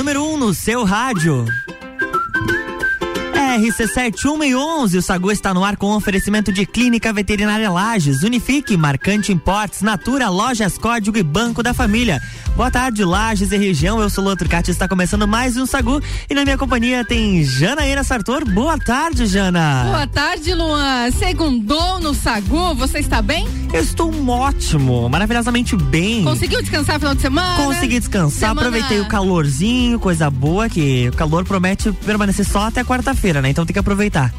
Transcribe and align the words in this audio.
número 0.00 0.24
1 0.24 0.32
um 0.32 0.36
no 0.38 0.54
seu 0.54 0.82
rádio. 0.82 1.44
RC7111, 3.34 4.96
o 4.96 5.02
Sagu 5.02 5.30
está 5.30 5.52
no 5.52 5.62
ar 5.62 5.76
com 5.76 5.94
oferecimento 5.94 6.50
de 6.50 6.64
Clínica 6.64 7.12
Veterinária 7.12 7.70
Lages, 7.70 8.22
Unifique, 8.22 8.78
Marcante 8.78 9.30
Importes, 9.30 9.82
Natura, 9.82 10.30
Lojas 10.30 10.78
Código 10.78 11.18
e 11.18 11.22
Banco 11.22 11.62
da 11.62 11.74
Família. 11.74 12.18
Boa 12.60 12.70
tarde, 12.70 13.02
Lages 13.06 13.52
e 13.52 13.56
região, 13.56 14.02
eu 14.02 14.10
sou 14.10 14.22
Lua 14.22 14.36
Turcati, 14.36 14.70
está 14.70 14.86
começando 14.86 15.26
mais 15.26 15.56
um 15.56 15.64
Sagu 15.64 15.98
e 16.28 16.34
na 16.34 16.44
minha 16.44 16.58
companhia 16.58 17.02
tem 17.02 17.42
Janaína 17.42 18.04
Sartor. 18.04 18.44
Boa 18.44 18.76
tarde, 18.76 19.24
Jana. 19.24 19.84
Boa 19.84 20.06
tarde, 20.06 20.52
Luan. 20.52 21.10
Segundou 21.12 21.98
no 22.00 22.12
Sagu, 22.12 22.74
você 22.74 22.98
está 22.98 23.22
bem? 23.22 23.48
Eu 23.72 23.80
estou 23.80 24.12
ótimo, 24.28 25.08
maravilhosamente 25.08 25.74
bem. 25.74 26.22
Conseguiu 26.22 26.60
descansar 26.60 26.96
no 26.96 27.00
final 27.00 27.14
de 27.14 27.22
semana? 27.22 27.64
Consegui 27.64 27.98
descansar, 27.98 28.50
semana... 28.50 28.68
aproveitei 28.68 29.00
o 29.00 29.08
calorzinho, 29.08 29.98
coisa 29.98 30.28
boa, 30.28 30.68
que 30.68 31.08
o 31.08 31.16
calor 31.16 31.46
promete 31.46 31.90
permanecer 32.04 32.44
só 32.44 32.66
até 32.66 32.84
quarta-feira, 32.84 33.40
né? 33.40 33.48
Então 33.48 33.64
tem 33.64 33.72
que 33.72 33.78
aproveitar. 33.78 34.34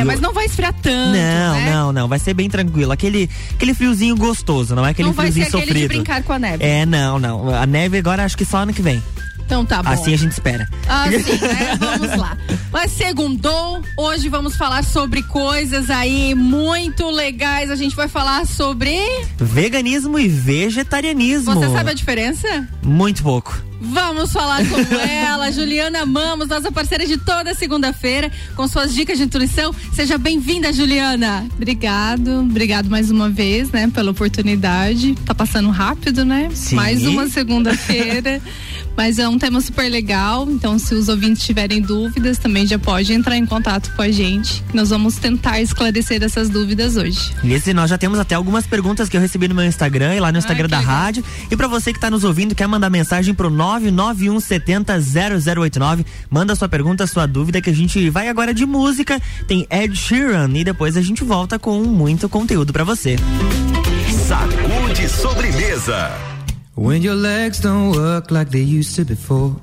É, 0.00 0.04
mas 0.04 0.20
não 0.20 0.32
vai 0.32 0.46
esfriar 0.46 0.72
tanto. 0.72 1.12
Não, 1.12 1.54
né? 1.54 1.70
não, 1.72 1.92
não. 1.92 2.08
Vai 2.08 2.18
ser 2.18 2.34
bem 2.34 2.48
tranquilo. 2.48 2.92
Aquele, 2.92 3.28
aquele 3.54 3.74
friozinho 3.74 4.16
gostoso, 4.16 4.74
não 4.74 4.84
é 4.84 4.90
aquele 4.90 5.08
não 5.08 5.14
friozinho 5.14 5.44
vai 5.44 5.50
ser 5.50 5.58
sofrido. 5.58 5.80
de 5.80 5.88
brincar 5.88 6.22
com 6.22 6.32
a 6.32 6.38
neve. 6.38 6.64
É, 6.64 6.84
não, 6.84 7.18
não. 7.18 7.54
A 7.54 7.66
neve 7.66 7.98
agora 7.98 8.24
acho 8.24 8.36
que 8.36 8.44
só 8.44 8.58
ano 8.58 8.72
que 8.72 8.82
vem. 8.82 9.02
Então 9.44 9.64
tá 9.64 9.82
bom. 9.82 9.90
Assim 9.90 10.14
a 10.14 10.16
gente 10.16 10.32
espera. 10.32 10.68
Assim, 10.88 11.38
né? 11.38 11.76
Vamos 11.78 12.16
lá. 12.16 12.36
Mas 12.72 12.92
segundou, 12.92 13.82
hoje 13.96 14.28
vamos 14.28 14.56
falar 14.56 14.82
sobre 14.82 15.22
coisas 15.22 15.90
aí 15.90 16.34
muito 16.34 17.08
legais. 17.10 17.70
A 17.70 17.76
gente 17.76 17.94
vai 17.94 18.08
falar 18.08 18.46
sobre 18.46 18.98
veganismo 19.36 20.18
e 20.18 20.28
vegetarianismo. 20.28 21.54
Você 21.54 21.70
sabe 21.70 21.90
a 21.90 21.94
diferença? 21.94 22.68
Muito 22.82 23.22
pouco. 23.22 23.62
Vamos 23.84 24.32
falar 24.32 24.64
com 24.66 24.76
ela, 24.98 25.50
Juliana 25.52 26.06
Mamos, 26.06 26.48
nossa 26.48 26.72
parceira 26.72 27.06
de 27.06 27.18
toda 27.18 27.54
segunda-feira, 27.54 28.30
com 28.56 28.66
suas 28.66 28.94
dicas 28.94 29.18
de 29.18 29.24
nutrição. 29.24 29.74
Seja 29.92 30.16
bem-vinda, 30.16 30.72
Juliana. 30.72 31.46
Obrigado, 31.54 32.40
obrigado 32.40 32.88
mais 32.88 33.10
uma 33.10 33.28
vez, 33.28 33.70
né, 33.70 33.88
pela 33.92 34.10
oportunidade. 34.10 35.14
Tá 35.26 35.34
passando 35.34 35.70
rápido, 35.70 36.24
né? 36.24 36.48
Sim. 36.54 36.76
Mais 36.76 37.06
uma 37.06 37.28
segunda-feira. 37.28 38.40
Mas 38.96 39.18
é 39.18 39.28
um 39.28 39.36
tema 39.38 39.60
super 39.60 39.90
legal, 39.90 40.48
então 40.48 40.78
se 40.78 40.94
os 40.94 41.08
ouvintes 41.08 41.44
tiverem 41.44 41.80
dúvidas, 41.80 42.38
também 42.38 42.64
já 42.64 42.78
pode 42.78 43.12
entrar 43.12 43.36
em 43.36 43.44
contato 43.44 43.92
com 43.94 44.02
a 44.02 44.08
gente, 44.08 44.62
nós 44.72 44.90
vamos 44.90 45.16
tentar 45.16 45.60
esclarecer 45.60 46.22
essas 46.22 46.48
dúvidas 46.48 46.96
hoje. 46.96 47.32
Esse 47.44 47.74
nós 47.74 47.90
já 47.90 47.98
temos 47.98 48.20
até 48.20 48.36
algumas 48.36 48.66
perguntas 48.66 49.08
que 49.08 49.16
eu 49.16 49.20
recebi 49.20 49.48
no 49.48 49.54
meu 49.54 49.64
Instagram 49.64 50.14
e 50.14 50.20
lá 50.20 50.30
no 50.30 50.38
Instagram 50.38 50.66
Ai, 50.66 50.70
da 50.70 50.78
legal. 50.78 50.94
rádio. 50.94 51.24
E 51.50 51.56
para 51.56 51.66
você 51.66 51.92
que 51.92 51.98
está 51.98 52.08
nos 52.08 52.22
ouvindo, 52.22 52.54
quer 52.54 52.68
mandar 52.68 52.88
mensagem 52.88 53.34
pro 53.34 53.50
991700089, 53.80 56.04
manda 56.30 56.54
sua 56.54 56.68
pergunta, 56.68 57.06
sua 57.06 57.26
dúvida 57.26 57.60
que 57.60 57.70
a 57.70 57.74
gente 57.74 58.08
vai 58.10 58.28
agora 58.28 58.54
de 58.54 58.66
música. 58.66 59.20
Tem 59.46 59.66
Ed 59.70 59.96
Sheeran 59.96 60.50
e 60.54 60.64
depois 60.64 60.96
a 60.96 61.02
gente 61.02 61.24
volta 61.24 61.58
com 61.58 61.82
muito 61.82 62.28
conteúdo 62.28 62.72
para 62.72 62.84
você. 62.84 63.16
Sacude 64.26 65.08
sobremesa. 65.08 66.10
When 66.76 67.04
your 67.04 67.16
legs 67.16 67.60
don't 67.60 67.96
work 67.96 68.32
like 68.32 68.50
they 68.50 68.62
used 68.62 68.96
to 68.96 69.04
before. 69.04 69.54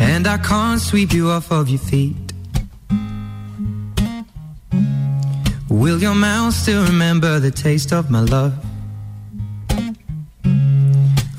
And 0.00 0.26
I 0.26 0.38
can't 0.38 0.80
sweep 0.80 1.14
you 1.14 1.30
off 1.30 1.52
of 1.52 1.70
your 1.70 1.78
feet. 1.78 2.16
Will 5.68 6.00
your 6.00 6.14
mouth 6.14 6.52
still 6.52 6.84
remember 6.84 7.38
the 7.38 7.50
taste 7.50 7.92
of 7.92 8.10
my 8.10 8.20
love? 8.20 8.54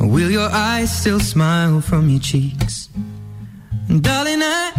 Will 0.03 0.31
your 0.31 0.49
eyes 0.51 0.91
still 0.91 1.19
smile 1.19 1.79
from 1.79 2.09
your 2.09 2.19
cheeks? 2.19 2.89
And 3.87 4.01
darling, 4.01 4.41
I 4.41 4.71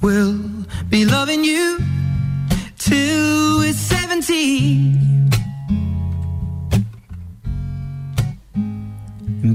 will 0.00 0.38
be 0.88 1.04
loving 1.04 1.42
you 1.42 1.78
till 2.78 3.58
we're 3.58 3.72
70. 3.72 4.92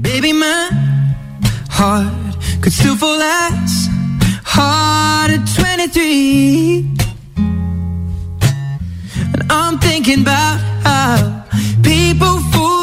Baby, 0.02 0.32
my 0.34 0.68
heart 1.70 2.36
could 2.60 2.72
still 2.74 2.96
fall 2.96 3.22
as 3.22 3.88
hard 4.44 5.30
at 5.30 5.46
23. 5.56 6.86
And 9.32 9.50
I'm 9.50 9.78
thinking 9.78 10.20
about 10.20 10.58
how 10.84 11.44
people 11.82 12.40
fall 12.52 12.77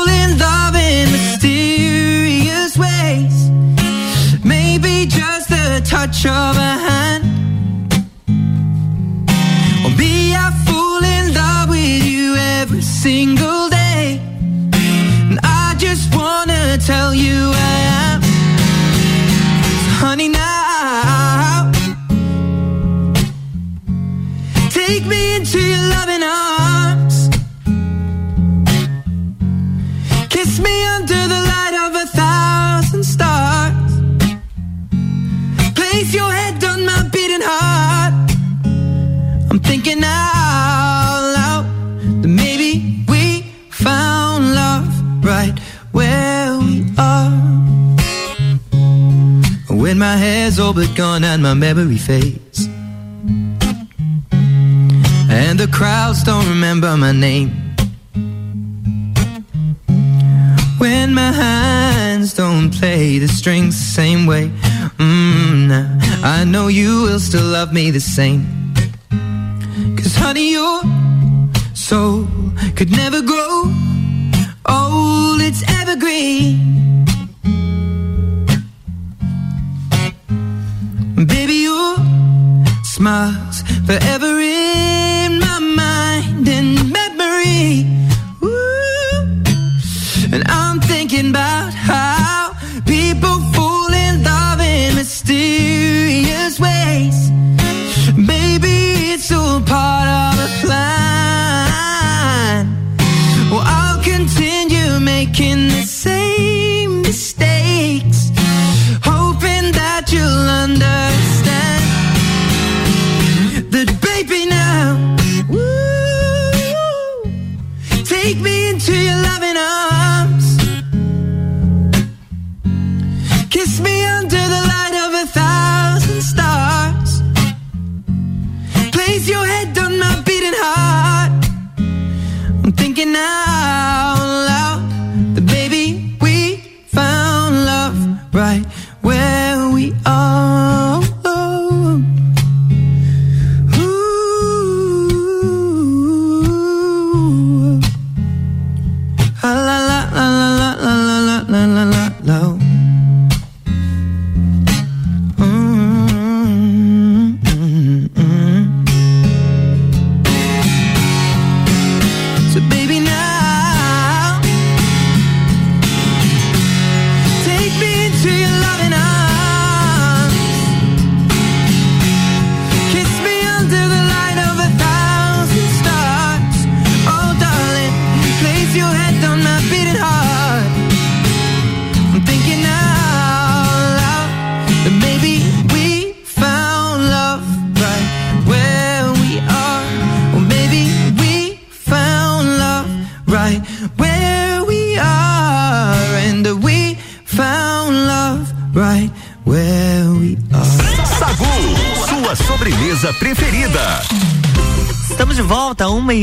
touch 6.06 6.25
of 6.25 6.57
a 6.57 6.73
hand. 6.88 7.23
Or 9.85 9.91
fall 10.66 11.03
in 11.03 11.34
love 11.34 11.69
with 11.69 12.03
you 12.03 12.35
every 12.35 12.81
single 12.81 13.69
day. 13.69 14.19
And 15.29 15.40
I 15.44 15.75
just 15.78 16.13
wanna 16.16 16.78
tell 16.78 17.13
you 17.13 17.52
I 17.53 17.78
am. 18.02 18.22
So 19.84 19.91
honey, 20.02 20.29
now 20.29 21.72
take 24.69 25.06
me 25.06 25.35
into 25.38 25.59
your 25.59 25.84
loving 25.96 26.23
arms. 26.23 26.54
Me 30.65 30.75
under 30.97 31.21
the 31.33 31.41
light 31.51 31.75
of 31.85 31.91
a 32.03 32.07
thousand 32.21 33.03
stars. 33.03 33.91
Place 35.79 36.13
your 36.13 36.31
head 36.39 36.63
on 36.71 36.85
my 36.85 37.01
beating 37.13 37.45
heart. 37.51 38.13
I'm 39.49 39.59
thinking 39.59 40.01
out 40.03 41.21
loud 41.37 41.65
that 42.21 42.31
maybe 42.41 42.71
we 43.11 43.23
found 43.69 44.55
love 44.61 44.87
right 45.23 45.57
where 45.91 46.57
we 46.59 46.75
are. 46.97 47.31
When 49.81 49.97
my 49.99 50.17
hair's 50.17 50.57
all 50.59 50.73
but 50.73 50.91
gone 50.95 51.23
and 51.23 51.43
my 51.43 51.53
memory 51.53 51.97
fades. 51.97 52.67
And 55.41 55.59
the 55.59 55.67
crowds 55.71 56.23
don't 56.23 56.47
remember 56.47 56.95
my 56.97 57.11
name. 57.11 57.64
When 60.85 61.16
my 61.16 61.31
hands 61.31 62.35
don't 62.35 62.69
play 62.69 63.18
the 63.18 63.28
strings 63.28 63.75
the 63.75 63.91
same 64.01 64.28
way. 64.28 64.51
Mm, 65.00 65.68
nah, 65.69 65.88
I 66.23 66.44
know 66.44 66.68
you 66.68 67.01
will 67.01 67.19
still 67.19 67.47
love 67.57 67.73
me 67.73 67.90
the 67.90 68.00
same. 68.00 68.46
Cause 69.97 70.16
honey, 70.16 70.51
your 70.51 70.81
soul 71.73 72.28
could 72.75 72.91
never 72.91 73.23
grow 73.23 73.63
old, 74.69 75.41
it's 75.41 75.63
evergreen. 75.81 77.06
Baby, 81.16 81.57
your 81.69 81.96
smile's 82.84 83.63
forever 83.88 84.40
in 84.40 84.94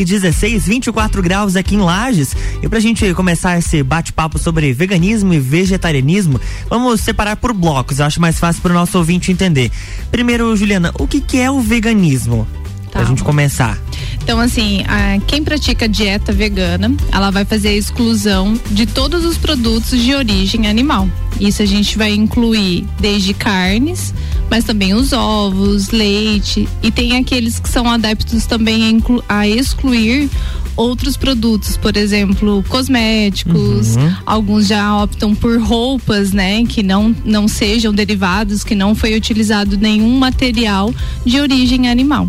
e 0.02 0.04
16, 0.04 0.66
24 0.66 1.22
graus 1.22 1.56
aqui 1.56 1.76
em 1.76 1.80
Lages. 1.80 2.36
E 2.62 2.68
pra 2.68 2.80
gente 2.80 3.14
começar 3.14 3.58
esse 3.58 3.82
bate-papo 3.82 4.38
sobre 4.38 4.72
veganismo 4.72 5.32
e 5.32 5.38
vegetarianismo, 5.38 6.40
vamos 6.68 7.00
separar 7.00 7.36
por 7.36 7.52
blocos, 7.52 7.98
eu 7.98 8.06
acho 8.06 8.20
mais 8.20 8.38
fácil 8.38 8.60
para 8.60 8.72
o 8.72 8.74
nosso 8.74 8.98
ouvinte 8.98 9.30
entender. 9.30 9.70
Primeiro, 10.10 10.54
Juliana, 10.56 10.92
o 10.98 11.06
que, 11.06 11.20
que 11.20 11.38
é 11.38 11.50
o 11.50 11.60
veganismo? 11.60 12.46
Tá. 12.90 12.98
Pra 12.98 13.04
gente 13.04 13.22
começar. 13.24 13.78
Então, 14.22 14.38
assim, 14.38 14.84
a, 14.86 15.18
quem 15.26 15.42
pratica 15.42 15.88
dieta 15.88 16.30
vegana, 16.30 16.94
ela 17.10 17.30
vai 17.30 17.44
fazer 17.44 17.68
a 17.68 17.74
exclusão 17.74 18.58
de 18.70 18.84
todos 18.84 19.24
os 19.24 19.38
produtos 19.38 19.98
de 19.98 20.14
origem 20.14 20.66
animal. 20.68 21.08
Isso 21.40 21.62
a 21.62 21.66
gente 21.66 21.96
vai 21.96 22.12
incluir 22.12 22.86
desde 23.00 23.32
carnes, 23.32 24.12
mas 24.50 24.64
também 24.64 24.94
os 24.94 25.12
ovos, 25.12 25.90
leite 25.90 26.68
e 26.82 26.90
tem 26.90 27.16
aqueles 27.16 27.58
que 27.58 27.68
são 27.68 27.90
adeptos 27.90 28.46
também 28.46 29.02
a, 29.28 29.40
a 29.40 29.48
excluir 29.48 30.28
outros 30.76 31.16
produtos, 31.16 31.76
por 31.76 31.96
exemplo, 31.96 32.64
cosméticos, 32.68 33.96
uhum. 33.96 34.16
alguns 34.24 34.66
já 34.66 35.02
optam 35.02 35.34
por 35.34 35.60
roupas, 35.60 36.32
né, 36.32 36.64
que 36.64 36.82
não 36.82 37.14
não 37.24 37.46
sejam 37.46 37.92
derivados, 37.92 38.64
que 38.64 38.74
não 38.74 38.94
foi 38.94 39.14
utilizado 39.14 39.76
nenhum 39.76 40.18
material 40.18 40.94
de 41.24 41.40
origem 41.40 41.88
animal. 41.88 42.28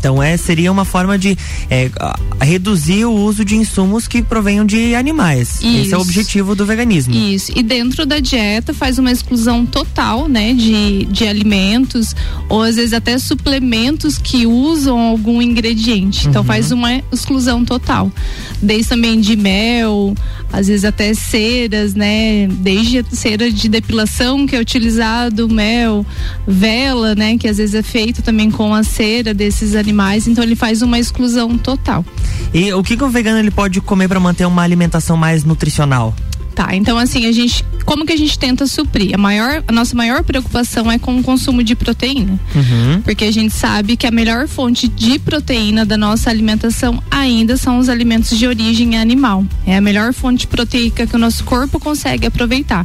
Então 0.00 0.22
é 0.22 0.36
seria 0.36 0.72
uma 0.72 0.86
forma 0.86 1.18
de 1.18 1.36
é, 1.70 1.90
reduzir 2.40 3.04
o 3.04 3.12
uso 3.12 3.44
de 3.44 3.54
insumos 3.54 4.08
que 4.08 4.22
provenham 4.22 4.64
de 4.64 4.94
animais. 4.94 5.56
Isso. 5.56 5.66
Esse 5.66 5.94
é 5.94 5.98
o 5.98 6.00
objetivo 6.00 6.54
do 6.54 6.64
veganismo. 6.64 7.14
Isso. 7.14 7.52
E 7.54 7.62
dentro 7.62 8.06
da 8.06 8.18
dieta 8.18 8.72
faz 8.72 8.98
uma 8.98 9.12
exclusão 9.12 9.66
total, 9.66 10.26
né, 10.26 10.54
de, 10.54 11.04
de 11.04 11.28
alimentos 11.28 12.16
ou 12.48 12.62
às 12.62 12.76
vezes 12.76 12.94
até 12.94 13.18
suplementos 13.18 14.16
que 14.16 14.46
usam 14.46 14.98
algum 14.98 15.42
ingrediente. 15.42 16.26
Então 16.26 16.40
uhum. 16.40 16.48
faz 16.48 16.72
uma 16.72 17.02
exclusão 17.12 17.64
total. 17.64 18.10
Desde 18.62 18.88
também 18.88 19.20
de 19.20 19.36
mel, 19.36 20.14
às 20.52 20.66
vezes 20.66 20.84
até 20.84 21.12
ceras, 21.14 21.94
né? 21.94 22.48
Desde 22.48 22.98
a 22.98 23.04
cera 23.12 23.50
de 23.50 23.68
depilação 23.68 24.46
que 24.46 24.56
é 24.56 24.58
utilizado, 24.58 25.48
mel, 25.48 26.04
vela, 26.46 27.14
né? 27.14 27.36
Que 27.36 27.48
às 27.48 27.58
vezes 27.58 27.74
é 27.74 27.82
feito 27.82 28.22
também 28.22 28.50
com 28.50 28.74
a 28.74 28.82
cera 28.82 29.34
desses 29.34 29.74
animais, 29.90 30.28
então 30.28 30.42
ele 30.42 30.54
faz 30.54 30.82
uma 30.82 30.98
exclusão 30.98 31.58
total. 31.58 32.04
E 32.54 32.72
o 32.72 32.82
que, 32.82 32.96
que 32.96 33.04
o 33.04 33.08
vegano 33.08 33.38
ele 33.38 33.50
pode 33.50 33.80
comer 33.80 34.08
para 34.08 34.20
manter 34.20 34.46
uma 34.46 34.62
alimentação 34.62 35.16
mais 35.16 35.44
nutricional? 35.44 36.14
Tá, 36.54 36.74
então 36.74 36.98
assim, 36.98 37.26
a 37.26 37.32
gente, 37.32 37.64
como 37.84 38.04
que 38.04 38.12
a 38.12 38.16
gente 38.16 38.38
tenta 38.38 38.66
suprir? 38.66 39.14
A 39.14 39.18
maior, 39.18 39.62
a 39.66 39.72
nossa 39.72 39.96
maior 39.96 40.22
preocupação 40.22 40.90
é 40.90 40.98
com 40.98 41.16
o 41.18 41.22
consumo 41.22 41.62
de 41.62 41.74
proteína. 41.74 42.38
Uhum. 42.54 43.00
Porque 43.02 43.24
a 43.24 43.32
gente 43.32 43.54
sabe 43.54 43.96
que 43.96 44.06
a 44.06 44.10
melhor 44.10 44.46
fonte 44.48 44.88
de 44.88 45.18
proteína 45.18 45.86
da 45.86 45.96
nossa 45.96 46.28
alimentação 46.28 47.02
ainda 47.10 47.56
são 47.56 47.78
os 47.78 47.88
alimentos 47.88 48.36
de 48.36 48.46
origem 48.46 48.98
animal. 48.98 49.44
É 49.66 49.76
a 49.76 49.80
melhor 49.80 50.12
fonte 50.12 50.46
proteica 50.46 51.06
que 51.06 51.16
o 51.16 51.18
nosso 51.18 51.44
corpo 51.44 51.78
consegue 51.78 52.26
aproveitar. 52.26 52.84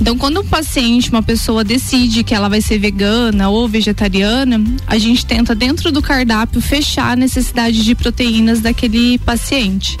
Então, 0.00 0.16
quando 0.16 0.40
um 0.40 0.44
paciente, 0.44 1.10
uma 1.10 1.22
pessoa 1.22 1.64
decide 1.64 2.22
que 2.22 2.34
ela 2.34 2.48
vai 2.48 2.60
ser 2.60 2.78
vegana 2.78 3.48
ou 3.48 3.68
vegetariana, 3.68 4.62
a 4.86 4.96
gente 4.96 5.26
tenta 5.26 5.54
dentro 5.54 5.90
do 5.90 6.00
cardápio 6.00 6.60
fechar 6.60 7.12
a 7.12 7.16
necessidade 7.16 7.84
de 7.84 7.94
proteínas 7.94 8.60
daquele 8.60 9.18
paciente. 9.18 9.98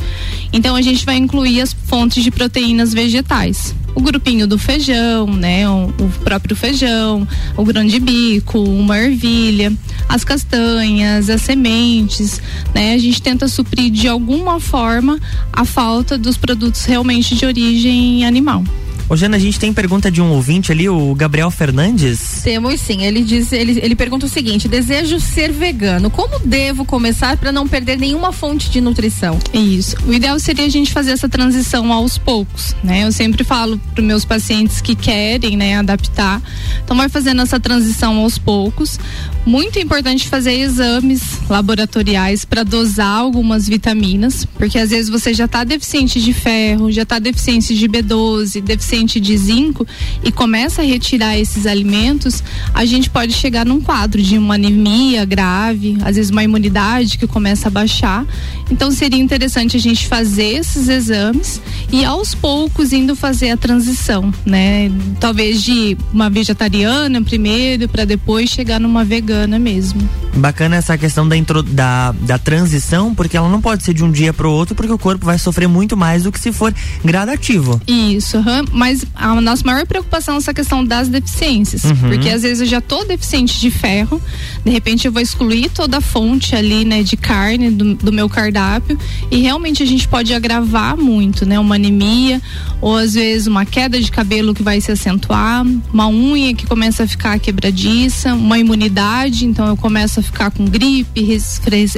Então, 0.52 0.76
a 0.76 0.82
gente 0.82 1.04
vai 1.04 1.16
incluir 1.16 1.60
as 1.60 1.72
fontes 1.72 2.22
de 2.22 2.30
proteínas 2.30 2.94
vegetais. 2.94 3.74
O 3.94 4.00
grupinho 4.00 4.46
do 4.46 4.56
feijão, 4.56 5.26
né? 5.26 5.68
O, 5.68 5.92
próprio 6.22 6.54
feijão, 6.54 7.26
o 7.56 7.64
grão 7.64 7.84
de 7.84 7.98
bico, 7.98 8.60
uma 8.60 8.96
ervilha, 8.96 9.72
as 10.08 10.22
castanhas, 10.22 11.28
as 11.28 11.42
sementes, 11.42 12.40
né? 12.72 12.94
A 12.94 12.98
gente 12.98 13.20
tenta 13.20 13.48
suprir 13.48 13.90
de 13.90 14.06
alguma 14.06 14.60
forma 14.60 15.18
a 15.52 15.64
falta 15.64 16.16
dos 16.16 16.36
produtos 16.36 16.84
realmente 16.84 17.34
de 17.34 17.44
origem 17.44 18.24
animal. 18.24 18.62
Ô, 19.10 19.16
Jana, 19.16 19.38
a 19.38 19.40
gente 19.40 19.58
tem 19.58 19.72
pergunta 19.72 20.10
de 20.10 20.20
um 20.20 20.30
ouvinte 20.32 20.70
ali, 20.70 20.86
o 20.86 21.14
Gabriel 21.14 21.50
Fernandes. 21.50 22.42
Temos 22.44 22.78
sim. 22.78 23.04
Ele 23.04 23.22
diz, 23.22 23.52
ele, 23.52 23.80
ele 23.82 23.96
pergunta 23.96 24.26
o 24.26 24.28
seguinte: 24.28 24.68
desejo 24.68 25.18
ser 25.18 25.50
vegano. 25.50 26.10
Como 26.10 26.38
devo 26.40 26.84
começar 26.84 27.38
para 27.38 27.50
não 27.50 27.66
perder 27.66 27.96
nenhuma 27.96 28.32
fonte 28.32 28.68
de 28.68 28.82
nutrição? 28.82 29.38
Isso. 29.54 29.96
O 30.06 30.12
ideal 30.12 30.38
seria 30.38 30.66
a 30.66 30.68
gente 30.68 30.92
fazer 30.92 31.12
essa 31.12 31.28
transição 31.28 31.90
aos 31.90 32.18
poucos, 32.18 32.76
né? 32.84 33.04
Eu 33.04 33.12
sempre 33.12 33.44
falo 33.44 33.80
para 33.94 34.04
meus 34.04 34.26
pacientes 34.26 34.82
que 34.82 34.94
querem, 34.94 35.56
né, 35.56 35.78
adaptar. 35.78 36.42
Então 36.84 36.94
vai 36.94 37.08
fazendo 37.08 37.40
essa 37.40 37.58
transição 37.58 38.18
aos 38.18 38.36
poucos. 38.36 38.98
Muito 39.48 39.78
importante 39.78 40.28
fazer 40.28 40.60
exames 40.60 41.22
laboratoriais 41.48 42.44
para 42.44 42.62
dosar 42.62 43.16
algumas 43.16 43.66
vitaminas, 43.66 44.44
porque 44.44 44.78
às 44.78 44.90
vezes 44.90 45.08
você 45.08 45.32
já 45.32 45.46
está 45.46 45.64
deficiente 45.64 46.20
de 46.20 46.34
ferro, 46.34 46.92
já 46.92 47.00
está 47.00 47.18
deficiente 47.18 47.74
de 47.74 47.88
B12, 47.88 48.60
deficiente 48.60 49.18
de 49.18 49.34
zinco 49.38 49.86
e 50.22 50.30
começa 50.30 50.82
a 50.82 50.84
retirar 50.84 51.38
esses 51.38 51.64
alimentos, 51.64 52.42
a 52.74 52.84
gente 52.84 53.08
pode 53.08 53.32
chegar 53.32 53.64
num 53.64 53.80
quadro 53.80 54.22
de 54.22 54.36
uma 54.36 54.56
anemia 54.56 55.24
grave, 55.24 55.96
às 56.04 56.16
vezes 56.16 56.30
uma 56.30 56.44
imunidade 56.44 57.16
que 57.16 57.26
começa 57.26 57.68
a 57.68 57.70
baixar. 57.70 58.26
Então 58.70 58.90
seria 58.90 59.18
interessante 59.18 59.78
a 59.78 59.80
gente 59.80 60.06
fazer 60.06 60.58
esses 60.58 60.90
exames 60.90 61.58
e 61.90 62.04
aos 62.04 62.34
poucos 62.34 62.92
indo 62.92 63.16
fazer 63.16 63.52
a 63.52 63.56
transição, 63.56 64.30
né? 64.44 64.92
Talvez 65.18 65.62
de 65.62 65.96
uma 66.12 66.28
vegetariana 66.28 67.22
primeiro 67.22 67.88
para 67.88 68.04
depois 68.04 68.50
chegar 68.50 68.78
numa 68.78 69.06
vegana 69.06 69.37
mesmo. 69.46 70.08
Bacana 70.34 70.76
essa 70.76 70.98
questão 70.98 71.28
da, 71.28 71.36
intro, 71.36 71.62
da, 71.62 72.12
da 72.12 72.38
transição, 72.38 73.14
porque 73.14 73.36
ela 73.36 73.48
não 73.48 73.60
pode 73.60 73.84
ser 73.84 73.94
de 73.94 74.04
um 74.04 74.10
dia 74.10 74.32
para 74.32 74.48
o 74.48 74.52
outro, 74.52 74.74
porque 74.74 74.92
o 74.92 74.98
corpo 74.98 75.24
vai 75.24 75.38
sofrer 75.38 75.68
muito 75.68 75.96
mais 75.96 76.24
do 76.24 76.32
que 76.32 76.40
se 76.40 76.52
for 76.52 76.74
gradativo. 77.04 77.80
Isso, 77.86 78.38
mas 78.72 78.88
mas 78.88 79.04
a 79.14 79.38
nossa 79.40 79.62
maior 79.64 79.86
preocupação 79.86 80.36
é 80.36 80.38
essa 80.38 80.54
questão 80.54 80.84
das 80.84 81.08
deficiências. 81.08 81.84
Uhum. 81.84 81.94
Porque 82.08 82.30
às 82.30 82.42
vezes 82.42 82.60
eu 82.60 82.66
já 82.66 82.80
tô 82.80 83.04
deficiente 83.04 83.60
de 83.60 83.70
ferro, 83.70 84.20
de 84.64 84.70
repente 84.70 85.06
eu 85.06 85.12
vou 85.12 85.20
excluir 85.20 85.68
toda 85.68 85.98
a 85.98 86.00
fonte 86.00 86.56
ali, 86.56 86.84
né, 86.84 87.02
de 87.02 87.16
carne 87.16 87.70
do, 87.70 87.94
do 87.94 88.12
meu 88.12 88.28
cardápio 88.28 88.98
e 89.30 89.42
realmente 89.42 89.82
a 89.82 89.86
gente 89.86 90.08
pode 90.08 90.32
agravar 90.32 90.96
muito, 90.96 91.44
né? 91.44 91.58
Uma 91.58 91.74
anemia 91.74 92.40
ou 92.80 92.96
às 92.96 93.14
vezes 93.14 93.46
uma 93.46 93.66
queda 93.66 94.00
de 94.00 94.10
cabelo 94.10 94.54
que 94.54 94.62
vai 94.62 94.80
se 94.80 94.90
acentuar, 94.90 95.66
uma 95.92 96.08
unha 96.08 96.54
que 96.54 96.66
começa 96.66 97.02
a 97.02 97.06
ficar 97.06 97.38
quebradiça, 97.38 98.34
uma 98.34 98.58
imunidade, 98.58 99.17
então 99.26 99.66
eu 99.66 99.76
começo 99.76 100.20
a 100.20 100.22
ficar 100.22 100.50
com 100.50 100.64
gripe, 100.64 101.22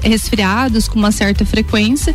resfriados 0.03 0.89
com 0.89 0.99
uma 0.99 1.12
certa 1.12 1.45
frequência. 1.45 2.15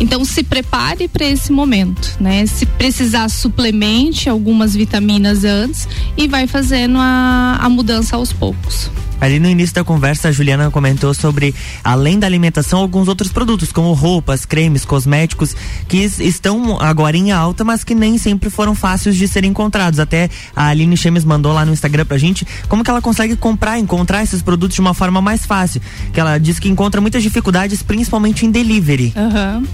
Então 0.00 0.24
se 0.24 0.42
prepare 0.42 1.08
para 1.08 1.26
esse 1.26 1.52
momento, 1.52 2.16
né? 2.20 2.46
Se 2.46 2.64
precisar 2.64 3.28
suplemento 3.28 4.28
algumas 4.28 4.74
vitaminas 4.74 5.44
antes 5.44 5.88
e 6.16 6.26
vai 6.26 6.46
fazendo 6.46 6.98
a, 6.98 7.58
a 7.60 7.68
mudança 7.68 8.16
aos 8.16 8.32
poucos. 8.32 8.90
Ali 9.20 9.40
no 9.40 9.48
início 9.48 9.74
da 9.74 9.84
conversa, 9.84 10.28
a 10.28 10.32
Juliana 10.32 10.70
comentou 10.70 11.12
sobre, 11.12 11.54
além 11.82 12.18
da 12.18 12.26
alimentação, 12.26 12.78
alguns 12.78 13.08
outros 13.08 13.32
produtos, 13.32 13.72
como 13.72 13.92
roupas, 13.92 14.44
cremes, 14.44 14.84
cosméticos, 14.84 15.56
que 15.88 15.98
estão 15.98 16.80
agora 16.80 17.16
em 17.16 17.32
alta, 17.32 17.64
mas 17.64 17.82
que 17.82 17.94
nem 17.94 18.16
sempre 18.16 18.48
foram 18.48 18.74
fáceis 18.74 19.16
de 19.16 19.26
serem 19.26 19.50
encontrados. 19.50 19.98
Até 19.98 20.30
a 20.54 20.68
Aline 20.68 20.96
Chemes 20.96 21.24
mandou 21.24 21.52
lá 21.52 21.64
no 21.64 21.72
Instagram 21.72 22.06
pra 22.06 22.16
gente 22.16 22.46
como 22.68 22.84
que 22.84 22.90
ela 22.90 23.02
consegue 23.02 23.34
comprar, 23.34 23.78
encontrar 23.78 24.22
esses 24.22 24.40
produtos 24.40 24.76
de 24.76 24.80
uma 24.80 24.94
forma 24.94 25.20
mais 25.20 25.44
fácil. 25.44 25.80
Que 26.12 26.20
ela 26.20 26.38
diz 26.38 26.58
que 26.60 26.68
encontra 26.68 27.00
muitas 27.00 27.22
dificuldades, 27.22 27.82
principalmente 27.82 28.46
em 28.46 28.50
delivery. 28.50 29.12
Uhum. 29.16 29.66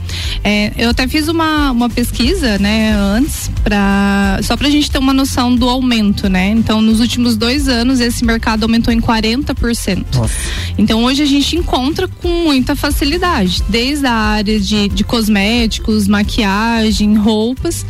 É, 0.43 0.73
eu 0.77 0.91
até 0.91 1.07
fiz 1.07 1.29
uma, 1.29 1.71
uma 1.71 1.91
pesquisa, 1.91 2.59
né, 2.59 2.95
antes, 2.95 3.51
pra, 3.63 4.39
só 4.43 4.57
pra 4.57 4.71
gente 4.71 4.91
ter 4.91 4.99
uma 4.99 5.13
noção 5.13 5.55
do 5.55 5.69
aumento, 5.69 6.29
né? 6.29 6.49
Então, 6.49 6.81
nos 6.81 7.01
últimos 7.01 7.37
dois 7.37 7.69
anos, 7.69 8.01
esse 8.01 8.25
mercado 8.25 8.63
aumentou 8.63 8.93
em 8.93 9.01
40 9.01 9.34
40%. 9.37 10.05
Nossa. 10.15 10.35
Então 10.77 11.05
hoje 11.05 11.23
a 11.23 11.27
gente 11.27 11.57
encontra 11.57 12.09
com 12.09 12.29
muita 12.29 12.77
facilidade, 12.77 13.63
desde 13.69 14.07
a 14.07 14.13
área 14.13 14.59
de, 14.59 14.89
de 14.89 15.05
cosméticos, 15.05 16.07
maquiagem, 16.09 17.17
roupas 17.17 17.85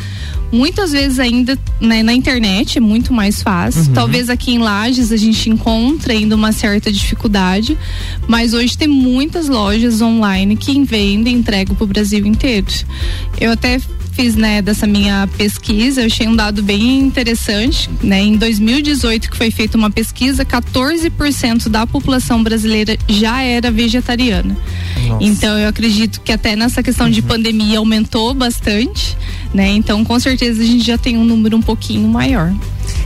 muitas 0.55 0.93
vezes 0.93 1.19
ainda 1.19 1.59
né, 1.81 2.03
na 2.03 2.13
internet 2.13 2.79
é 2.79 2.81
muito 2.81 3.13
mais 3.13 3.43
fácil. 3.43 3.89
Uhum. 3.89 3.93
Talvez 3.93 4.31
aqui 4.31 4.53
em 4.53 4.59
Lages 4.59 5.11
a 5.11 5.17
gente 5.17 5.51
encontre 5.51 6.13
ainda 6.13 6.37
uma 6.37 6.53
certa 6.53 6.93
dificuldade, 6.93 7.77
mas 8.29 8.55
hoje 8.55 8.79
tem 8.79 8.87
muitas 8.87 9.49
lojas 9.49 10.01
online 10.01 10.57
que 10.57 10.83
vendem 10.85 11.35
e 11.35 11.39
entregam 11.39 11.75
para 11.75 11.85
o 11.85 11.87
Brasil 11.87 12.25
inteiro. 12.25 12.67
Eu 13.41 13.51
até 13.51 13.81
fiz, 14.15 14.37
né, 14.37 14.63
dessa 14.63 14.87
minha 14.87 15.29
pesquisa, 15.37 16.01
eu 16.01 16.07
achei 16.07 16.29
um 16.29 16.37
dado 16.37 16.63
bem 16.63 17.01
interessante, 17.01 17.91
né? 18.03 18.21
Em 18.21 18.37
2018 18.37 19.31
que 19.31 19.37
foi 19.37 19.51
feita 19.51 19.77
uma 19.77 19.91
pesquisa, 19.91 20.45
14% 20.45 21.69
da 21.69 21.87
população 21.87 22.43
brasileira 22.43 22.97
já 23.09 23.43
era 23.43 23.71
vegetariana. 23.71 24.57
Nossa. 25.07 25.25
Então 25.25 25.59
eu 25.59 25.69
acredito 25.69 26.21
que 26.21 26.33
até 26.33 26.55
nessa 26.55 26.83
questão 26.83 27.07
uhum. 27.07 27.13
de 27.13 27.23
pandemia 27.23 27.79
aumentou 27.79 28.33
bastante, 28.35 29.17
né? 29.53 29.69
Então 29.69 30.05
com 30.05 30.19
certeza 30.19 30.63
a 30.63 30.67
gente 30.67 30.87
já 30.87 30.97
tem 30.97 31.19
um 31.19 31.25
número 31.25 31.57
um 31.57 31.63
pouquinho 31.63 32.09
maior. 32.09 32.53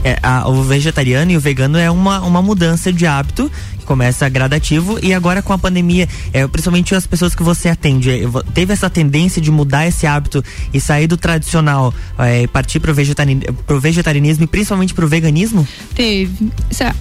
É, 0.03 0.17
a, 0.21 0.47
o 0.47 0.63
vegetariano 0.63 1.31
e 1.31 1.37
o 1.37 1.39
vegano 1.39 1.77
é 1.77 1.89
uma, 1.89 2.21
uma 2.21 2.41
mudança 2.41 2.91
de 2.91 3.05
hábito 3.05 3.51
começa 3.89 4.29
gradativo 4.29 4.99
e 5.01 5.15
agora 5.15 5.41
com 5.41 5.51
a 5.51 5.57
pandemia, 5.57 6.07
é, 6.31 6.45
principalmente 6.47 6.93
as 6.93 7.07
pessoas 7.07 7.33
que 7.33 7.41
você 7.41 7.69
atende, 7.69 8.11
é, 8.11 8.21
teve 8.53 8.71
essa 8.71 8.87
tendência 8.87 9.41
de 9.41 9.49
mudar 9.49 9.87
esse 9.87 10.05
hábito 10.05 10.43
e 10.71 10.79
sair 10.79 11.07
do 11.07 11.17
tradicional, 11.17 11.91
é, 12.19 12.45
partir 12.45 12.79
pro, 12.79 12.93
vegetari 12.93 13.39
pro 13.65 13.79
vegetarianismo 13.79 14.43
e 14.43 14.47
principalmente 14.47 14.93
pro 14.93 15.07
veganismo? 15.07 15.67
Teve. 15.95 16.51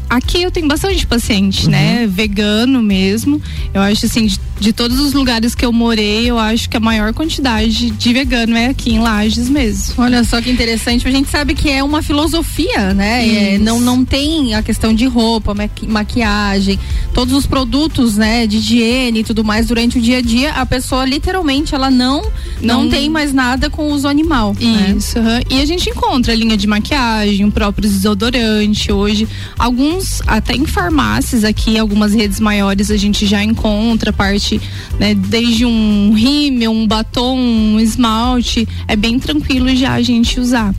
Aqui 0.09 0.43
eu 0.43 0.51
tenho 0.51 0.67
bastante 0.67 1.07
paciente, 1.07 1.67
uhum. 1.67 1.73
né? 1.73 2.07
Vegano 2.11 2.83
mesmo. 2.83 3.39
Eu 3.75 3.83
acho 3.83 4.07
assim, 4.07 4.27
de, 4.27 4.41
de, 4.59 4.73
todos 4.73 4.99
os 4.99 5.13
lugares 5.13 5.55
que 5.55 5.67
eu 5.67 5.73
morei, 5.73 6.25
eu 6.25 6.39
acho 6.39 6.71
que 6.71 6.77
a 6.79 6.81
maior 6.81 7.13
quantidade 7.13 7.91
de 7.91 8.13
vegano 8.15 8.57
é 8.57 8.69
aqui 8.69 8.95
em 8.95 9.01
Lages 9.01 9.51
mesmo. 9.51 9.93
Olha 9.99 10.25
só 10.25 10.41
que 10.41 10.51
interessante. 10.51 11.07
A 11.07 11.11
gente 11.11 11.29
sabe 11.29 11.55
que 11.55 11.69
é 11.69 11.85
uma 11.85 12.01
filosofia, 12.01 12.95
né? 12.95 13.57
É, 13.57 13.59
não, 13.59 13.79
não 13.79 14.07
tem 14.07 14.55
a 14.55 14.63
questão 14.63 14.95
de 14.95 15.07
roupa, 15.07 15.55
maquiagem, 15.87 16.78
todos 17.13 17.35
os 17.35 17.47
produtos, 17.47 18.17
né? 18.17 18.47
De 18.47 18.59
higiene 18.59 19.21
e 19.21 19.25
tudo 19.25 19.45
mais 19.45 19.67
durante 19.67 19.99
o 19.99 20.01
dia 20.01 20.19
a 20.19 20.23
dia. 20.23 20.53
A 20.53 20.67
pessoa 20.67 21.05
literalmente 21.05 21.75
ela 21.75 21.91
não, 21.91 22.23
não, 22.61 22.83
não 22.83 22.89
tem 22.89 23.09
mais 23.09 23.33
nada 23.33 23.69
com 23.69 23.89
uso 23.91 24.07
animal. 24.07 24.55
Né? 24.61 24.95
Isso. 24.97 25.19
Né? 25.21 25.39
Uhum. 25.39 25.57
E 25.57 25.61
a 25.61 25.67
gente 25.67 25.91
encontra 25.91 26.33
a 26.33 26.37
linha 26.37 26.57
de 26.57 26.67
maquiagem, 26.67 27.45
o 27.45 27.51
próprio 27.51 27.89
desodorante 27.89 28.93
hoje. 28.93 29.29
Alguns, 29.59 30.21
até 30.27 30.55
em 30.55 30.67
farmácias 30.67 31.45
aqui, 31.45 31.79
algumas 31.79 32.15
redes 32.15 32.41
maiores, 32.41 32.91
a 32.91 32.97
gente 32.97 33.27
já 33.27 33.43
encontra 33.43 34.13
parte, 34.13 34.61
né? 34.99 35.15
Desde 35.15 35.65
um 35.65 36.13
rímel, 36.13 36.71
um 36.71 36.87
batom, 36.87 37.39
um 37.39 37.81
esmalte. 37.81 38.69
É 38.87 38.97
bem 38.97 39.19
tranquilo 39.19 39.75
já 39.75 39.95
a 39.95 40.03
gente 40.03 40.39
usar. 40.39 40.75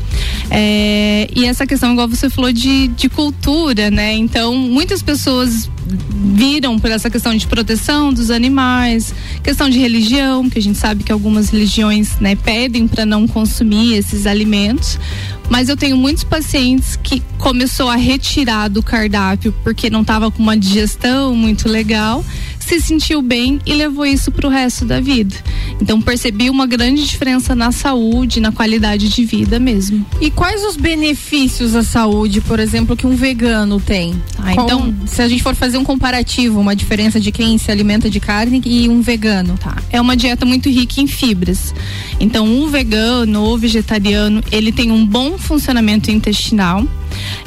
É, 0.49 1.27
e 1.35 1.45
essa 1.45 1.65
questão, 1.65 1.91
igual 1.91 2.07
você 2.07 2.29
falou, 2.29 2.51
de, 2.51 2.87
de 2.89 3.09
cultura, 3.09 3.91
né? 3.91 4.13
Então, 4.13 4.55
muitas 4.55 5.01
pessoas 5.01 5.69
viram 5.89 6.79
por 6.79 6.91
essa 6.91 7.09
questão 7.09 7.35
de 7.35 7.47
proteção 7.47 8.13
dos 8.13 8.31
animais, 8.31 9.13
questão 9.43 9.69
de 9.69 9.79
religião, 9.79 10.49
que 10.49 10.59
a 10.59 10.61
gente 10.61 10.77
sabe 10.77 11.03
que 11.03 11.11
algumas 11.11 11.49
religiões 11.49 12.19
né, 12.19 12.35
pedem 12.35 12.87
para 12.87 13.05
não 13.05 13.27
consumir 13.27 13.95
esses 13.95 14.25
alimentos. 14.25 14.99
Mas 15.49 15.67
eu 15.67 15.75
tenho 15.75 15.97
muitos 15.97 16.23
pacientes 16.23 16.95
que 16.95 17.23
começou 17.39 17.89
a 17.89 17.95
retirar 17.95 18.67
do 18.67 18.83
cardápio 18.83 19.53
porque 19.63 19.89
não 19.89 20.01
estava 20.01 20.29
com 20.29 20.43
uma 20.43 20.55
digestão 20.55 21.35
muito 21.35 21.67
legal 21.67 22.23
se 22.69 22.79
sentiu 22.79 23.19
bem 23.19 23.59
e 23.65 23.73
levou 23.73 24.05
isso 24.05 24.31
para 24.31 24.45
o 24.45 24.49
resto 24.49 24.85
da 24.85 25.01
vida. 25.01 25.35
Então 25.81 25.99
percebi 25.99 26.51
uma 26.51 26.67
grande 26.67 27.03
diferença 27.03 27.55
na 27.55 27.71
saúde, 27.71 28.39
na 28.39 28.51
qualidade 28.51 29.09
de 29.09 29.25
vida 29.25 29.59
mesmo. 29.59 30.05
E 30.21 30.29
quais 30.29 30.63
os 30.63 30.77
benefícios 30.77 31.75
à 31.75 31.81
saúde, 31.81 32.41
por 32.41 32.59
exemplo, 32.59 32.95
que 32.95 33.07
um 33.07 33.15
vegano 33.15 33.79
tem? 33.79 34.13
Ah, 34.37 34.53
então, 34.53 34.93
se 35.07 35.19
a 35.19 35.27
gente 35.27 35.41
for 35.41 35.55
fazer 35.55 35.79
um 35.79 35.83
comparativo, 35.83 36.59
uma 36.59 36.75
diferença 36.75 37.19
de 37.19 37.31
quem 37.31 37.57
se 37.57 37.71
alimenta 37.71 38.07
de 38.07 38.19
carne 38.19 38.61
e 38.63 38.87
um 38.87 39.01
vegano, 39.01 39.57
tá? 39.57 39.75
É 39.89 39.99
uma 39.99 40.15
dieta 40.15 40.45
muito 40.45 40.69
rica 40.69 41.01
em 41.01 41.07
fibras. 41.07 41.73
Então, 42.19 42.45
um 42.45 42.67
vegano 42.67 43.41
ou 43.41 43.57
vegetariano, 43.57 44.43
ele 44.51 44.71
tem 44.71 44.91
um 44.91 45.03
bom 45.03 45.39
funcionamento 45.39 46.11
intestinal. 46.11 46.85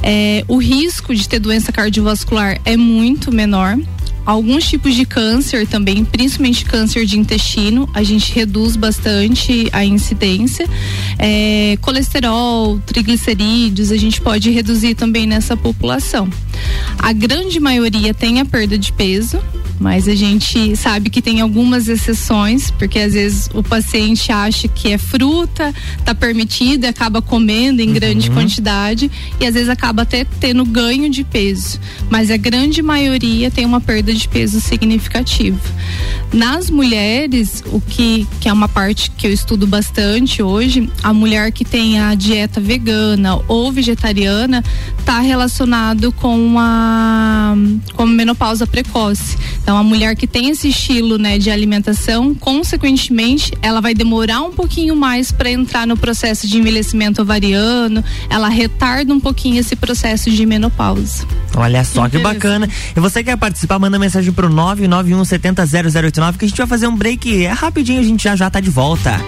É, 0.02 0.44
o 0.48 0.56
risco 0.56 1.14
de 1.14 1.28
ter 1.28 1.38
doença 1.38 1.70
cardiovascular 1.70 2.60
é 2.64 2.76
muito 2.76 3.30
menor 3.30 3.78
alguns 4.24 4.68
tipos 4.68 4.94
de 4.94 5.04
câncer 5.04 5.66
também, 5.66 6.04
principalmente 6.04 6.64
câncer 6.64 7.04
de 7.04 7.18
intestino, 7.18 7.88
a 7.94 8.02
gente 8.02 8.32
reduz 8.32 8.76
bastante 8.76 9.68
a 9.72 9.84
incidência. 9.84 10.66
É, 11.18 11.76
colesterol, 11.80 12.78
triglicerídeos, 12.86 13.90
a 13.90 13.96
gente 13.96 14.20
pode 14.20 14.50
reduzir 14.50 14.94
também 14.94 15.26
nessa 15.26 15.56
população. 15.56 16.28
A 16.98 17.12
grande 17.12 17.58
maioria 17.58 18.14
tem 18.14 18.40
a 18.40 18.44
perda 18.44 18.78
de 18.78 18.92
peso, 18.92 19.40
mas 19.82 20.06
a 20.06 20.14
gente 20.14 20.76
sabe 20.76 21.10
que 21.10 21.20
tem 21.20 21.40
algumas 21.40 21.88
exceções, 21.88 22.70
porque 22.70 23.00
às 23.00 23.14
vezes 23.14 23.50
o 23.52 23.64
paciente 23.64 24.30
acha 24.30 24.68
que 24.68 24.92
é 24.92 24.96
fruta, 24.96 25.74
tá 26.04 26.14
permitido, 26.14 26.84
acaba 26.84 27.20
comendo 27.20 27.82
em 27.82 27.88
uhum. 27.88 27.94
grande 27.94 28.30
quantidade 28.30 29.10
e 29.40 29.46
às 29.46 29.54
vezes 29.54 29.68
acaba 29.68 30.02
até 30.02 30.24
tendo 30.24 30.64
ganho 30.64 31.10
de 31.10 31.24
peso, 31.24 31.80
mas 32.08 32.30
a 32.30 32.36
grande 32.36 32.80
maioria 32.80 33.50
tem 33.50 33.66
uma 33.66 33.80
perda 33.80 34.14
de 34.14 34.28
peso 34.28 34.60
significativa. 34.60 35.58
Nas 36.32 36.70
mulheres, 36.70 37.62
o 37.66 37.80
que, 37.80 38.26
que 38.40 38.48
é 38.48 38.52
uma 38.52 38.68
parte 38.68 39.10
que 39.10 39.26
eu 39.26 39.32
estudo 39.32 39.66
bastante 39.66 40.42
hoje, 40.42 40.88
a 41.02 41.12
mulher 41.12 41.50
que 41.50 41.64
tem 41.64 41.98
a 41.98 42.14
dieta 42.14 42.60
vegana 42.60 43.40
ou 43.48 43.72
vegetariana 43.72 44.64
está 44.98 45.18
relacionado 45.18 46.12
com 46.12 46.54
a 46.58 47.54
com 47.94 48.06
menopausa 48.06 48.66
precoce. 48.66 49.36
Então 49.62 49.71
a 49.76 49.82
mulher 49.82 50.16
que 50.16 50.26
tem 50.26 50.50
esse 50.50 50.68
estilo, 50.68 51.18
né, 51.18 51.38
de 51.38 51.50
alimentação, 51.50 52.34
consequentemente, 52.34 53.52
ela 53.62 53.80
vai 53.80 53.94
demorar 53.94 54.42
um 54.42 54.52
pouquinho 54.52 54.96
mais 54.96 55.30
para 55.30 55.50
entrar 55.50 55.86
no 55.86 55.96
processo 55.96 56.46
de 56.46 56.58
envelhecimento 56.58 57.22
ovariano, 57.22 58.04
ela 58.28 58.48
retarda 58.48 59.12
um 59.12 59.20
pouquinho 59.20 59.60
esse 59.60 59.76
processo 59.76 60.30
de 60.30 60.44
menopausa. 60.46 61.26
Olha 61.54 61.84
só 61.84 62.08
que 62.08 62.18
bacana. 62.18 62.68
E 62.96 63.00
você 63.00 63.22
quer 63.22 63.36
participar, 63.36 63.78
manda 63.78 63.98
mensagem 63.98 64.32
pro 64.32 64.48
991 64.48 65.24
70 65.24 65.66
0089 65.66 66.38
que 66.38 66.44
a 66.44 66.48
gente 66.48 66.58
vai 66.58 66.66
fazer 66.66 66.86
um 66.86 66.96
break. 66.96 67.44
É 67.44 67.52
rapidinho, 67.52 68.00
a 68.00 68.04
gente 68.04 68.24
já 68.24 68.36
já 68.36 68.50
tá 68.50 68.60
de 68.60 68.70
volta. 68.70 69.20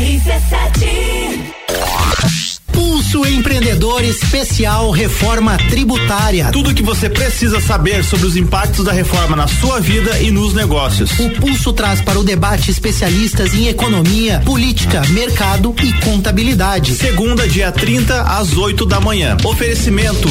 RC7 0.00 2.29
Pulso 3.10 3.26
Empreendedor 3.26 4.04
Especial 4.04 4.92
Reforma 4.92 5.58
Tributária. 5.68 6.50
Tudo 6.52 6.70
o 6.70 6.74
que 6.74 6.82
você 6.82 7.10
precisa 7.10 7.60
saber 7.60 8.04
sobre 8.04 8.24
os 8.24 8.36
impactos 8.36 8.84
da 8.84 8.92
reforma 8.92 9.34
na 9.34 9.48
sua 9.48 9.80
vida 9.80 10.20
e 10.20 10.30
nos 10.30 10.54
negócios. 10.54 11.18
O 11.18 11.28
Pulso 11.30 11.72
traz 11.72 12.00
para 12.00 12.20
o 12.20 12.22
debate 12.22 12.70
especialistas 12.70 13.52
em 13.52 13.66
economia, 13.66 14.40
política, 14.44 15.02
mercado 15.08 15.74
e 15.82 15.92
contabilidade. 16.04 16.94
Segunda, 16.94 17.48
dia 17.48 17.72
30, 17.72 18.22
às 18.22 18.56
8 18.56 18.86
da 18.86 19.00
manhã. 19.00 19.36
Oferecimento: 19.44 20.28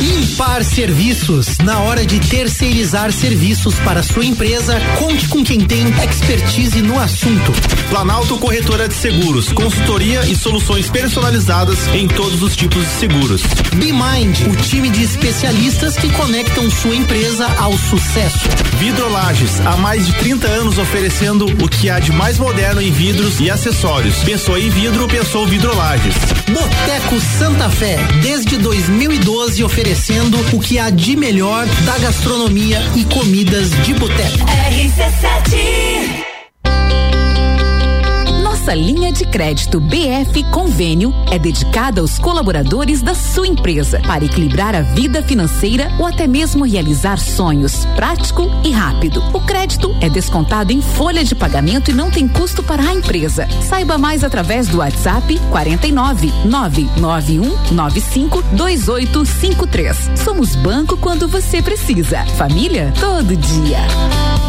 Impar 0.00 0.62
Serviços. 0.62 1.58
Na 1.58 1.80
hora 1.80 2.06
de 2.06 2.20
terceirizar 2.20 3.10
serviços 3.10 3.74
para 3.76 4.04
sua 4.04 4.24
empresa, 4.24 4.80
conte 5.00 5.26
com 5.26 5.42
quem 5.42 5.60
tem 5.60 5.84
expertise 6.04 6.80
no 6.80 6.96
assunto. 7.00 7.52
Planalto 7.88 8.38
Corretora 8.38 8.86
de 8.86 8.94
Seguros, 8.94 9.50
consultoria 9.52 10.20
e 10.26 10.36
soluções 10.36 10.88
personalizadas 10.88 11.88
em 11.88 12.06
todos 12.20 12.42
os 12.42 12.54
tipos 12.54 12.82
de 12.82 12.90
seguros. 12.90 13.42
BeMind, 13.76 14.46
o 14.46 14.54
time 14.54 14.90
de 14.90 15.02
especialistas 15.02 15.96
que 15.96 16.10
conectam 16.10 16.70
sua 16.70 16.94
empresa 16.94 17.46
ao 17.56 17.72
sucesso. 17.72 18.46
Vidrolages, 18.78 19.58
há 19.60 19.74
mais 19.78 20.06
de 20.06 20.12
30 20.16 20.46
anos 20.46 20.76
oferecendo 20.76 21.46
o 21.46 21.66
que 21.66 21.88
há 21.88 21.98
de 21.98 22.12
mais 22.12 22.38
moderno 22.38 22.82
em 22.82 22.92
vidros 22.92 23.40
e 23.40 23.50
acessórios. 23.50 24.22
Pensou 24.22 24.58
em 24.58 24.68
vidro, 24.68 25.08
pensou 25.08 25.46
Vidrolages. 25.46 26.14
Boteco 26.50 27.18
Santa 27.38 27.70
Fé, 27.70 27.96
desde 28.20 28.58
2012 28.58 29.64
oferecendo 29.64 30.38
o 30.54 30.60
que 30.60 30.78
há 30.78 30.90
de 30.90 31.16
melhor 31.16 31.66
da 31.86 31.96
gastronomia 31.96 32.82
e 32.96 33.04
comidas 33.04 33.70
de 33.82 33.94
boteco. 33.94 34.44
RC7 34.44 35.89
Nossa 38.70 38.82
linha 38.82 39.10
de 39.10 39.24
crédito 39.24 39.80
BF 39.80 40.44
Convênio 40.52 41.12
é 41.28 41.40
dedicada 41.40 42.00
aos 42.00 42.20
colaboradores 42.20 43.02
da 43.02 43.16
sua 43.16 43.48
empresa 43.48 44.00
para 44.06 44.24
equilibrar 44.24 44.76
a 44.76 44.80
vida 44.80 45.24
financeira 45.24 45.90
ou 45.98 46.06
até 46.06 46.28
mesmo 46.28 46.64
realizar 46.64 47.18
sonhos, 47.18 47.84
prático 47.96 48.48
e 48.62 48.70
rápido. 48.70 49.24
O 49.32 49.40
crédito 49.40 49.92
é 50.00 50.08
descontado 50.08 50.72
em 50.72 50.80
folha 50.80 51.24
de 51.24 51.34
pagamento 51.34 51.90
e 51.90 51.94
não 51.94 52.12
tem 52.12 52.28
custo 52.28 52.62
para 52.62 52.80
a 52.80 52.94
empresa. 52.94 53.48
Saiba 53.60 53.98
mais 53.98 54.22
através 54.22 54.68
do 54.68 54.78
WhatsApp 54.78 55.36
49 55.50 56.32
991 56.44 57.74
95 57.74 58.40
2853. 58.52 60.10
Somos 60.22 60.54
banco 60.54 60.96
quando 60.96 61.26
você 61.26 61.60
precisa. 61.60 62.24
Família 62.36 62.92
todo 63.00 63.34
dia. 63.34 64.39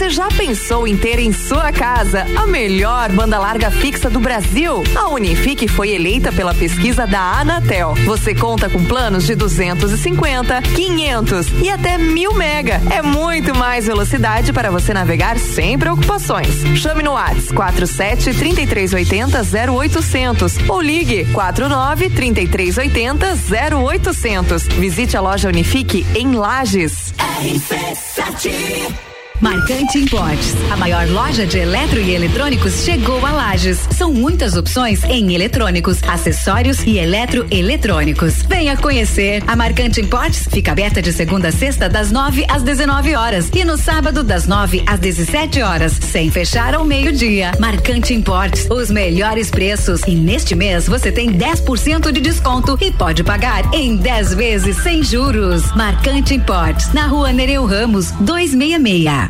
Você 0.00 0.08
já 0.08 0.28
pensou 0.28 0.88
em 0.88 0.96
ter 0.96 1.18
em 1.18 1.30
sua 1.30 1.70
casa 1.72 2.24
a 2.34 2.46
melhor 2.46 3.12
banda 3.12 3.38
larga 3.38 3.70
fixa 3.70 4.08
do 4.08 4.18
Brasil? 4.18 4.82
A 4.96 5.08
Unifique 5.10 5.68
foi 5.68 5.90
eleita 5.90 6.32
pela 6.32 6.54
pesquisa 6.54 7.06
da 7.06 7.20
Anatel. 7.20 7.94
Você 8.06 8.34
conta 8.34 8.70
com 8.70 8.82
planos 8.82 9.26
de 9.26 9.34
250, 9.34 10.62
500 10.62 11.48
e 11.62 11.68
até 11.68 11.98
1000 11.98 12.32
mega. 12.32 12.80
É 12.90 13.02
muito 13.02 13.54
mais 13.54 13.88
velocidade 13.88 14.54
para 14.54 14.70
você 14.70 14.94
navegar 14.94 15.38
sem 15.38 15.78
preocupações. 15.78 16.64
Chame 16.78 17.02
no 17.02 17.12
WhatsApp 17.12 17.52
47 17.52 18.32
3380 18.32 19.38
0800 19.70 20.56
ou 20.66 20.80
ligue 20.80 21.26
49 21.26 22.08
3380 22.08 23.36
0800. 23.76 24.62
Visite 24.62 25.14
a 25.14 25.20
loja 25.20 25.48
Unifique 25.50 26.06
em 26.14 26.36
Lages. 26.36 27.12
RC7 27.18 29.09
Marcante 29.40 29.98
Importes, 29.98 30.54
a 30.70 30.76
maior 30.76 31.08
loja 31.08 31.46
de 31.46 31.56
eletro 31.56 31.98
e 31.98 32.14
eletrônicos 32.14 32.84
chegou 32.84 33.24
a 33.24 33.32
Lages. 33.32 33.88
São 33.96 34.12
muitas 34.12 34.54
opções 34.54 35.02
em 35.04 35.34
eletrônicos, 35.34 36.02
acessórios 36.02 36.82
e 36.82 36.98
eletroeletrônicos. 36.98 38.42
Venha 38.42 38.76
conhecer. 38.76 39.42
A 39.46 39.56
Marcante 39.56 39.98
Importes 40.02 40.46
fica 40.46 40.72
aberta 40.72 41.00
de 41.00 41.10
segunda 41.10 41.48
a 41.48 41.52
sexta 41.52 41.88
das 41.88 42.12
9 42.12 42.44
às 42.48 42.62
19 42.62 43.14
horas 43.14 43.50
e 43.54 43.64
no 43.64 43.78
sábado 43.78 44.22
das 44.22 44.46
9 44.46 44.84
às 44.86 45.00
17 45.00 45.62
horas, 45.62 45.92
sem 45.92 46.30
fechar 46.30 46.74
ao 46.74 46.84
meio-dia. 46.84 47.52
Marcante 47.58 48.12
Importes, 48.12 48.68
os 48.70 48.90
melhores 48.90 49.50
preços 49.50 50.02
e 50.06 50.14
neste 50.14 50.54
mês 50.54 50.86
você 50.86 51.10
tem 51.10 51.32
10% 51.32 52.12
de 52.12 52.20
desconto 52.20 52.76
e 52.78 52.92
pode 52.92 53.24
pagar 53.24 53.72
em 53.72 53.96
10 53.96 54.34
vezes 54.34 54.76
sem 54.82 55.02
juros. 55.02 55.62
Marcante 55.74 56.34
Importes, 56.34 56.92
na 56.92 57.06
Rua 57.06 57.32
Nereu 57.32 57.64
Ramos, 57.64 58.10
266. 58.20 59.29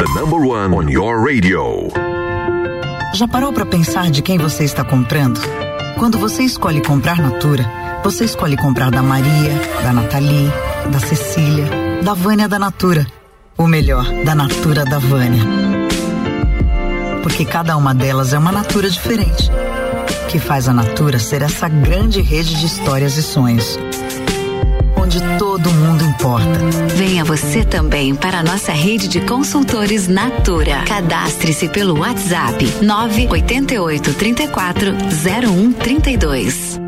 The 0.00 0.18
number 0.18 0.40
one 0.40 0.72
on 0.74 0.88
your 0.88 1.22
radio. 1.22 1.92
Já 3.12 3.28
parou 3.28 3.52
para 3.52 3.66
pensar 3.66 4.10
de 4.10 4.22
quem 4.22 4.38
você 4.38 4.64
está 4.64 4.82
comprando? 4.82 5.38
Quando 5.98 6.16
você 6.16 6.42
escolhe 6.42 6.80
comprar 6.82 7.18
Natura, 7.18 7.70
você 8.02 8.24
escolhe 8.24 8.56
comprar 8.56 8.90
da 8.90 9.02
Maria, 9.02 9.52
da 9.82 9.92
Nathalie, 9.92 10.50
da 10.90 10.98
Cecília, 10.98 11.66
da 12.02 12.14
Vânia 12.14 12.48
da 12.48 12.58
Natura. 12.58 13.06
O 13.58 13.66
melhor, 13.66 14.06
da 14.24 14.34
Natura 14.34 14.86
da 14.86 14.98
Vânia. 14.98 15.44
Porque 17.22 17.44
cada 17.44 17.76
uma 17.76 17.94
delas 17.94 18.32
é 18.32 18.38
uma 18.38 18.52
Natura 18.52 18.88
diferente. 18.88 19.50
Que 20.30 20.38
faz 20.38 20.66
a 20.66 20.72
Natura 20.72 21.18
ser 21.18 21.42
essa 21.42 21.68
grande 21.68 22.22
rede 22.22 22.58
de 22.58 22.64
histórias 22.64 23.18
e 23.18 23.22
sonhos 23.22 23.78
onde 25.10 25.38
todo 25.38 25.68
mundo 25.72 26.04
importa. 26.04 26.60
Venha 26.94 27.24
você 27.24 27.64
também 27.64 28.14
para 28.14 28.38
a 28.38 28.42
nossa 28.44 28.70
rede 28.70 29.08
de 29.08 29.20
consultores 29.22 30.06
Natura. 30.06 30.84
Cadastre-se 30.86 31.68
pelo 31.68 31.98
WhatsApp 31.98 32.64
988 32.80 34.14
34 34.14 34.92
0132. 34.92 36.80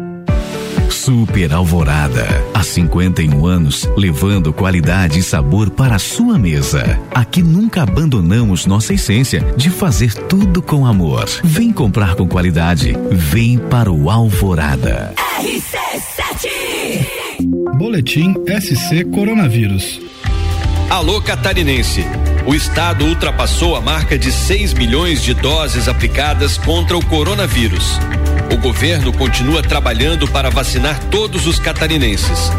Super 0.88 1.52
Alvorada. 1.52 2.24
Há 2.54 2.62
51 2.62 3.44
anos, 3.44 3.90
levando 3.96 4.52
qualidade 4.52 5.18
e 5.18 5.22
sabor 5.22 5.70
para 5.70 5.96
a 5.96 5.98
sua 5.98 6.38
mesa. 6.38 7.00
Aqui 7.12 7.42
nunca 7.42 7.82
abandonamos 7.82 8.66
nossa 8.66 8.94
essência 8.94 9.40
de 9.56 9.68
fazer 9.68 10.14
tudo 10.14 10.62
com 10.62 10.87
amor. 10.87 11.28
Vem 11.42 11.72
comprar 11.72 12.14
com 12.14 12.28
qualidade. 12.28 12.94
Vem 13.11 13.58
para 13.58 13.90
o 13.90 14.08
Alvorada. 14.08 15.12
RC7 15.40 17.21
Boletim 17.44 18.35
SC 18.46 19.05
Coronavírus. 19.12 20.00
Alô 20.88 21.20
catarinense. 21.20 22.05
O 22.46 22.55
estado 22.55 23.05
ultrapassou 23.05 23.74
a 23.74 23.81
marca 23.81 24.16
de 24.16 24.31
6 24.31 24.74
milhões 24.74 25.22
de 25.22 25.35
doses 25.35 25.88
aplicadas 25.88 26.57
contra 26.57 26.96
o 26.96 27.05
coronavírus. 27.05 27.98
O 28.52 28.57
governo 28.59 29.12
continua 29.12 29.62
trabalhando 29.62 30.28
para 30.28 30.50
vacinar 30.50 31.02
todos 31.11 31.46
os 31.46 31.59
catarinenses. 31.59 32.50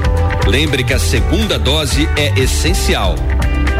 Lembre 0.47 0.83
que 0.83 0.93
a 0.93 0.99
segunda 0.99 1.57
dose 1.57 2.07
é 2.17 2.37
essencial. 2.39 3.15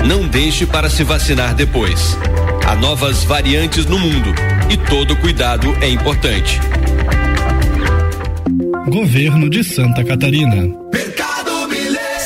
Não 0.06 0.28
deixe 0.28 0.66
para 0.66 0.90
se 0.90 1.04
vacinar 1.04 1.54
depois. 1.54 2.18
Há 2.66 2.76
novas 2.76 3.24
variantes 3.24 3.86
no 3.86 4.00
mundo 4.00 4.34
e 4.70 4.78
todo 4.78 5.16
cuidado 5.18 5.76
é 5.82 5.90
importante. 5.90 6.60
Governo 8.90 9.50
de 9.50 9.64
Santa 9.64 10.04
Catarina. 10.04 10.83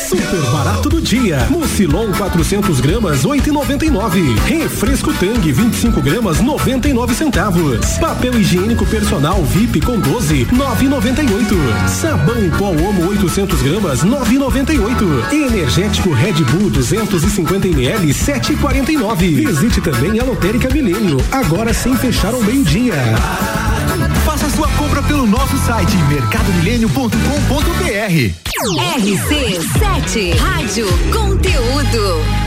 Super 0.08 0.42
barato 0.54 0.88
do 0.88 1.02
dia. 1.02 1.46
Mucilon 1.50 2.14
400 2.14 2.80
gramas 2.80 3.26
8,99. 3.26 4.40
Refresco 4.46 5.12
Tang 5.16 5.52
25 5.52 6.02
gramas 6.02 6.40
99 6.40 7.14
centavos. 7.14 7.98
Papel 7.98 8.40
higiênico 8.40 8.86
personal 8.86 9.44
VIP 9.44 9.82
com 9.82 10.00
12 10.00 10.46
9,98. 10.46 11.90
Sabão 11.90 12.42
em 12.42 12.50
pó 12.52 12.70
Omo 12.70 13.10
800 13.10 13.62
gramas 13.62 14.06
9,98. 14.06 15.34
Energético 15.34 16.14
Red 16.14 16.42
Bull 16.54 16.70
250 16.70 17.68
ml 17.68 18.08
7,49. 18.08 19.18
Visite 19.46 19.82
também 19.82 20.18
a 20.22 20.24
Lotérica 20.24 20.70
Milênio 20.70 21.18
agora 21.34 21.74
sem 21.74 21.98
fechar 21.98 22.34
ao 22.34 22.42
meio 22.42 22.64
dia. 22.64 22.96
Sua 24.58 24.68
compra 24.70 25.04
pelo 25.04 25.28
nosso 25.28 25.56
site 25.60 25.96
mercadomilênio.com.br. 26.10 27.14
RC7 28.98 30.36
Rádio 30.36 30.88
Conteúdo. 31.14 32.47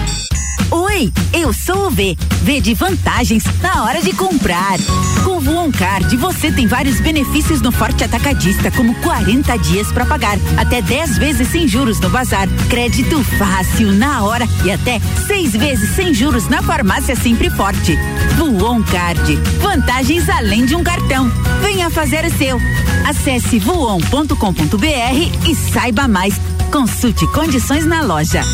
Oi, 0.73 1.13
eu 1.33 1.53
sou 1.53 1.89
o 1.89 1.91
V. 1.91 2.17
V 2.43 2.61
de 2.61 2.75
vantagens 2.75 3.43
na 3.61 3.83
hora 3.83 4.01
de 4.01 4.13
comprar. 4.13 4.79
Com 5.25 5.39
o 5.39 5.41
Voon 5.41 5.73
Card 5.73 6.17
você 6.17 6.53
tem 6.53 6.69
vários 6.69 7.01
benefícios 7.01 7.61
no 7.61 7.73
Forte 7.73 8.05
Atacadista, 8.05 8.71
como 8.71 8.95
40 9.01 9.57
dias 9.59 9.91
para 9.91 10.07
pagar, 10.07 10.39
até 10.57 10.81
10 10.81 11.19
vezes 11.19 11.49
sem 11.49 11.67
juros 11.67 11.99
no 11.99 12.09
bazar, 12.09 12.49
crédito 12.69 13.21
fácil 13.37 13.91
na 13.93 14.23
hora 14.23 14.47
e 14.65 14.71
até 14.71 15.01
seis 15.27 15.53
vezes 15.53 15.91
sem 15.97 16.15
juros 16.15 16.49
na 16.49 16.63
farmácia 16.63 17.17
Sempre 17.17 17.51
Forte. 17.51 17.99
Voon 18.37 18.81
Card, 18.85 19.37
vantagens 19.61 20.29
além 20.29 20.65
de 20.65 20.77
um 20.77 20.85
cartão. 20.85 21.29
Venha 21.61 21.91
fazer 21.91 22.25
o 22.25 22.39
seu. 22.39 22.59
Acesse 23.05 23.59
voon.com.br 23.59 25.49
e 25.49 25.55
saiba 25.73 26.07
mais. 26.07 26.41
Consulte 26.71 27.27
condições 27.33 27.85
na 27.85 28.03
loja. 28.03 28.45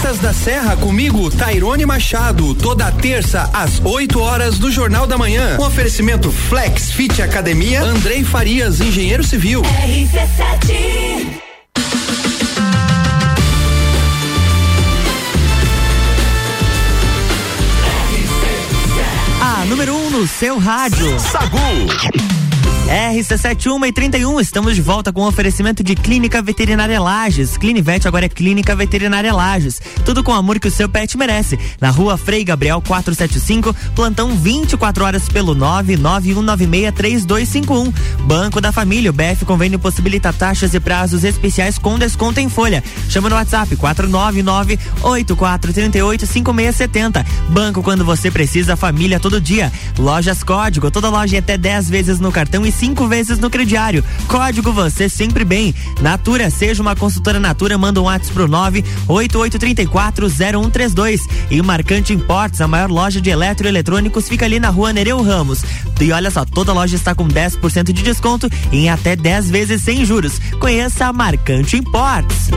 Praças 0.00 0.18
da 0.20 0.32
Serra 0.32 0.76
comigo, 0.76 1.28
Tairone 1.28 1.84
Machado, 1.84 2.54
toda 2.54 2.88
terça 2.92 3.50
às 3.52 3.80
8 3.84 4.20
horas 4.20 4.56
do 4.56 4.70
Jornal 4.70 5.08
da 5.08 5.18
Manhã. 5.18 5.56
Um 5.58 5.64
oferecimento 5.64 6.30
Flex 6.30 6.92
Fit 6.92 7.20
Academia, 7.20 7.82
Andrei 7.82 8.22
Farias, 8.22 8.80
engenheiro 8.80 9.24
civil. 9.24 9.60
RC7 9.62 11.40
A 19.40 19.64
número 19.64 19.96
1 19.96 20.06
um 20.06 20.10
no 20.10 20.28
seu 20.28 20.58
rádio. 20.58 21.18
Sagu. 21.18 22.27
RC71 22.88 23.86
e 23.86 23.92
31, 23.92 24.40
estamos 24.40 24.74
de 24.74 24.80
volta 24.80 25.12
com 25.12 25.26
oferecimento 25.26 25.84
de 25.84 25.94
Clínica 25.94 26.40
Veterinária 26.40 26.98
Lages. 26.98 27.58
Clinivete 27.58 28.08
agora 28.08 28.24
é 28.24 28.30
Clínica 28.30 28.74
Veterinária 28.74 29.30
Lages. 29.30 29.78
Tudo 30.06 30.24
com 30.24 30.32
o 30.32 30.34
amor 30.34 30.58
que 30.58 30.68
o 30.68 30.70
seu 30.70 30.88
pet 30.88 31.18
merece. 31.18 31.58
Na 31.78 31.90
rua 31.90 32.16
Frei 32.16 32.42
Gabriel 32.42 32.80
475, 32.80 33.76
plantão 33.94 34.34
24 34.34 35.04
horas 35.04 35.28
pelo 35.28 35.54
991963251. 35.54 37.92
Banco 38.20 38.58
da 38.58 38.72
Família, 38.72 39.10
o 39.10 39.12
BF 39.12 39.44
Convênio 39.44 39.78
possibilita 39.78 40.32
taxas 40.32 40.72
e 40.72 40.80
prazos 40.80 41.24
especiais 41.24 41.76
com 41.76 41.98
desconto 41.98 42.40
em 42.40 42.48
folha. 42.48 42.82
Chama 43.10 43.28
no 43.28 43.34
WhatsApp 43.34 43.76
499 43.76 44.78
8438 45.02 46.26
5670. 46.26 47.26
Banco 47.50 47.82
quando 47.82 48.02
você 48.02 48.30
precisa, 48.30 48.76
família 48.76 49.20
todo 49.20 49.42
dia. 49.42 49.70
Lojas 49.98 50.42
Código, 50.42 50.90
toda 50.90 51.10
loja 51.10 51.36
em 51.36 51.40
até 51.40 51.58
10 51.58 51.90
vezes 51.90 52.18
no 52.18 52.32
cartão 52.32 52.64
e 52.64 52.77
cinco 52.78 53.08
vezes 53.08 53.38
no 53.38 53.50
crediário. 53.50 54.04
Código 54.28 54.72
você 54.72 55.08
sempre 55.08 55.44
bem. 55.44 55.74
Natura, 56.00 56.48
seja 56.50 56.80
uma 56.80 56.94
consultora 56.94 57.40
Natura, 57.40 57.76
manda 57.76 58.00
um 58.00 58.04
WhatsApp 58.04 58.34
pro 58.34 58.48
988340132. 58.48 61.22
E 61.50 61.60
Marcante 61.60 62.12
Importes, 62.12 62.60
a 62.60 62.68
maior 62.68 62.90
loja 62.90 63.20
de 63.20 63.30
eletroeletrônicos, 63.30 64.28
fica 64.28 64.44
ali 64.44 64.60
na 64.60 64.70
rua 64.70 64.92
Nereu 64.92 65.20
Ramos. 65.20 65.64
E 66.00 66.12
olha 66.12 66.30
só, 66.30 66.44
toda 66.44 66.72
loja 66.72 66.94
está 66.94 67.12
com 67.14 67.26
10% 67.26 67.92
de 67.92 68.02
desconto 68.02 68.48
em 68.70 68.88
até 68.88 69.16
10 69.16 69.50
vezes 69.50 69.82
sem 69.82 70.04
juros. 70.04 70.38
Conheça 70.60 71.06
a 71.06 71.12
Marcante 71.12 71.76
Importes. 71.76 72.50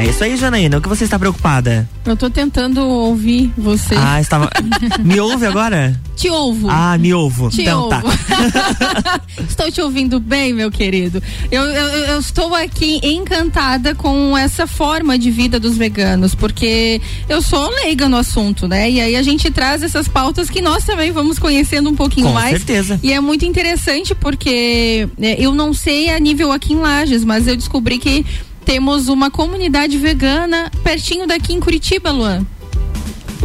É 0.00 0.06
isso 0.06 0.24
aí, 0.24 0.34
Janaína. 0.34 0.78
O 0.78 0.80
que 0.80 0.88
você 0.88 1.04
está 1.04 1.18
preocupada? 1.18 1.86
Eu 2.06 2.16
tô 2.16 2.30
tentando 2.30 2.80
ouvir 2.80 3.52
você. 3.56 3.94
Ah, 3.96 4.18
estava. 4.18 4.48
me 5.04 5.20
ouve 5.20 5.44
agora? 5.44 6.00
Te 6.16 6.30
ouvo. 6.30 6.68
Ah, 6.70 6.96
me 6.96 7.12
ouvo. 7.12 7.50
Te 7.50 7.60
então 7.60 7.88
tá. 7.90 8.02
ouvo. 8.02 8.18
tá. 8.18 9.20
estou 9.46 9.70
te 9.70 9.80
ouvindo 9.82 10.18
bem, 10.18 10.54
meu 10.54 10.70
querido. 10.70 11.22
Eu, 11.50 11.62
eu, 11.64 11.88
eu, 12.06 12.20
estou 12.20 12.54
aqui 12.54 12.98
encantada 13.02 13.94
com 13.94 14.36
essa 14.36 14.66
forma 14.66 15.18
de 15.18 15.30
vida 15.30 15.60
dos 15.60 15.76
veganos, 15.76 16.34
porque 16.34 17.00
eu 17.28 17.42
sou 17.42 17.68
leiga 17.82 18.08
no 18.08 18.16
assunto, 18.16 18.66
né? 18.66 18.90
E 18.90 19.00
aí 19.00 19.16
a 19.16 19.22
gente 19.22 19.50
traz 19.50 19.82
essas 19.82 20.08
pautas 20.08 20.48
que 20.48 20.62
nós 20.62 20.84
também 20.84 21.12
vamos 21.12 21.38
conhecendo 21.38 21.90
um 21.90 21.94
pouquinho 21.94 22.28
com 22.28 22.32
mais. 22.32 22.52
Com 22.52 22.56
certeza. 22.56 22.98
E 23.02 23.12
é 23.12 23.20
muito 23.20 23.44
interessante 23.44 24.14
porque 24.14 25.08
né, 25.18 25.36
eu 25.38 25.54
não 25.54 25.74
sei 25.74 26.08
a 26.08 26.18
nível 26.18 26.52
aqui 26.52 26.72
em 26.72 26.76
Lages, 26.76 27.22
mas 27.22 27.46
eu 27.46 27.54
descobri 27.54 27.98
que 27.98 28.24
temos 28.70 29.08
uma 29.08 29.32
comunidade 29.32 29.98
vegana 29.98 30.70
pertinho 30.84 31.26
daqui 31.26 31.52
em 31.52 31.58
Curitiba, 31.58 32.12
Luan. 32.12 32.46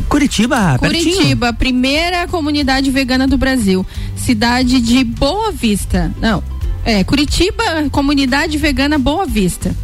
Curitiba, 0.08 0.78
Curitiba, 0.78 1.52
pertinho. 1.52 1.54
primeira 1.56 2.28
comunidade 2.28 2.92
vegana 2.92 3.28
do 3.28 3.36
Brasil. 3.36 3.84
Cidade 4.16 4.80
de 4.80 5.04
Boa 5.04 5.52
Vista. 5.52 6.14
Não, 6.22 6.44
é, 6.86 7.04
Curitiba, 7.04 7.64
comunidade 7.92 8.56
vegana 8.60 9.00
Boa 9.00 9.26
Vista. 9.26 9.76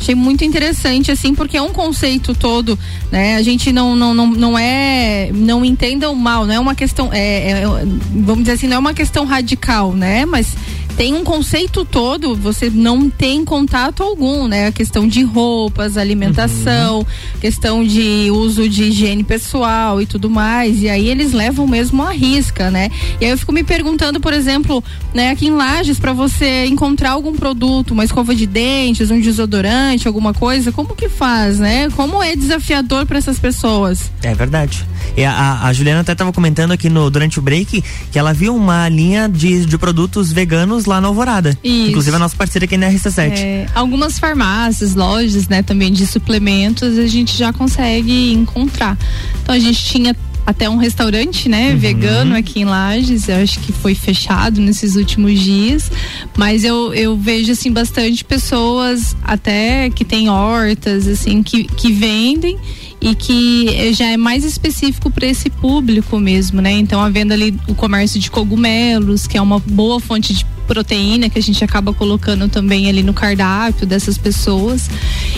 Achei 0.00 0.16
muito 0.16 0.44
interessante, 0.44 1.12
assim, 1.12 1.32
porque 1.32 1.56
é 1.56 1.62
um 1.62 1.72
conceito 1.72 2.34
todo, 2.34 2.76
né? 3.10 3.36
A 3.36 3.42
gente 3.42 3.70
não, 3.70 3.94
não, 3.94 4.12
não, 4.12 4.26
não 4.26 4.58
é. 4.58 5.30
Não 5.32 5.64
entendam 5.64 6.12
mal, 6.16 6.44
não 6.44 6.54
é 6.54 6.58
uma 6.58 6.74
questão. 6.74 7.10
É, 7.12 7.50
é, 7.50 7.62
vamos 8.10 8.40
dizer 8.40 8.52
assim, 8.52 8.66
não 8.66 8.76
é 8.76 8.78
uma 8.80 8.94
questão 8.94 9.24
radical, 9.24 9.92
né? 9.92 10.26
Mas 10.26 10.56
tem 10.98 11.14
um 11.14 11.22
conceito 11.22 11.84
todo, 11.84 12.34
você 12.34 12.68
não 12.68 13.08
tem 13.08 13.44
contato 13.44 14.02
algum, 14.02 14.48
né? 14.48 14.66
A 14.66 14.72
questão 14.72 15.06
de 15.06 15.22
roupas, 15.22 15.96
alimentação, 15.96 16.98
uhum. 16.98 17.06
questão 17.40 17.84
de 17.84 18.28
uso 18.32 18.68
de 18.68 18.82
higiene 18.82 19.22
pessoal 19.22 20.02
e 20.02 20.06
tudo 20.06 20.28
mais. 20.28 20.82
E 20.82 20.88
aí 20.88 21.06
eles 21.06 21.32
levam 21.32 21.68
mesmo 21.68 22.02
a 22.02 22.10
risca, 22.10 22.68
né? 22.68 22.90
E 23.20 23.24
aí 23.24 23.30
eu 23.30 23.38
fico 23.38 23.52
me 23.52 23.62
perguntando, 23.62 24.18
por 24.18 24.32
exemplo, 24.32 24.82
né, 25.14 25.30
aqui 25.30 25.46
em 25.46 25.50
Lages, 25.50 26.00
para 26.00 26.12
você 26.12 26.66
encontrar 26.66 27.12
algum 27.12 27.32
produto, 27.32 27.92
uma 27.92 28.04
escova 28.04 28.34
de 28.34 28.44
dentes, 28.44 29.08
um 29.08 29.20
desodorante, 29.20 30.08
alguma 30.08 30.34
coisa, 30.34 30.72
como 30.72 30.96
que 30.96 31.08
faz, 31.08 31.60
né? 31.60 31.88
Como 31.90 32.20
é 32.20 32.34
desafiador 32.34 33.06
para 33.06 33.18
essas 33.18 33.38
pessoas? 33.38 34.10
É 34.20 34.34
verdade. 34.34 34.84
E 35.16 35.24
a, 35.24 35.62
a, 35.62 35.72
Juliana 35.72 36.00
até 36.00 36.12
estava 36.12 36.32
comentando 36.32 36.72
aqui 36.72 36.88
no, 36.88 37.08
durante 37.08 37.38
o 37.38 37.42
break 37.42 37.82
que 38.10 38.18
ela 38.18 38.32
viu 38.32 38.54
uma 38.54 38.88
linha 38.88 39.28
de, 39.28 39.64
de 39.64 39.78
produtos 39.78 40.32
veganos 40.32 40.87
lá 40.88 41.00
na 41.00 41.08
Alvorada. 41.08 41.56
Isso. 41.62 41.90
Inclusive 41.90 42.16
a 42.16 42.18
nossa 42.18 42.36
parceira 42.36 42.64
aqui 42.64 42.76
na 42.76 42.90
RC7. 42.90 43.32
É, 43.32 43.66
algumas 43.74 44.18
farmácias, 44.18 44.94
lojas, 44.94 45.48
né, 45.48 45.62
também 45.62 45.92
de 45.92 46.06
suplementos, 46.06 46.98
a 46.98 47.06
gente 47.06 47.36
já 47.36 47.52
consegue 47.52 48.32
encontrar. 48.32 48.96
Então 49.42 49.54
a 49.54 49.58
gente 49.58 49.84
tinha 49.84 50.16
até 50.48 50.66
um 50.66 50.78
restaurante, 50.78 51.46
né, 51.46 51.72
uhum. 51.72 51.78
vegano 51.78 52.34
aqui 52.34 52.60
em 52.60 52.64
Lages, 52.64 53.28
eu 53.28 53.36
acho 53.36 53.60
que 53.60 53.70
foi 53.70 53.94
fechado 53.94 54.62
nesses 54.62 54.96
últimos 54.96 55.38
dias, 55.38 55.92
mas 56.38 56.64
eu, 56.64 56.94
eu 56.94 57.18
vejo, 57.18 57.52
assim, 57.52 57.70
bastante 57.70 58.24
pessoas 58.24 59.14
até 59.22 59.90
que 59.90 60.06
têm 60.06 60.30
hortas, 60.30 61.06
assim, 61.06 61.42
que, 61.42 61.64
que 61.64 61.92
vendem 61.92 62.58
e 62.98 63.14
que 63.14 63.92
já 63.92 64.06
é 64.06 64.16
mais 64.16 64.42
específico 64.42 65.10
para 65.10 65.26
esse 65.26 65.50
público 65.50 66.18
mesmo, 66.18 66.62
né? 66.62 66.72
Então, 66.72 67.00
havendo 67.00 67.34
ali 67.34 67.54
o 67.68 67.74
comércio 67.74 68.18
de 68.18 68.30
cogumelos, 68.30 69.26
que 69.26 69.36
é 69.36 69.42
uma 69.42 69.58
boa 69.58 70.00
fonte 70.00 70.32
de 70.32 70.46
proteína 70.68 71.30
que 71.30 71.38
a 71.38 71.42
gente 71.42 71.64
acaba 71.64 71.92
colocando 71.94 72.46
também 72.48 72.88
ali 72.88 73.02
no 73.02 73.14
cardápio 73.14 73.86
dessas 73.86 74.18
pessoas. 74.18 74.88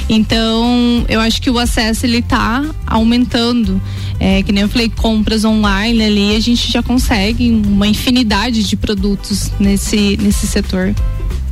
Então, 0.09 1.07
eu 1.09 1.21
acho 1.21 1.41
que 1.41 1.49
o 1.49 1.59
acesso 1.59 2.05
ele 2.05 2.21
tá 2.21 2.65
aumentando. 2.85 3.81
É, 4.19 4.43
que 4.43 4.53
nem 4.53 4.63
eu 4.63 4.69
falei, 4.69 4.91
compras 4.91 5.45
online 5.45 6.05
ali, 6.05 6.37
a 6.37 6.41
gente 6.41 6.71
já 6.71 6.83
consegue 6.83 7.51
uma 7.51 7.87
infinidade 7.87 8.63
de 8.65 8.77
produtos 8.77 9.51
nesse, 9.59 10.19
nesse 10.21 10.47
setor. 10.47 10.95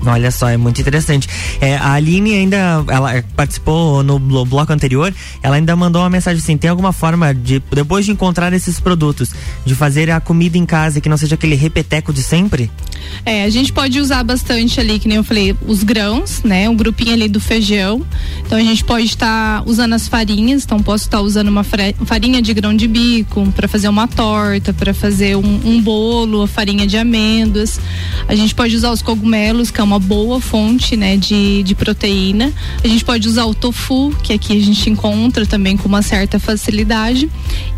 Olha 0.07 0.31
só, 0.31 0.49
é 0.49 0.57
muito 0.57 0.81
interessante. 0.81 1.29
É, 1.61 1.77
a 1.77 1.93
Aline 1.93 2.35
ainda, 2.35 2.85
ela 2.89 3.23
participou 3.35 4.03
no 4.03 4.19
bloco 4.19 4.73
anterior, 4.73 5.13
ela 5.43 5.57
ainda 5.57 5.75
mandou 5.75 6.03
uma 6.03 6.11
mensagem 6.11 6.41
assim, 6.41 6.57
tem 6.57 6.71
alguma 6.71 6.93
forma 6.93 7.35
de, 7.35 7.63
depois 7.73 8.05
de 8.05 8.13
encontrar 8.13 8.53
esses 8.53 8.79
produtos, 8.79 9.31
de 9.65 9.75
fazer 9.75 10.11
a 10.11 10.21
comida 10.21 10.57
em 10.57 10.65
casa 10.65 11.01
que 11.01 11.09
não 11.09 11.17
seja 11.17 11.35
aquele 11.35 11.55
repeteco 11.55 12.13
de 12.13 12.23
sempre? 12.23 12.71
É, 13.25 13.45
a 13.45 13.51
gente 13.51 13.73
pode 13.73 14.01
usar 14.01 14.23
bastante 14.23 14.81
ali, 14.81 14.99
que 14.99 15.09
nem 15.09 15.17
eu 15.17 15.25
falei, 15.25 15.55
os 15.67 15.83
grãos, 15.83 16.43
né? 16.43 16.69
Um 16.69 16.77
grupinho 16.77 17.13
ali 17.13 17.29
do 17.29 17.41
feijão. 17.41 18.05
Então 18.45 18.59
a 18.59 18.63
gente 18.63 18.85
pode 18.85 19.07
estar 19.07 19.63
tá 19.63 19.65
usando 19.67 19.95
as 19.95 20.09
farinhas, 20.09 20.65
então 20.65 20.81
posso 20.83 21.05
estar 21.05 21.19
tá 21.19 21.23
usando 21.23 21.49
uma 21.49 21.65
farinha 21.65 22.41
de 22.41 22.55
grão 22.55 22.75
de 22.75 22.87
bico 22.87 23.51
para 23.53 23.69
fazer 23.69 23.89
uma 23.89 24.07
torta, 24.07 24.73
para 24.73 24.95
fazer 24.95 25.37
um, 25.37 25.61
um 25.65 25.81
bolo, 25.83 26.47
farinha 26.47 26.87
de 26.87 26.97
amêndoas. 26.97 27.81
A 28.27 28.35
gente 28.35 28.55
pode 28.55 28.75
usar 28.75 28.91
os 28.91 29.03
cogumelos, 29.03 29.71
que 29.71 29.81
é 29.81 29.85
uma 29.89 29.99
boa 29.99 30.39
fonte, 30.39 30.97
né, 30.97 31.17
de, 31.17 31.63
de 31.63 31.75
proteína. 31.75 32.53
A 32.85 32.87
gente 32.87 33.05
pode 33.05 33.27
usar 33.27 33.47
o 33.47 33.55
tofu, 33.55 34.15
que 34.23 34.35
aqui 34.35 34.57
a 34.57 34.61
gente 34.61 34.91
encontra 34.91 35.47
também 35.47 35.79
com 35.79 35.89
uma 35.89 36.03
certa 36.03 36.39
facilidade. 36.39 37.29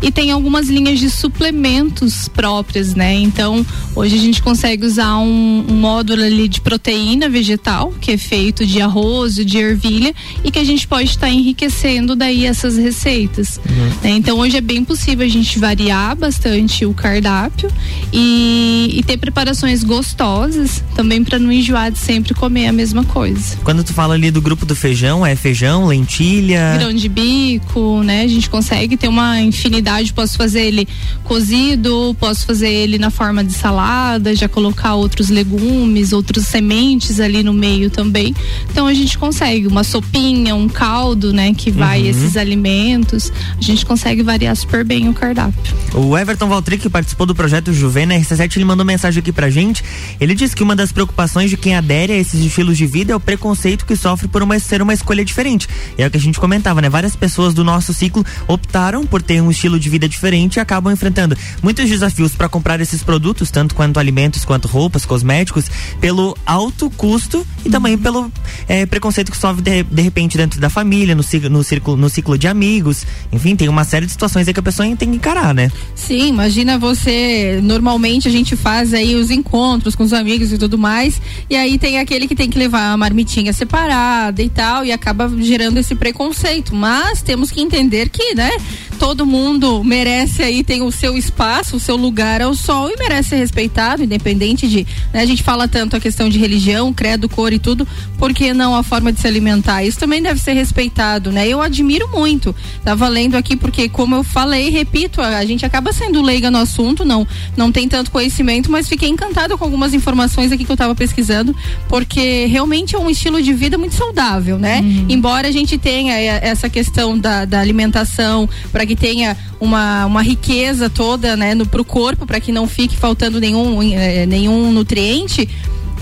E 0.01 0.11
tem 0.11 0.29
algumas 0.29 0.67
linhas 0.67 0.99
de 0.99 1.09
suplementos 1.09 2.27
próprias, 2.27 2.93
né? 2.93 3.13
Então, 3.13 3.65
hoje 3.95 4.15
a 4.15 4.19
gente 4.19 4.41
consegue 4.41 4.85
usar 4.85 5.17
um, 5.19 5.65
um 5.69 5.75
módulo 5.75 6.21
ali 6.21 6.49
de 6.49 6.59
proteína 6.59 7.29
vegetal, 7.29 7.93
que 8.01 8.11
é 8.11 8.17
feito 8.17 8.65
de 8.65 8.81
arroz 8.81 9.35
de 9.35 9.57
ervilha, 9.57 10.13
e 10.43 10.51
que 10.51 10.59
a 10.59 10.63
gente 10.65 10.87
pode 10.87 11.09
estar 11.09 11.27
tá 11.27 11.29
enriquecendo 11.29 12.15
daí 12.15 12.45
essas 12.45 12.77
receitas. 12.77 13.57
Uhum. 13.57 13.89
Né? 14.03 14.09
Então, 14.17 14.37
hoje 14.37 14.57
é 14.57 14.61
bem 14.61 14.83
possível 14.83 15.25
a 15.25 15.29
gente 15.29 15.57
variar 15.57 16.15
bastante 16.15 16.85
o 16.85 16.93
cardápio 16.93 17.71
e, 18.11 18.89
e 18.95 19.03
ter 19.03 19.17
preparações 19.17 19.83
gostosas 19.83 20.83
também 20.93 21.23
para 21.23 21.39
não 21.39 21.51
enjoar 21.51 21.89
de 21.91 22.00
sempre 22.01 22.33
comer 22.33 22.67
a 22.67 22.73
mesma 22.73 23.03
coisa. 23.03 23.55
Quando 23.63 23.83
tu 23.83 23.93
fala 23.93 24.15
ali 24.15 24.31
do 24.31 24.41
grupo 24.41 24.65
do 24.65 24.75
feijão, 24.75 25.25
é 25.25 25.35
feijão, 25.35 25.85
lentilha? 25.85 26.77
Grão 26.77 26.93
de 26.93 27.07
bico, 27.07 28.01
né? 28.03 28.23
A 28.23 28.27
gente 28.27 28.49
consegue 28.49 28.97
ter 28.97 29.07
uma 29.07 29.39
infinidade. 29.39 30.11
Posso 30.11 30.35
fazer 30.35 30.61
ele 30.61 30.87
cozido, 31.23 32.15
posso 32.19 32.45
fazer 32.45 32.69
ele 32.69 32.97
na 32.97 33.09
forma 33.09 33.43
de 33.43 33.53
salada, 33.53 34.35
já 34.35 34.49
colocar 34.49 34.95
outros 34.95 35.29
legumes, 35.29 36.11
outras 36.11 36.45
sementes 36.47 37.19
ali 37.19 37.43
no 37.43 37.53
meio 37.53 37.89
também. 37.89 38.35
Então 38.69 38.87
a 38.87 38.93
gente 38.93 39.17
consegue 39.17 39.67
uma 39.67 39.83
sopinha, 39.83 40.55
um 40.55 40.67
caldo, 40.67 41.31
né? 41.31 41.53
Que 41.53 41.69
vai 41.69 42.01
uhum. 42.01 42.09
esses 42.09 42.35
alimentos. 42.35 43.31
A 43.57 43.61
gente 43.61 43.85
consegue 43.85 44.23
variar 44.23 44.55
super 44.55 44.83
bem 44.83 45.07
o 45.07 45.13
cardápio. 45.13 45.75
O 45.93 46.17
Everton 46.17 46.49
Valtric, 46.49 46.81
que 46.81 46.89
participou 46.89 47.27
do 47.27 47.35
projeto 47.35 47.71
Juvena 47.71 48.15
RC7, 48.15 48.57
ele 48.57 48.65
mandou 48.65 48.85
mensagem 48.85 49.19
aqui 49.19 49.31
pra 49.31 49.49
gente. 49.49 49.83
Ele 50.19 50.33
disse 50.33 50.55
que 50.55 50.63
uma 50.63 50.75
das 50.75 50.91
preocupações 50.91 51.49
de 51.49 51.57
quem 51.57 51.75
adere 51.75 51.90
adere 51.91 52.13
a 52.13 52.17
esses 52.17 52.39
estilos 52.39 52.77
de 52.77 52.85
vida 52.85 53.11
é 53.11 53.15
o 53.15 53.19
preconceito 53.19 53.85
que 53.85 53.97
sofre 53.97 54.25
por 54.29 54.41
uma, 54.41 54.57
ser 54.59 54.81
uma 54.81 54.93
escolha 54.93 55.25
diferente. 55.25 55.67
É 55.97 56.07
o 56.07 56.09
que 56.09 56.15
a 56.15 56.19
gente 56.19 56.39
comentava, 56.39 56.81
né? 56.81 56.89
Várias 56.89 57.17
pessoas 57.17 57.53
do 57.53 57.65
nosso 57.65 57.93
ciclo 57.93 58.25
optaram 58.47 59.05
por 59.05 59.21
ter 59.21 59.41
um 59.41 59.51
estilo 59.51 59.77
de 59.77 59.89
vida 59.89 60.07
diferente 60.07 60.55
e 60.55 60.59
acabam 60.61 60.93
enfrentando 60.93 61.35
muitos 61.61 61.89
desafios 61.89 62.33
para 62.33 62.47
comprar 62.47 62.79
esses 62.79 63.03
produtos, 63.03 63.51
tanto 63.51 63.75
quanto 63.75 63.99
alimentos, 63.99 64.45
quanto 64.45 64.69
roupas, 64.69 65.03
cosméticos, 65.03 65.65
pelo 65.99 66.37
alto 66.45 66.89
custo 66.91 67.45
e 67.65 67.69
também 67.69 67.97
pelo 67.97 68.31
é, 68.69 68.85
preconceito 68.85 69.29
que 69.29 69.37
sofre 69.37 69.61
de, 69.61 69.83
de, 69.83 70.01
repente 70.01 70.37
dentro 70.37 70.61
da 70.61 70.69
família, 70.69 71.13
no, 71.13 71.23
no, 71.49 71.63
círculo, 71.63 71.97
no 71.97 72.09
ciclo 72.09 72.37
de 72.37 72.47
amigos. 72.47 73.05
Enfim, 73.33 73.53
tem 73.57 73.67
uma 73.67 73.83
série 73.83 74.05
de 74.05 74.13
situações 74.13 74.47
aí 74.47 74.53
que 74.53 74.59
a 74.61 74.63
pessoa 74.63 74.87
tem 74.95 75.09
que 75.09 75.17
encarar, 75.17 75.53
né? 75.53 75.69
Sim, 75.93 76.29
imagina 76.29 76.77
você. 76.77 77.59
Normalmente 77.61 78.29
a 78.29 78.31
gente 78.31 78.55
faz 78.55 78.93
aí 78.93 79.13
os 79.15 79.29
encontros 79.29 79.93
com 79.93 80.03
os 80.03 80.13
amigos 80.13 80.53
e 80.53 80.57
tudo 80.57 80.77
mais. 80.77 81.21
E 81.49 81.55
aí 81.57 81.80
tem 81.81 81.97
aquele 81.97 82.27
que 82.27 82.35
tem 82.35 82.47
que 82.47 82.59
levar 82.59 82.93
a 82.93 82.95
marmitinha 82.95 83.51
separada 83.51 84.41
e 84.41 84.47
tal. 84.47 84.85
E 84.85 84.91
acaba 84.91 85.27
gerando 85.39 85.79
esse 85.79 85.95
preconceito. 85.95 86.75
Mas 86.75 87.23
temos 87.23 87.49
que 87.49 87.59
entender 87.59 88.07
que, 88.07 88.35
né? 88.35 88.51
Todo 88.99 89.25
mundo 89.25 89.83
merece 89.83 90.43
aí, 90.43 90.63
tem 90.63 90.83
o 90.83 90.91
seu 90.91 91.17
espaço, 91.17 91.77
o 91.77 91.79
seu 91.79 91.95
lugar 91.95 92.39
ao 92.39 92.53
sol 92.53 92.87
e 92.87 92.95
merece 92.97 93.29
ser 93.29 93.37
respeitado, 93.37 94.03
independente 94.03 94.67
de. 94.67 94.85
Né, 95.11 95.21
a 95.21 95.25
gente 95.25 95.41
fala 95.41 95.67
tanto 95.67 95.95
a 95.95 95.99
questão 95.99 96.29
de 96.29 96.37
religião, 96.37 96.93
credo, 96.93 97.27
cor 97.27 97.51
e 97.51 97.57
tudo, 97.57 97.87
porque 98.19 98.53
não 98.53 98.75
a 98.75 98.83
forma 98.83 99.11
de 99.11 99.19
se 99.19 99.25
alimentar? 99.25 99.83
Isso 99.83 99.97
também 99.97 100.21
deve 100.21 100.39
ser 100.39 100.53
respeitado, 100.53 101.31
né? 101.31 101.47
Eu 101.47 101.59
admiro 101.61 102.07
muito. 102.09 102.55
Tava 102.83 103.07
lendo 103.07 103.35
aqui 103.35 103.55
porque, 103.55 103.89
como 103.89 104.13
eu 104.13 104.23
falei, 104.23 104.69
repito, 104.69 105.19
a, 105.19 105.39
a 105.39 105.45
gente 105.45 105.65
acaba 105.65 105.91
sendo 105.91 106.21
leiga 106.21 106.51
no 106.51 106.59
assunto, 106.59 107.03
não, 107.03 107.27
não 107.57 107.71
tem 107.71 107.87
tanto 107.87 108.11
conhecimento, 108.11 108.71
mas 108.71 108.87
fiquei 108.87 109.09
encantada 109.09 109.57
com 109.57 109.63
algumas 109.63 109.95
informações 109.95 110.51
aqui 110.51 110.63
que 110.63 110.71
eu 110.71 110.75
estava 110.75 110.93
pesquisando, 110.93 111.55
porque 111.87 112.45
realmente 112.45 112.95
é 112.95 112.99
um 112.99 113.09
estilo 113.09 113.41
de 113.41 113.53
vida 113.53 113.77
muito 113.77 113.95
saudável, 113.95 114.57
né? 114.57 114.81
Uhum. 114.81 115.05
Embora 115.09 115.47
a 115.47 115.51
gente 115.51 115.77
tenha 115.77 116.17
essa 116.17 116.69
questão 116.69 117.17
da, 117.17 117.45
da 117.45 117.59
alimentação, 117.59 118.49
para 118.71 118.85
que 118.85 118.95
tenha 118.95 119.35
uma, 119.59 120.05
uma 120.05 120.21
riqueza 120.21 120.89
toda, 120.89 121.35
né, 121.35 121.53
no, 121.53 121.65
pro 121.65 121.85
corpo, 121.85 122.25
para 122.25 122.39
que 122.39 122.51
não 122.51 122.67
fique 122.67 122.95
faltando 122.97 123.39
nenhum, 123.39 123.81
eh, 123.81 124.25
nenhum 124.25 124.71
nutriente, 124.71 125.47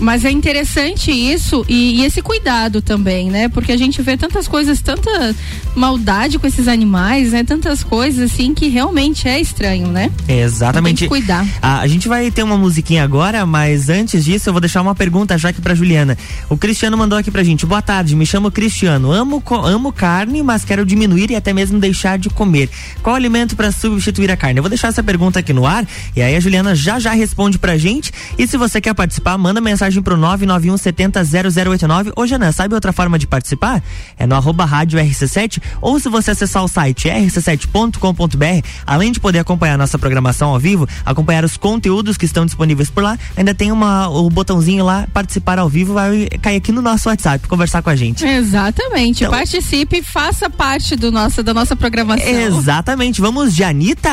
mas 0.00 0.24
é 0.24 0.30
interessante 0.30 1.10
isso 1.10 1.64
e, 1.68 2.00
e, 2.00 2.04
esse 2.04 2.22
cuidado 2.22 2.80
também, 2.80 3.30
né? 3.30 3.48
Porque 3.48 3.72
a 3.72 3.76
gente 3.76 4.00
vê 4.02 4.16
tantas 4.16 4.48
coisas, 4.48 4.80
tanta 4.80 5.34
maldade 5.74 6.38
com 6.38 6.46
esses 6.46 6.66
animais, 6.66 7.32
né? 7.32 7.44
Tantas 7.44 7.82
coisas 7.82 8.32
assim 8.32 8.54
que 8.54 8.68
realmente 8.68 9.28
é 9.28 9.40
estranho, 9.40 9.88
né? 9.88 10.10
exatamente. 10.28 11.00
Tem 11.00 11.08
que 11.08 11.14
cuidar. 11.14 11.46
A, 11.60 11.80
a, 11.80 11.86
gente 11.86 12.08
vai 12.08 12.30
ter 12.30 12.42
uma 12.42 12.56
musiquinha 12.56 13.04
agora, 13.04 13.44
mas 13.44 13.88
antes 13.88 14.24
disso 14.24 14.48
eu 14.48 14.52
vou 14.52 14.60
deixar 14.60 14.80
uma 14.82 14.94
pergunta 14.94 15.36
já 15.36 15.50
aqui 15.50 15.60
pra 15.60 15.74
Juliana. 15.74 16.16
O 16.48 16.56
Cristiano 16.56 16.96
mandou 16.96 17.18
aqui 17.18 17.30
pra 17.30 17.42
gente. 17.42 17.66
Boa 17.66 17.82
tarde, 17.82 18.16
me 18.16 18.26
chamo 18.26 18.50
Cristiano. 18.50 19.12
Amo, 19.12 19.42
amo 19.64 19.92
carne, 19.92 20.42
mas 20.42 20.64
quero 20.64 20.84
diminuir 20.84 21.30
e 21.30 21.36
até 21.36 21.52
mesmo 21.52 21.78
deixar 21.78 22.18
de 22.18 22.30
comer. 22.30 22.68
Qual 23.02 23.14
alimento 23.14 23.54
para 23.54 23.70
substituir 23.70 24.30
a 24.30 24.36
carne? 24.36 24.58
Eu 24.58 24.62
vou 24.62 24.70
deixar 24.70 24.88
essa 24.88 25.02
pergunta 25.02 25.38
aqui 25.38 25.52
no 25.52 25.66
ar 25.66 25.86
e 26.16 26.22
aí 26.22 26.34
a 26.34 26.40
Juliana 26.40 26.74
já 26.74 26.98
já 26.98 27.12
responde 27.12 27.58
pra 27.58 27.76
gente. 27.76 28.12
E 28.38 28.46
se 28.46 28.56
você 28.56 28.80
quer 28.80 28.94
participar, 28.94 29.36
manda 29.36 29.60
mensagem 29.60 29.89
mensagem 29.90 30.02
pro 30.02 30.16
991 30.16 30.76
70 30.76 31.24
0089. 31.24 32.12
Ô, 32.16 32.26
Janã, 32.26 32.52
sabe 32.52 32.74
outra 32.74 32.92
forma 32.92 33.18
de 33.18 33.26
participar? 33.26 33.82
É 34.16 34.26
no 34.26 34.34
arroba 34.34 34.64
rádio 34.64 34.98
RC7 34.98 35.60
ou 35.80 35.98
se 35.98 36.08
você 36.08 36.30
acessar 36.30 36.64
o 36.64 36.68
site 36.68 37.08
rc7.com.br, 37.08 38.66
além 38.86 39.12
de 39.12 39.20
poder 39.20 39.40
acompanhar 39.40 39.76
nossa 39.76 39.98
programação 39.98 40.50
ao 40.50 40.58
vivo, 40.58 40.88
acompanhar 41.04 41.44
os 41.44 41.56
conteúdos 41.56 42.16
que 42.16 42.24
estão 42.24 42.46
disponíveis 42.46 42.88
por 42.88 43.02
lá, 43.02 43.18
ainda 43.36 43.54
tem 43.54 43.72
uma, 43.72 44.08
o 44.08 44.30
botãozinho 44.30 44.84
lá, 44.84 45.06
participar 45.12 45.58
ao 45.58 45.68
vivo, 45.68 45.94
vai 45.94 46.28
cair 46.40 46.56
aqui 46.56 46.72
no 46.72 46.80
nosso 46.80 47.08
WhatsApp, 47.08 47.46
conversar 47.48 47.82
com 47.82 47.90
a 47.90 47.96
gente. 47.96 48.24
Exatamente. 48.24 49.24
Então, 49.24 49.36
Participe, 49.36 50.02
faça 50.02 50.48
parte 50.48 50.94
do 50.96 51.10
nosso, 51.10 51.42
da 51.42 51.52
nossa 51.52 51.74
programação. 51.74 52.26
Exatamente. 52.26 53.20
Vamos 53.20 53.54
de 53.54 53.64
Anitta. 53.64 54.10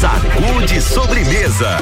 Sacude 0.00 0.80
sobremesa. 0.80 1.78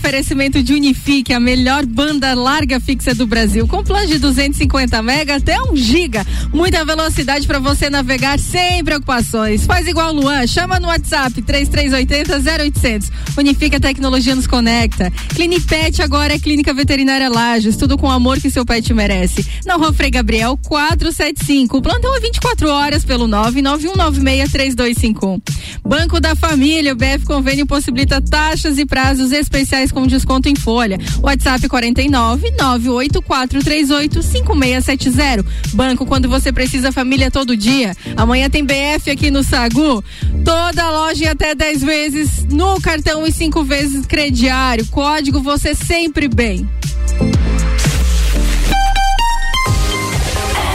Oferecimento 0.00 0.62
de 0.62 0.72
Unifique, 0.72 1.34
a 1.34 1.38
melhor 1.38 1.84
banda 1.84 2.32
larga 2.32 2.80
fixa 2.80 3.14
do 3.14 3.26
Brasil, 3.26 3.68
com 3.68 3.84
plano 3.84 4.06
de 4.06 4.18
250 4.18 5.02
mega 5.02 5.36
até 5.36 5.60
1 5.60 5.76
giga. 5.76 6.26
Muita 6.52 6.84
velocidade 6.86 7.46
para 7.46 7.58
você 7.58 7.90
navegar 7.90 8.38
sem 8.38 8.82
preocupações. 8.82 9.66
Faz 9.66 9.86
igual 9.86 10.14
Luan, 10.14 10.46
chama 10.46 10.80
no 10.80 10.88
WhatsApp 10.88 11.42
3380 11.42 12.64
0800. 12.64 13.10
Unifique 13.36 13.76
a 13.76 13.80
tecnologia 13.80 14.34
nos 14.34 14.46
conecta. 14.46 15.12
Clinipet 15.34 16.00
agora 16.02 16.32
é 16.34 16.38
Clínica 16.38 16.72
Veterinária 16.72 17.28
Lages, 17.28 17.76
tudo 17.76 17.98
com 17.98 18.06
o 18.06 18.10
amor 18.10 18.40
que 18.40 18.48
seu 18.50 18.64
pet 18.64 18.94
merece. 18.94 19.46
Na 19.66 19.74
Rua 19.74 19.92
Frei 19.92 20.10
Gabriel 20.10 20.58
475. 20.66 21.76
O 21.76 21.82
plantão 21.82 22.16
é 22.16 22.20
24 22.20 22.70
horas 22.70 23.04
pelo 23.04 23.28
991963251. 23.28 25.42
Banco 25.84 26.18
da 26.20 26.34
Família, 26.34 26.94
o 26.94 26.96
BF 26.96 27.26
Convênio 27.26 27.66
possibilita 27.66 28.18
taxas 28.20 28.78
e 28.78 28.86
prazos 28.86 29.30
especiais 29.30 29.89
com 29.92 30.06
desconto 30.06 30.48
em 30.48 30.56
folha. 30.56 30.98
WhatsApp 31.22 31.68
49 31.68 32.50
98438 32.58 34.22
5670. 34.22 35.44
Banco 35.74 36.06
quando 36.06 36.28
você 36.28 36.52
precisa 36.52 36.92
família 36.92 37.30
todo 37.30 37.56
dia. 37.56 37.94
Amanhã 38.16 38.48
tem 38.48 38.64
BF 38.64 39.10
aqui 39.10 39.30
no 39.30 39.42
Sagu. 39.42 40.02
Toda 40.44 40.90
loja 40.90 41.24
em 41.24 41.28
até 41.28 41.54
10 41.54 41.82
vezes 41.82 42.44
no 42.50 42.80
cartão 42.80 43.26
e 43.26 43.32
5 43.32 43.62
vezes 43.64 44.06
crediário. 44.06 44.86
Código 44.86 45.40
você 45.40 45.74
sempre 45.74 46.28
bem. 46.28 46.68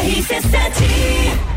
RC7 0.05 1.54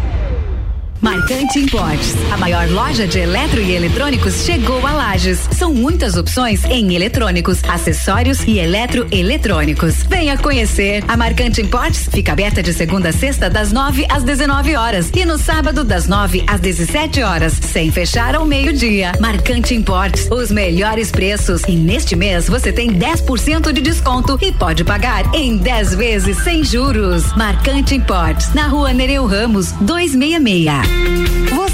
Marcante 1.01 1.61
Importes, 1.61 2.15
a 2.33 2.37
maior 2.37 2.69
loja 2.69 3.07
de 3.07 3.21
eletro 3.21 3.63
e 3.63 3.73
eletrônicos 3.73 4.45
chegou 4.45 4.85
a 4.85 4.93
Lages. 4.93 5.49
São 5.53 5.73
muitas 5.73 6.17
opções 6.17 6.65
em 6.65 6.95
eletrônicos, 6.95 7.63
acessórios 7.69 8.43
e 8.49 8.59
eletroeletrônicos. 8.59 10.03
Venha 10.09 10.37
conhecer. 10.37 11.05
A 11.07 11.17
Marcante 11.17 11.61
Importes 11.61 12.09
fica 12.11 12.33
aberta 12.33 12.63
de 12.63 12.73
segunda 12.73 13.11
a 13.11 13.13
sexta 13.13 13.49
das 13.49 13.71
9 13.71 14.07
às 14.11 14.25
19 14.25 14.75
horas 14.75 15.11
e 15.15 15.25
no 15.25 15.39
sábado 15.39 15.85
das 15.85 16.09
9 16.09 16.43
às 16.49 16.61
17 16.61 17.23
horas, 17.23 17.53
sem 17.53 17.93
fechar 17.93 18.35
ao 18.35 18.45
meio-dia. 18.45 19.13
Marcante 19.21 19.75
Importes, 19.75 20.29
os 20.31 20.51
melhores 20.51 21.13
preços 21.13 21.63
e 21.69 21.77
neste 21.77 22.17
mês 22.17 22.49
você 22.49 22.73
tem 22.73 22.91
10% 22.91 23.73
de 23.73 23.81
desconto 23.81 24.37
e 24.43 24.51
pode 24.51 24.83
pagar 24.83 25.33
em 25.33 25.57
10 25.57 25.95
vezes 25.95 26.39
sem 26.39 26.65
juros. 26.65 27.33
Marcante 27.37 27.95
Importes, 27.95 28.53
na 28.53 28.67
Rua 28.67 28.93
Nereu 28.93 29.27
Ramos, 29.27 29.71
266. 29.81 30.88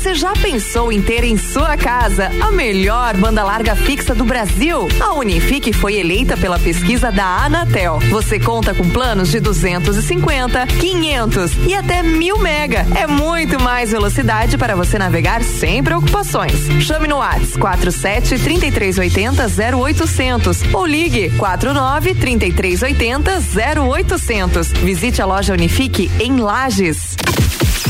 Você 0.05 0.15
já 0.15 0.35
pensou 0.35 0.93
em 0.93 1.01
ter 1.01 1.25
em 1.25 1.39
sua 1.39 1.79
casa 1.79 2.31
a 2.43 2.53
melhor 2.53 3.17
banda 3.17 3.43
larga 3.43 3.75
fixa 3.75 4.15
do 4.15 4.23
Brasil? 4.23 4.87
A 5.01 5.15
Unifique 5.15 5.73
foi 5.73 5.95
eleita 5.95 6.37
pela 6.37 6.59
pesquisa 6.59 7.11
da 7.11 7.25
Anatel. 7.25 7.99
Você 8.11 8.39
conta 8.39 8.75
com 8.75 8.87
planos 8.91 9.31
de 9.31 9.41
250, 9.41 10.67
500 10.67 11.53
e 11.67 11.75
até 11.75 12.03
mil 12.03 12.39
mega. 12.39 12.87
É 12.95 13.07
muito 13.07 13.59
mais 13.59 13.93
velocidade 13.93 14.59
para 14.59 14.77
você 14.77 14.99
navegar 14.99 15.43
sem 15.43 15.83
preocupações. 15.83 16.69
Chame 16.83 17.09
no 17.09 17.17
WhatsApp 17.17 17.59
47 17.59 18.39
3380 18.39 19.47
0800 19.75 20.75
ou 20.75 20.85
ligue 20.85 21.31
49 21.39 22.15
3380 22.15 23.43
0800. 23.91 24.69
Visite 24.73 25.23
a 25.23 25.25
loja 25.25 25.55
Unifique 25.55 26.11
em 26.21 26.41
Lages. 26.41 27.17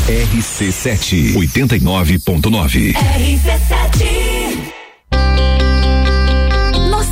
RC7 0.08 1.34
89.9. 1.34 2.92
RC7 2.92 4.73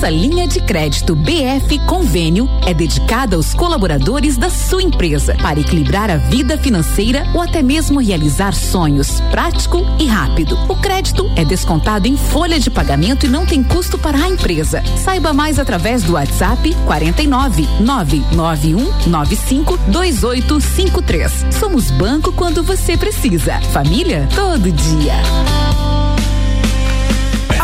nossa 0.02 0.10
linha 0.10 0.48
de 0.48 0.58
crédito 0.58 1.14
BF 1.14 1.78
Convênio 1.86 2.48
é 2.66 2.74
dedicada 2.74 3.36
aos 3.36 3.54
colaboradores 3.54 4.36
da 4.36 4.50
sua 4.50 4.82
empresa 4.82 5.36
para 5.40 5.60
equilibrar 5.60 6.10
a 6.10 6.16
vida 6.16 6.58
financeira 6.58 7.24
ou 7.32 7.40
até 7.40 7.62
mesmo 7.62 8.00
realizar 8.00 8.52
sonhos, 8.52 9.20
prático 9.30 9.86
e 10.00 10.06
rápido. 10.06 10.58
O 10.68 10.74
crédito 10.74 11.30
é 11.36 11.44
descontado 11.44 12.08
em 12.08 12.16
folha 12.16 12.58
de 12.58 12.68
pagamento 12.68 13.26
e 13.26 13.28
não 13.28 13.46
tem 13.46 13.62
custo 13.62 13.96
para 13.96 14.18
a 14.18 14.28
empresa. 14.28 14.82
Saiba 14.96 15.32
mais 15.32 15.60
através 15.60 16.02
do 16.02 16.14
WhatsApp 16.14 16.74
49 16.84 17.68
991 17.78 19.08
95 19.08 19.76
2853. 19.86 21.46
Somos 21.60 21.92
banco 21.92 22.32
quando 22.32 22.64
você 22.64 22.96
precisa. 22.96 23.60
Família 23.72 24.28
todo 24.34 24.72
dia. 24.72 25.14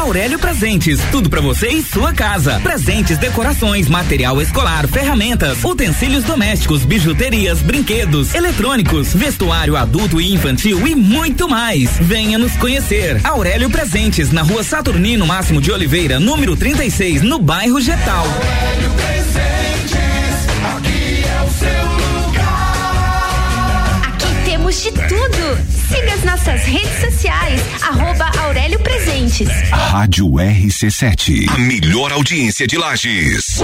Aurélio 0.09 0.39
Presentes, 0.39 0.99
tudo 1.11 1.29
para 1.29 1.43
você 1.43 1.69
e 1.69 1.83
sua 1.83 2.15
casa. 2.15 2.59
Presentes, 2.61 3.19
decorações, 3.19 3.91
material 3.91 4.41
escolar, 4.41 4.89
ferramentas, 4.89 5.63
utensílios 5.63 6.25
domésticos, 6.25 6.83
bijuterias, 6.83 7.61
brinquedos, 7.61 8.35
eletrônicos, 8.35 9.13
vestuário 9.13 9.77
adulto 9.77 10.19
e 10.19 10.33
infantil 10.33 10.89
e 10.89 10.95
muito 10.95 11.47
mais. 11.47 11.91
Venha 12.01 12.39
nos 12.39 12.57
conhecer. 12.57 13.21
Aurélio 13.23 13.69
Presentes, 13.69 14.33
na 14.33 14.41
rua 14.41 14.65
Saturnino 14.65 15.27
Máximo 15.27 15.61
de 15.61 15.71
Oliveira, 15.71 16.19
número 16.19 16.57
36, 16.57 17.21
no 17.21 17.39
bairro 17.39 17.79
Getal. 17.79 18.25
Aurélio 18.25 18.91
Presentes, 18.93 20.47
aqui 20.75 21.23
é 21.23 21.43
o 21.45 21.51
seu 21.51 21.85
lugar. 22.25 24.01
Aqui 24.09 24.51
temos 24.51 24.83
de 24.83 24.91
tudo. 24.91 25.78
Siga 25.89 26.13
as 26.13 26.25
nossas 26.25 26.63
redes 26.65 27.01
sociais, 27.01 27.63
arroba 27.83 28.31
Aurélio 28.43 28.79
Presentes. 28.81 29.49
Rádio 29.71 30.27
RC7, 30.27 31.49
a 31.49 31.59
melhor 31.59 32.13
audiência 32.13 32.67
de 32.67 32.77
Lages. 32.77 33.61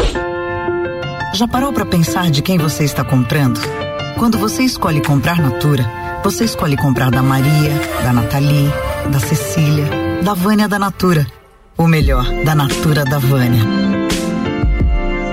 Já 1.34 1.46
parou 1.46 1.72
para 1.72 1.84
pensar 1.84 2.30
de 2.30 2.40
quem 2.40 2.56
você 2.56 2.84
está 2.84 3.04
comprando? 3.04 3.60
Quando 4.18 4.38
você 4.38 4.62
escolhe 4.62 5.02
comprar 5.02 5.38
Natura, 5.38 5.84
você 6.22 6.44
escolhe 6.44 6.76
comprar 6.76 7.10
da 7.10 7.22
Maria, 7.22 7.72
da 8.02 8.12
Nathalie, 8.12 8.72
da 9.10 9.20
Cecília, 9.20 9.84
da 10.22 10.32
Vânia 10.32 10.66
da 10.66 10.78
Natura. 10.78 11.26
Ou 11.76 11.86
melhor, 11.86 12.24
da 12.42 12.54
Natura 12.54 13.04
da 13.04 13.18
Vânia. 13.18 13.62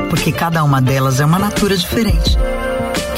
Porque 0.10 0.34
cada 0.34 0.62
uma 0.64 0.82
delas 0.82 1.22
é 1.22 1.26
uma 1.26 1.40
Natura 1.40 1.78
diferente 1.78 2.38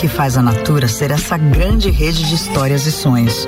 que 0.03 0.09
faz 0.09 0.37
a 0.37 0.41
Natura 0.41 0.85
ser 0.89 1.11
essa 1.11 1.37
grande 1.37 1.89
rede 1.89 2.27
de 2.27 2.35
histórias 2.35 2.85
e 2.85 2.91
sonhos. 2.91 3.47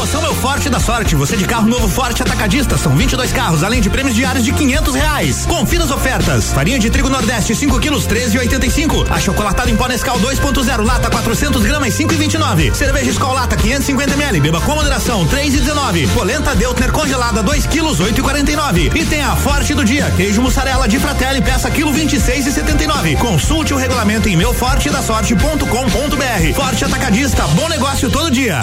Promoção 0.00 0.24
é 0.24 0.30
o 0.30 0.34
Forte 0.34 0.70
da 0.70 0.80
Sorte. 0.80 1.14
Você 1.14 1.36
de 1.36 1.44
carro 1.44 1.68
novo 1.68 1.86
Forte 1.86 2.22
Atacadista. 2.22 2.78
São 2.78 2.96
22 2.96 3.34
carros, 3.34 3.62
além 3.62 3.82
de 3.82 3.90
prêmios 3.90 4.16
diários 4.16 4.42
de 4.42 4.50
500 4.50 4.94
reais. 4.94 5.44
Confira 5.44 5.84
as 5.84 5.90
ofertas. 5.90 6.54
Farinha 6.54 6.78
de 6.78 6.88
trigo 6.88 7.10
Nordeste, 7.10 7.54
5 7.54 7.78
quilos, 7.78 8.06
13,85. 8.06 9.10
Achocolatado 9.10 9.68
em 9.68 9.76
pó 9.76 9.86
Nescau 9.88 10.18
2.0, 10.18 10.86
lata 10.86 11.10
400 11.10 11.62
gramas, 11.64 11.92
5,29. 11.92 12.72
Cerveja 12.72 13.10
Skol 13.10 13.34
Lata 13.34 13.58
550 13.58 14.14
ml, 14.14 14.40
beba 14.40 14.58
com 14.62 14.74
moderação, 14.74 15.26
3,19. 15.26 16.08
Polenta 16.14 16.54
Deutner 16.54 16.92
congelada, 16.92 17.42
2 17.42 17.66
quilos, 17.66 18.00
8,49. 18.00 18.96
E 18.96 19.04
tem 19.04 19.22
a 19.22 19.36
Forte 19.36 19.74
do 19.74 19.84
Dia, 19.84 20.10
queijo 20.16 20.40
mussarela 20.40 20.88
de 20.88 20.98
Fratelli, 20.98 21.42
peça 21.42 21.70
quilo 21.70 21.92
26,79. 21.92 23.18
Consulte 23.18 23.74
o 23.74 23.76
regulamento 23.76 24.30
em 24.30 24.36
meufortedasorte.com.br. 24.36 26.54
Forte 26.54 26.86
Atacadista, 26.86 27.46
bom 27.48 27.68
negócio 27.68 28.08
todo 28.08 28.30
dia. 28.30 28.62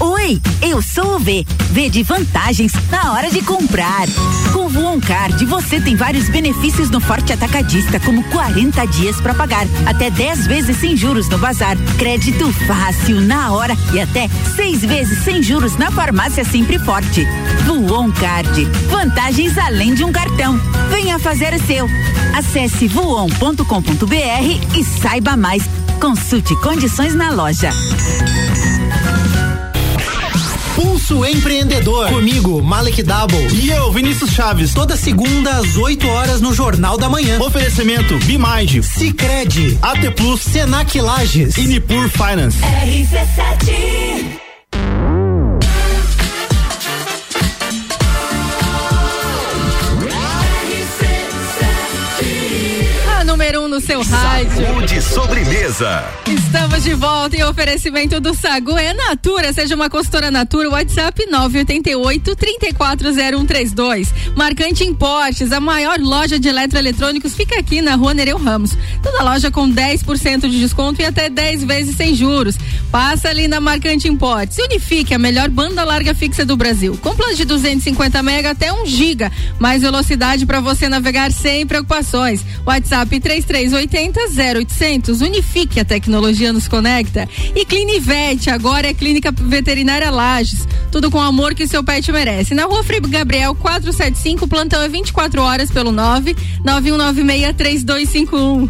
Oi, 0.00 0.40
eu 0.62 0.82
sou 0.82 1.16
o 1.16 1.18
V. 1.18 1.46
V 1.70 1.90
de 1.90 2.02
vantagens 2.02 2.72
na 2.90 3.12
hora 3.12 3.30
de 3.30 3.42
comprar. 3.42 4.06
Com 4.52 4.66
o 4.66 4.68
Voon 4.68 5.00
Card, 5.00 5.44
você 5.46 5.80
tem 5.80 5.96
vários 5.96 6.28
benefícios 6.28 6.90
no 6.90 7.00
Forte 7.00 7.32
Atacadista, 7.32 7.98
como 8.00 8.22
40 8.24 8.84
dias 8.86 9.20
para 9.20 9.34
pagar, 9.34 9.66
até 9.86 10.10
10 10.10 10.46
vezes 10.46 10.76
sem 10.78 10.96
juros 10.96 11.28
no 11.28 11.38
bazar, 11.38 11.76
crédito 11.98 12.52
fácil 12.66 13.20
na 13.20 13.52
hora 13.52 13.76
e 13.92 14.00
até 14.00 14.28
seis 14.54 14.80
vezes 14.80 15.24
sem 15.24 15.42
juros 15.42 15.76
na 15.76 15.90
farmácia 15.90 16.44
Sempre 16.44 16.78
Forte. 16.78 17.26
Voon 17.64 18.10
Card, 18.12 18.64
vantagens 18.88 19.56
além 19.58 19.94
de 19.94 20.04
um 20.04 20.12
cartão. 20.12 20.58
Venha 20.90 21.18
fazer 21.18 21.54
o 21.54 21.66
seu. 21.66 21.88
Acesse 22.34 22.88
voon.com.br 22.88 24.78
e 24.78 24.84
saiba 24.84 25.36
mais. 25.36 25.62
Consulte 26.00 26.54
condições 26.56 27.14
na 27.14 27.30
loja. 27.30 27.70
Pulso 30.74 31.24
Empreendedor. 31.24 32.08
Comigo, 32.08 32.62
Malek 32.62 33.02
Double. 33.02 33.46
E 33.52 33.70
eu, 33.70 33.92
Vinícius 33.92 34.30
Chaves. 34.30 34.74
Toda 34.74 34.96
segunda 34.96 35.50
às 35.56 35.76
8 35.76 36.06
horas 36.08 36.40
no 36.40 36.52
Jornal 36.52 36.98
da 36.98 37.08
Manhã. 37.08 37.40
Oferecimento 37.40 38.18
Bimind, 38.24 38.82
Cicred, 38.82 39.78
AT 39.82 40.10
Plus, 40.16 40.40
Senac 40.40 41.00
Lages 41.00 41.56
e 41.56 41.66
Nipur 41.66 42.08
Finance. 42.08 42.58
RC7 42.58 44.43
número 53.54 53.62
um 53.62 53.68
no 53.68 53.80
seu 53.80 54.02
rádio. 54.02 54.66
Saúde 54.66 55.02
sobremesa. 55.02 56.04
Estamos 56.26 56.82
de 56.82 56.94
volta 56.94 57.36
em 57.36 57.44
oferecimento 57.44 58.20
do 58.20 58.34
Sagu 58.34 58.76
é 58.76 58.92
Natura, 58.92 59.52
seja 59.52 59.74
uma 59.74 59.88
consultora 59.88 60.30
Natura, 60.30 60.70
WhatsApp 60.70 61.26
988 61.30 62.34
340132. 62.34 64.12
Marcante 64.36 64.84
Importes, 64.84 65.52
a 65.52 65.60
maior 65.60 65.98
loja 66.00 66.38
de 66.38 66.48
eletroeletrônicos 66.48 67.34
fica 67.34 67.58
aqui 67.58 67.80
na 67.80 67.94
Rua 67.94 68.14
Nereu 68.14 68.38
Ramos. 68.38 68.76
Toda 69.02 69.22
loja 69.22 69.50
com 69.50 69.70
10% 69.70 70.48
de 70.48 70.58
desconto 70.58 71.00
e 71.00 71.04
até 71.04 71.28
10 71.28 71.64
vezes 71.64 71.96
sem 71.96 72.14
juros. 72.14 72.56
Passa 72.90 73.28
ali 73.28 73.46
na 73.46 73.60
Marcante 73.60 74.08
Importes. 74.08 74.58
Unifique 74.58 75.14
a 75.14 75.18
melhor 75.18 75.48
banda 75.48 75.84
larga 75.84 76.14
fixa 76.14 76.44
do 76.44 76.56
Brasil. 76.56 76.98
Com 77.00 77.14
planos 77.14 77.36
de 77.36 77.44
250 77.44 78.22
mega 78.22 78.50
até 78.50 78.72
1 78.72 78.86
giga. 78.86 79.30
Mais 79.58 79.82
velocidade 79.82 80.46
para 80.46 80.60
você 80.60 80.88
navegar 80.88 81.30
sem 81.30 81.66
preocupações. 81.66 82.44
WhatsApp 82.66 83.20
3380 83.44 84.20
0800. 84.60 85.20
Unifique 85.20 85.80
a 85.80 85.84
tecnologia 85.84 86.52
nos 86.52 86.68
conecta. 86.68 87.28
E 87.54 87.64
Clinivete, 87.64 88.50
agora 88.50 88.88
é 88.88 88.94
Clínica 88.94 89.30
Veterinária 89.32 90.10
Lages. 90.10 90.66
Tudo 90.90 91.10
com 91.10 91.18
o 91.18 91.22
amor 91.22 91.54
que 91.54 91.66
seu 91.66 91.82
pet 91.82 92.10
merece. 92.10 92.54
Na 92.54 92.64
rua 92.64 92.82
Frei 92.82 93.00
Gabriel 93.00 93.54
475, 93.54 94.48
plantão 94.48 94.82
é 94.82 94.88
24 94.88 95.42
horas 95.42 95.70
pelo 95.70 95.92
9 95.92 96.36
9196 96.64 97.54
3251. 97.56 98.68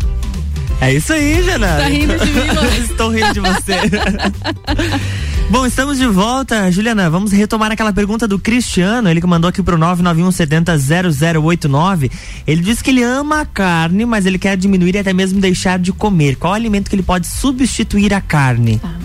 É 0.80 0.92
isso 0.92 1.12
aí, 1.12 1.42
Jana. 1.42 1.66
Tá 1.66 1.86
rindo 1.86 2.18
de 2.18 2.30
mim, 2.32 2.46
mano? 2.52 2.76
Estou 2.78 3.10
rindo 3.10 3.32
de 3.32 3.40
você. 3.40 3.74
Bom, 5.54 5.64
estamos 5.64 5.96
de 5.98 6.06
volta. 6.08 6.68
Juliana, 6.72 7.08
vamos 7.08 7.30
retomar 7.30 7.70
aquela 7.70 7.92
pergunta 7.92 8.26
do 8.26 8.40
Cristiano, 8.40 9.08
ele 9.08 9.20
que 9.20 9.26
mandou 9.28 9.48
aqui 9.48 9.62
pro 9.62 9.78
991700089. 9.78 12.10
Ele 12.44 12.60
diz 12.60 12.82
que 12.82 12.90
ele 12.90 13.04
ama 13.04 13.42
a 13.42 13.46
carne, 13.46 14.04
mas 14.04 14.26
ele 14.26 14.36
quer 14.36 14.56
diminuir 14.56 14.96
e 14.96 14.98
até 14.98 15.12
mesmo 15.12 15.40
deixar 15.40 15.78
de 15.78 15.92
comer. 15.92 16.34
Qual 16.34 16.52
alimento 16.52 16.90
que 16.90 16.96
ele 16.96 17.04
pode 17.04 17.28
substituir 17.28 18.12
a 18.12 18.20
carne? 18.20 18.80
Ah, 18.82 18.98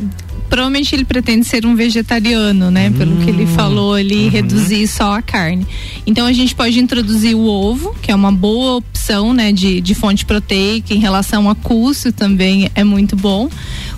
provavelmente 0.50 0.94
ele 0.96 1.06
pretende 1.06 1.46
ser 1.46 1.66
um 1.66 1.76
vegetariano, 1.76 2.70
né? 2.72 2.90
Pelo 2.90 3.18
que 3.18 3.30
ele 3.30 3.46
falou 3.48 3.94
ali, 3.94 4.26
Uhum. 4.26 4.30
reduzir 4.30 4.88
só 4.88 5.14
a 5.14 5.22
carne. 5.22 5.66
Então 6.06 6.26
a 6.26 6.34
gente 6.34 6.56
pode 6.56 6.80
introduzir 6.80 7.36
o 7.36 7.46
ovo, 7.46 7.96
que 8.02 8.12
é 8.12 8.16
uma 8.16 8.32
boa 8.32 8.78
opção, 8.78 9.34
né? 9.34 9.52
De, 9.52 9.80
de 9.82 9.94
fonte 9.96 10.26
proteica 10.26 10.94
em 10.94 11.00
relação 11.00 11.50
a 11.50 11.56
custo 11.56 12.12
também 12.12 12.70
é 12.76 12.84
muito 12.84 13.16
bom. 13.16 13.50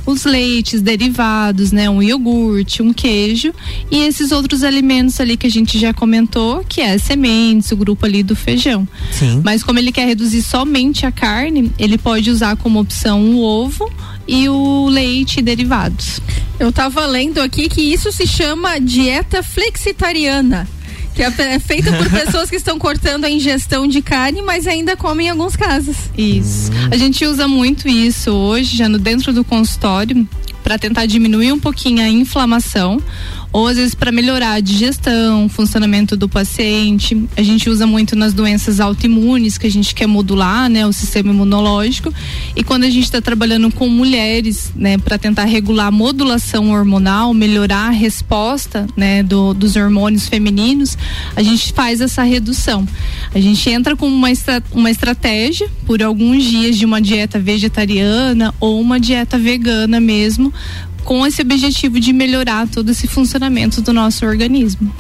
Os 0.06 0.26
leites 0.26 0.82
derivados, 0.82 1.72
né? 1.72 1.90
Um 1.90 2.02
iogurte, 2.02 2.82
um 2.82 2.92
queijo 2.94 3.54
e 3.90 3.98
esses 4.00 4.32
outros 4.32 4.64
alimentos 4.64 5.20
ali 5.20 5.38
que 5.38 5.48
a 5.48 5.52
gente 5.52 5.80
já 5.80 5.94
comentou, 5.94 6.64
que 6.68 6.82
é 6.82 6.98
sementes, 6.98 7.72
o 7.72 7.78
grupo 7.78 8.06
ali 8.06 8.24
do 8.24 8.36
feijão. 8.36 8.88
Sim. 9.12 9.42
Mas 9.44 9.64
como 9.64 9.80
ele 9.80 9.92
quer 9.92 10.06
reduzir 10.08 10.42
somente 10.42 11.06
a 11.06 11.12
carne, 11.12 11.72
ele 11.80 11.98
pode 11.98 12.30
usar 12.30 12.56
como 12.58 12.80
opção 12.80 13.22
o 13.22 13.42
ovo 13.42 13.92
e 14.28 14.48
o 14.50 14.88
leite 14.88 15.40
e 15.40 15.42
derivados. 15.42 16.20
Eu 16.60 16.72
tava 16.72 17.06
lendo 17.06 17.42
aqui 17.42 17.68
que 17.68 17.82
isso 17.82 18.12
se 18.12 18.28
chama 18.28 18.80
dieta 18.80 19.42
flexitariana. 19.42 20.68
Que 21.14 21.24
é 21.24 21.34
é 21.40 21.60
feita 21.60 21.92
por 21.92 22.08
pessoas 22.12 22.50
que 22.50 22.56
estão 22.56 22.80
cortando 22.80 23.26
a 23.26 23.30
ingestão 23.30 23.88
de 23.88 24.02
carne, 24.02 24.42
mas 24.42 24.66
ainda 24.68 24.96
comem 24.96 25.28
em 25.28 25.30
alguns 25.30 25.56
casos. 25.56 25.98
Isso. 26.18 26.72
A 26.90 26.98
gente 26.98 27.26
usa 27.26 27.48
muito 27.48 27.88
isso 27.88 28.32
hoje, 28.32 28.78
já 28.78 28.88
no 28.88 28.98
dentro 28.98 29.34
do 29.34 29.44
consultório, 29.44 30.28
para 30.64 30.78
tentar 30.78 31.06
diminuir 31.06 31.52
um 31.52 31.60
pouquinho 31.60 32.02
a 32.02 32.08
inflamação 32.08 33.02
ou 33.52 33.68
às 33.68 33.78
vezes 33.78 33.94
para 33.94 34.12
melhorar 34.12 34.54
a 34.54 34.60
digestão, 34.60 35.50
funcionamento 35.50 36.16
do 36.16 36.30
paciente. 36.30 37.22
A 37.36 37.42
gente 37.42 37.70
usa 37.70 37.86
muito 37.86 38.16
nas 38.16 38.34
doenças 38.34 38.80
autoimunes 38.80 39.58
que 39.58 39.68
a 39.68 39.72
gente 39.72 39.94
quer 39.94 40.08
modular, 40.08 40.70
né, 40.70 40.86
o 40.86 40.94
sistema 40.94 41.32
imunológico. 41.32 42.14
E 42.56 42.64
quando 42.64 42.84
a 42.84 42.90
gente 42.90 43.04
está 43.04 43.22
trabalhando 43.22 43.72
com 43.72 43.90
mulheres, 43.90 44.72
né, 44.76 44.98
para 44.98 45.18
tentar 45.18 45.46
regular 45.46 45.88
a 45.88 45.92
modulação 45.92 46.72
hormonal, 46.72 47.34
melhorar 47.34 47.88
a 47.88 47.92
resposta, 47.92 48.88
né, 48.96 49.22
do, 49.22 49.54
dos 49.54 49.76
hormônios 49.76 50.28
femininos, 50.28 50.98
a 51.36 51.42
gente 51.42 51.74
faz 51.74 52.00
essa 52.00 52.24
redução. 52.24 52.88
A 53.34 53.40
gente 53.40 53.70
entra 53.70 53.96
com 53.96 54.08
uma, 54.08 54.32
estra 54.32 54.64
uma 54.72 54.90
estratégia 54.90 55.70
por 55.86 56.02
alguns 56.02 56.44
dias 56.44 56.78
de 56.78 56.86
uma 56.86 57.02
dieta 57.02 57.40
vegetariana 57.40 58.54
ou 58.60 58.80
uma 58.80 59.00
dieta 59.00 59.38
vegana 59.38 60.00
mesmo, 60.00 60.54
com 61.04 61.26
esse 61.26 61.42
objetivo 61.42 62.00
de 62.00 62.14
melhorar 62.14 62.68
todo 62.68 62.90
esse 62.92 63.08
funcionamento 63.08 63.82
do 63.82 63.94
nosso 63.94 64.26
organismo. 64.26 64.94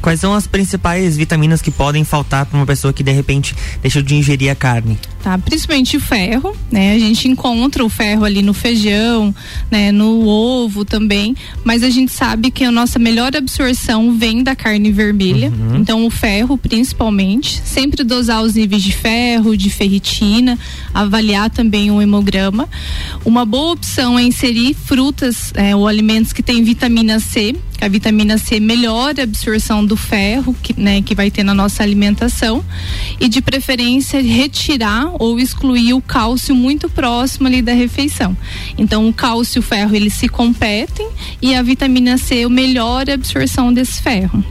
Quais 0.00 0.20
são 0.20 0.34
as 0.34 0.46
principais 0.46 1.16
vitaminas 1.16 1.60
que 1.60 1.70
podem 1.70 2.04
faltar 2.04 2.46
para 2.46 2.56
uma 2.56 2.66
pessoa 2.66 2.92
que 2.92 3.02
de 3.02 3.12
repente 3.12 3.56
deixou 3.82 4.02
de 4.02 4.14
ingerir 4.14 4.50
a 4.50 4.54
carne? 4.54 4.98
Tá, 5.22 5.36
principalmente 5.36 5.96
o 5.96 6.00
ferro, 6.00 6.56
né? 6.70 6.94
A 6.94 6.98
gente 6.98 7.26
encontra 7.26 7.84
o 7.84 7.88
ferro 7.88 8.24
ali 8.24 8.42
no 8.42 8.54
feijão, 8.54 9.34
né, 9.68 9.90
no 9.90 10.24
ovo 10.24 10.84
também, 10.84 11.34
mas 11.64 11.82
a 11.82 11.90
gente 11.90 12.12
sabe 12.12 12.50
que 12.52 12.62
a 12.62 12.70
nossa 12.70 12.98
melhor 12.98 13.34
absorção 13.34 14.16
vem 14.16 14.44
da 14.44 14.54
carne 14.54 14.92
vermelha. 14.92 15.52
Então 15.74 16.06
o 16.06 16.10
ferro, 16.10 16.56
principalmente, 16.56 17.60
sempre 17.64 18.04
dosar 18.04 18.42
os 18.42 18.54
níveis 18.54 18.82
de 18.84 18.92
ferro, 18.92 19.56
de 19.56 19.68
ferritina, 19.68 20.56
avaliar 20.94 21.50
também 21.50 21.90
o 21.90 22.00
hemograma. 22.00 22.68
Uma 23.24 23.44
boa 23.44 23.72
opção 23.72 24.16
é 24.16 24.22
inserir 24.22 24.74
frutas 24.74 25.45
é, 25.54 25.74
ou 25.74 25.86
alimentos 25.86 26.32
que 26.32 26.42
têm 26.42 26.62
vitamina 26.62 27.20
C, 27.20 27.54
a 27.80 27.88
vitamina 27.88 28.38
C 28.38 28.58
melhora 28.58 29.20
a 29.20 29.24
absorção 29.24 29.84
do 29.84 29.96
ferro 29.96 30.54
que, 30.62 30.78
né, 30.78 31.02
que 31.02 31.14
vai 31.14 31.30
ter 31.30 31.42
na 31.42 31.54
nossa 31.54 31.82
alimentação 31.82 32.64
e 33.20 33.28
de 33.28 33.40
preferência 33.40 34.22
retirar 34.22 35.10
ou 35.18 35.38
excluir 35.38 35.92
o 35.92 36.00
cálcio 36.00 36.54
muito 36.54 36.88
próximo 36.88 37.46
ali 37.46 37.62
da 37.62 37.72
refeição. 37.72 38.36
Então 38.78 39.08
o 39.08 39.12
cálcio 39.12 39.58
e 39.58 39.60
o 39.60 39.62
ferro 39.62 39.94
eles 39.94 40.14
se 40.14 40.28
competem 40.28 41.08
e 41.40 41.54
a 41.54 41.62
vitamina 41.62 42.18
C 42.18 42.48
melhora 42.48 43.12
a 43.12 43.14
absorção 43.14 43.72
desse 43.72 44.02
ferro. 44.02 44.44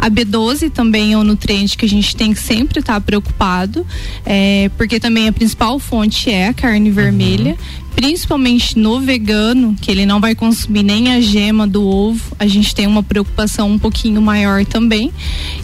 A 0.00 0.10
B12 0.10 0.70
também 0.70 1.12
é 1.12 1.18
um 1.18 1.22
nutriente 1.22 1.76
que 1.76 1.84
a 1.84 1.88
gente 1.88 2.16
tem 2.16 2.32
que 2.32 2.40
sempre 2.40 2.80
estar 2.80 2.98
preocupado, 3.02 3.86
é, 4.24 4.70
porque 4.78 4.98
também 4.98 5.28
a 5.28 5.32
principal 5.32 5.78
fonte 5.78 6.30
é 6.30 6.48
a 6.48 6.54
carne 6.54 6.90
vermelha, 6.90 7.54
principalmente 7.94 8.78
no 8.78 8.98
vegano, 8.98 9.76
que 9.78 9.90
ele 9.90 10.06
não 10.06 10.18
vai 10.18 10.34
consumir 10.34 10.82
nem 10.82 11.12
a 11.12 11.20
gema 11.20 11.66
do 11.66 11.86
ovo, 11.86 12.34
a 12.38 12.46
gente 12.46 12.74
tem 12.74 12.86
uma 12.86 13.02
preocupação 13.02 13.70
um 13.70 13.78
pouquinho 13.78 14.22
maior 14.22 14.64
também. 14.64 15.12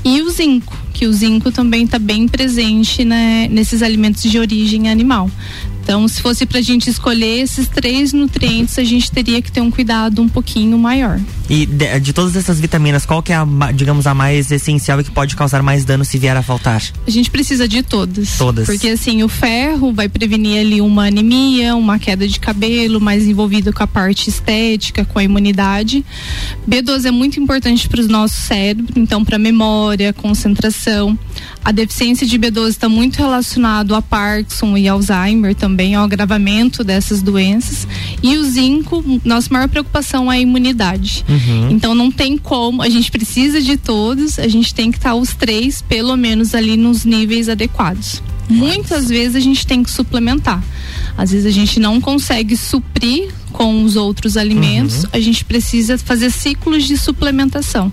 E 0.05 0.21
o 0.21 0.29
zinco, 0.29 0.77
que 0.93 1.07
o 1.07 1.13
zinco 1.15 1.51
também 1.51 1.85
está 1.85 1.99
bem 1.99 2.29
presente 2.29 3.07
né, 3.07 3.49
nesses 3.51 3.81
alimentos 3.81 4.23
de 4.23 4.39
origem 4.39 4.91
animal. 4.91 5.31
Então, 5.87 6.09
se 6.09 6.21
fosse 6.21 6.45
para 6.45 6.59
a 6.59 6.63
gente 6.63 6.91
escolher 6.91 7.43
esses 7.43 7.69
três 7.69 8.13
nutrientes, 8.13 8.77
a 8.77 8.83
gente 8.83 9.09
teria 9.09 9.41
que 9.41 9.53
ter 9.53 9.61
um 9.61 9.71
cuidado 9.71 10.21
um 10.21 10.29
pouquinho 10.29 10.77
maior. 10.77 11.21
E 11.49 11.65
de, 11.65 12.01
de 12.01 12.13
todas 12.13 12.35
essas 12.35 12.59
vitaminas, 12.59 13.07
qual 13.07 13.23
que 13.23 13.33
é 13.33 13.37
a, 13.37 13.47
digamos, 13.73 14.05
a 14.05 14.13
mais 14.13 14.51
essencial 14.51 15.01
e 15.01 15.05
que 15.05 15.13
pode 15.13 15.37
causar 15.37 15.63
mais 15.63 15.85
dano 15.85 16.05
se 16.05 16.19
vier 16.19 16.37
a 16.37 16.43
faltar? 16.43 16.83
A 17.07 17.11
gente 17.11 17.31
precisa 17.31 17.69
de 17.69 17.85
todas. 17.85 18.37
Todas. 18.37 18.67
Porque 18.67 18.89
assim, 18.89 19.23
o 19.23 19.29
ferro 19.29 19.93
vai 19.93 20.09
prevenir 20.09 20.59
ali 20.59 20.81
uma 20.81 21.07
anemia, 21.07 21.77
uma 21.77 22.01
queda 22.01 22.27
de 22.27 22.41
cabelo, 22.41 23.01
mais 23.01 23.25
envolvido 23.25 23.73
com 23.73 23.85
a 23.85 23.87
parte 23.87 24.29
estética, 24.29 25.05
com 25.05 25.21
a 25.21 25.23
imunidade. 25.23 26.05
B12 26.69 27.05
é 27.05 27.11
muito 27.13 27.39
importante 27.39 27.89
para 27.89 28.01
o 28.01 28.09
nosso 28.09 28.43
cérebro, 28.43 29.01
então 29.01 29.25
para 29.25 29.39
memória, 29.39 30.13
concentração. 30.13 31.17
A 31.65 31.73
deficiência 31.73 32.25
de 32.25 32.39
B12 32.39 32.69
está 32.69 32.89
muito 32.89 33.19
relacionado 33.19 33.95
a 33.95 34.01
Parkinson 34.01 34.77
e 34.77 34.89
Alzheimer 34.89 35.53
também, 35.53 35.76
ao 35.95 36.05
agravamento 36.05 36.83
dessas 36.83 37.23
doenças. 37.23 37.87
E 38.23 38.37
o 38.37 38.45
zinco, 38.45 39.05
nossa 39.25 39.53
maior 39.53 39.69
preocupação 39.69 40.31
é 40.31 40.37
a 40.37 40.41
imunidade. 40.41 41.25
Uhum. 41.29 41.71
Então 41.71 41.95
não 41.95 42.11
tem 42.11 42.39
como, 42.39 42.83
a 42.83 42.89
gente 42.89 43.11
precisa 43.11 43.61
de 43.61 43.77
todos, 43.77 44.39
a 44.39 44.49
gente 44.49 44.75
tem 44.75 44.91
que 44.91 44.99
estar 44.99 45.15
os 45.15 45.35
três, 45.35 45.83
pelo 45.83 46.17
menos 46.17 46.55
ali 46.55 46.77
nos 46.77 47.05
níveis 47.05 47.49
adequados. 47.49 48.23
Muitas 48.49 49.09
vezes 49.09 49.37
a 49.37 49.41
gente 49.41 49.67
tem 49.67 49.83
que 49.83 49.91
suplementar. 49.91 50.63
Às 51.19 51.33
vezes 51.33 51.47
a 51.47 51.51
gente 51.51 51.81
não 51.81 52.01
consegue 52.01 52.57
suprir 52.57 53.29
com 53.53 53.83
os 53.83 53.97
outros 53.97 54.37
alimentos, 54.37 55.07
a 55.13 55.19
gente 55.19 55.45
precisa 55.45 55.97
fazer 55.97 56.31
ciclos 56.31 56.85
de 56.85 56.97
suplementação. 56.97 57.91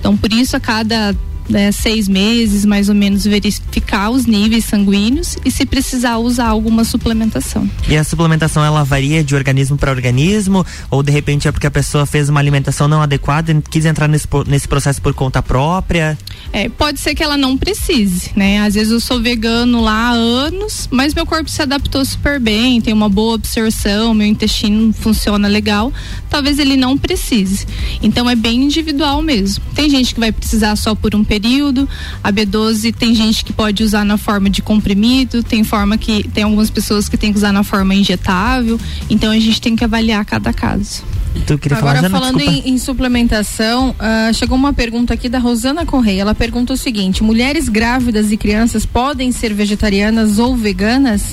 Então, 0.00 0.16
por 0.16 0.32
isso, 0.32 0.56
a 0.56 0.60
cada 0.60 1.16
né, 1.48 1.70
seis 1.72 2.08
meses, 2.08 2.64
mais 2.64 2.88
ou 2.88 2.94
menos, 2.94 3.24
verificar 3.24 4.10
os 4.10 4.26
níveis 4.26 4.64
sanguíneos 4.64 5.36
e, 5.44 5.50
se 5.50 5.64
precisar, 5.64 6.18
usar 6.18 6.48
alguma 6.48 6.84
suplementação. 6.84 7.68
E 7.88 7.96
a 7.96 8.04
suplementação 8.04 8.64
ela 8.64 8.84
varia 8.84 9.22
de 9.22 9.34
organismo 9.34 9.76
para 9.76 9.90
organismo? 9.90 10.64
Ou 10.90 11.02
de 11.02 11.12
repente 11.12 11.48
é 11.48 11.52
porque 11.52 11.66
a 11.66 11.70
pessoa 11.70 12.06
fez 12.06 12.28
uma 12.28 12.40
alimentação 12.40 12.88
não 12.88 13.00
adequada 13.00 13.52
e 13.52 13.62
quis 13.62 13.84
entrar 13.84 14.08
nesse, 14.08 14.26
nesse 14.46 14.66
processo 14.66 15.00
por 15.00 15.14
conta 15.14 15.42
própria? 15.42 16.18
É, 16.52 16.68
pode 16.68 17.00
ser 17.00 17.14
que 17.14 17.22
ela 17.22 17.36
não 17.36 17.56
precise, 17.56 18.30
né? 18.34 18.60
Às 18.60 18.74
vezes 18.74 18.92
eu 18.92 19.00
sou 19.00 19.20
vegano 19.20 19.82
lá 19.82 20.10
há 20.10 20.12
anos, 20.12 20.88
mas 20.90 21.14
meu 21.14 21.26
corpo 21.26 21.48
se 21.48 21.62
adaptou 21.62 22.04
super 22.04 22.40
bem, 22.40 22.80
tem 22.80 22.92
uma 22.92 23.08
boa 23.08 23.34
absorção, 23.34 24.14
meu 24.14 24.26
intestino 24.26 24.92
funciona 24.92 25.48
legal. 25.48 25.92
Talvez 26.28 26.58
ele 26.58 26.76
não 26.76 26.98
precise. 26.98 27.66
Então 28.02 28.28
é 28.28 28.34
bem 28.34 28.64
individual 28.64 29.22
mesmo. 29.22 29.64
Tem 29.74 29.88
gente 29.88 30.14
que 30.14 30.20
vai 30.20 30.32
precisar 30.32 30.76
só 30.76 30.94
por 30.94 31.14
um 31.14 31.22
período 31.22 31.35
período. 31.36 31.88
A 32.24 32.32
B12 32.32 32.94
tem 32.94 33.14
gente 33.14 33.44
que 33.44 33.52
pode 33.52 33.82
usar 33.82 34.04
na 34.04 34.16
forma 34.16 34.48
de 34.48 34.62
comprimido, 34.62 35.42
tem 35.42 35.62
forma 35.62 35.98
que 35.98 36.26
tem 36.28 36.44
algumas 36.44 36.70
pessoas 36.70 37.08
que 37.08 37.16
tem 37.16 37.30
que 37.30 37.38
usar 37.38 37.52
na 37.52 37.62
forma 37.62 37.94
injetável. 37.94 38.80
Então 39.10 39.30
a 39.30 39.38
gente 39.38 39.60
tem 39.60 39.76
que 39.76 39.84
avaliar 39.84 40.24
cada 40.24 40.52
caso. 40.52 41.04
Tu 41.46 41.58
queria 41.58 41.76
Agora, 41.76 41.98
falar, 41.98 42.08
Jana? 42.08 42.18
falando 42.18 42.40
em, 42.40 42.70
em 42.70 42.78
suplementação, 42.78 43.94
ah, 43.98 44.32
chegou 44.32 44.56
uma 44.56 44.72
pergunta 44.72 45.12
aqui 45.12 45.28
da 45.28 45.38
Rosana 45.38 45.84
Correia. 45.84 46.22
Ela 46.22 46.34
pergunta 46.34 46.72
o 46.72 46.76
seguinte: 46.76 47.22
mulheres 47.22 47.68
grávidas 47.68 48.32
e 48.32 48.36
crianças 48.36 48.86
podem 48.86 49.30
ser 49.32 49.52
vegetarianas 49.52 50.38
ou 50.38 50.56
veganas? 50.56 51.32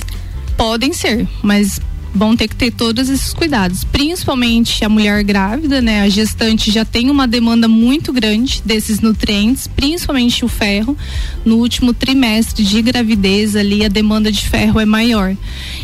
Podem 0.56 0.92
ser, 0.92 1.26
mas 1.42 1.80
vão 2.14 2.36
ter 2.36 2.46
que 2.48 2.54
ter 2.54 2.70
todos 2.70 3.08
esses 3.08 3.32
cuidados, 3.32 3.82
principalmente 3.82 4.84
a 4.84 4.88
mulher 4.88 5.22
grávida, 5.24 5.80
né? 5.82 6.02
A 6.02 6.08
gestante 6.08 6.70
já 6.70 6.84
tem 6.84 7.10
uma 7.10 7.26
demanda 7.26 7.66
muito 7.66 8.12
grande 8.12 8.62
desses 8.64 9.00
nutrientes, 9.00 9.66
principalmente 9.66 10.44
o 10.44 10.48
ferro. 10.48 10.96
No 11.44 11.56
último 11.56 11.92
trimestre 11.92 12.64
de 12.64 12.80
gravidez 12.82 13.56
ali 13.56 13.84
a 13.84 13.88
demanda 13.88 14.30
de 14.30 14.48
ferro 14.48 14.78
é 14.78 14.84
maior. 14.84 15.36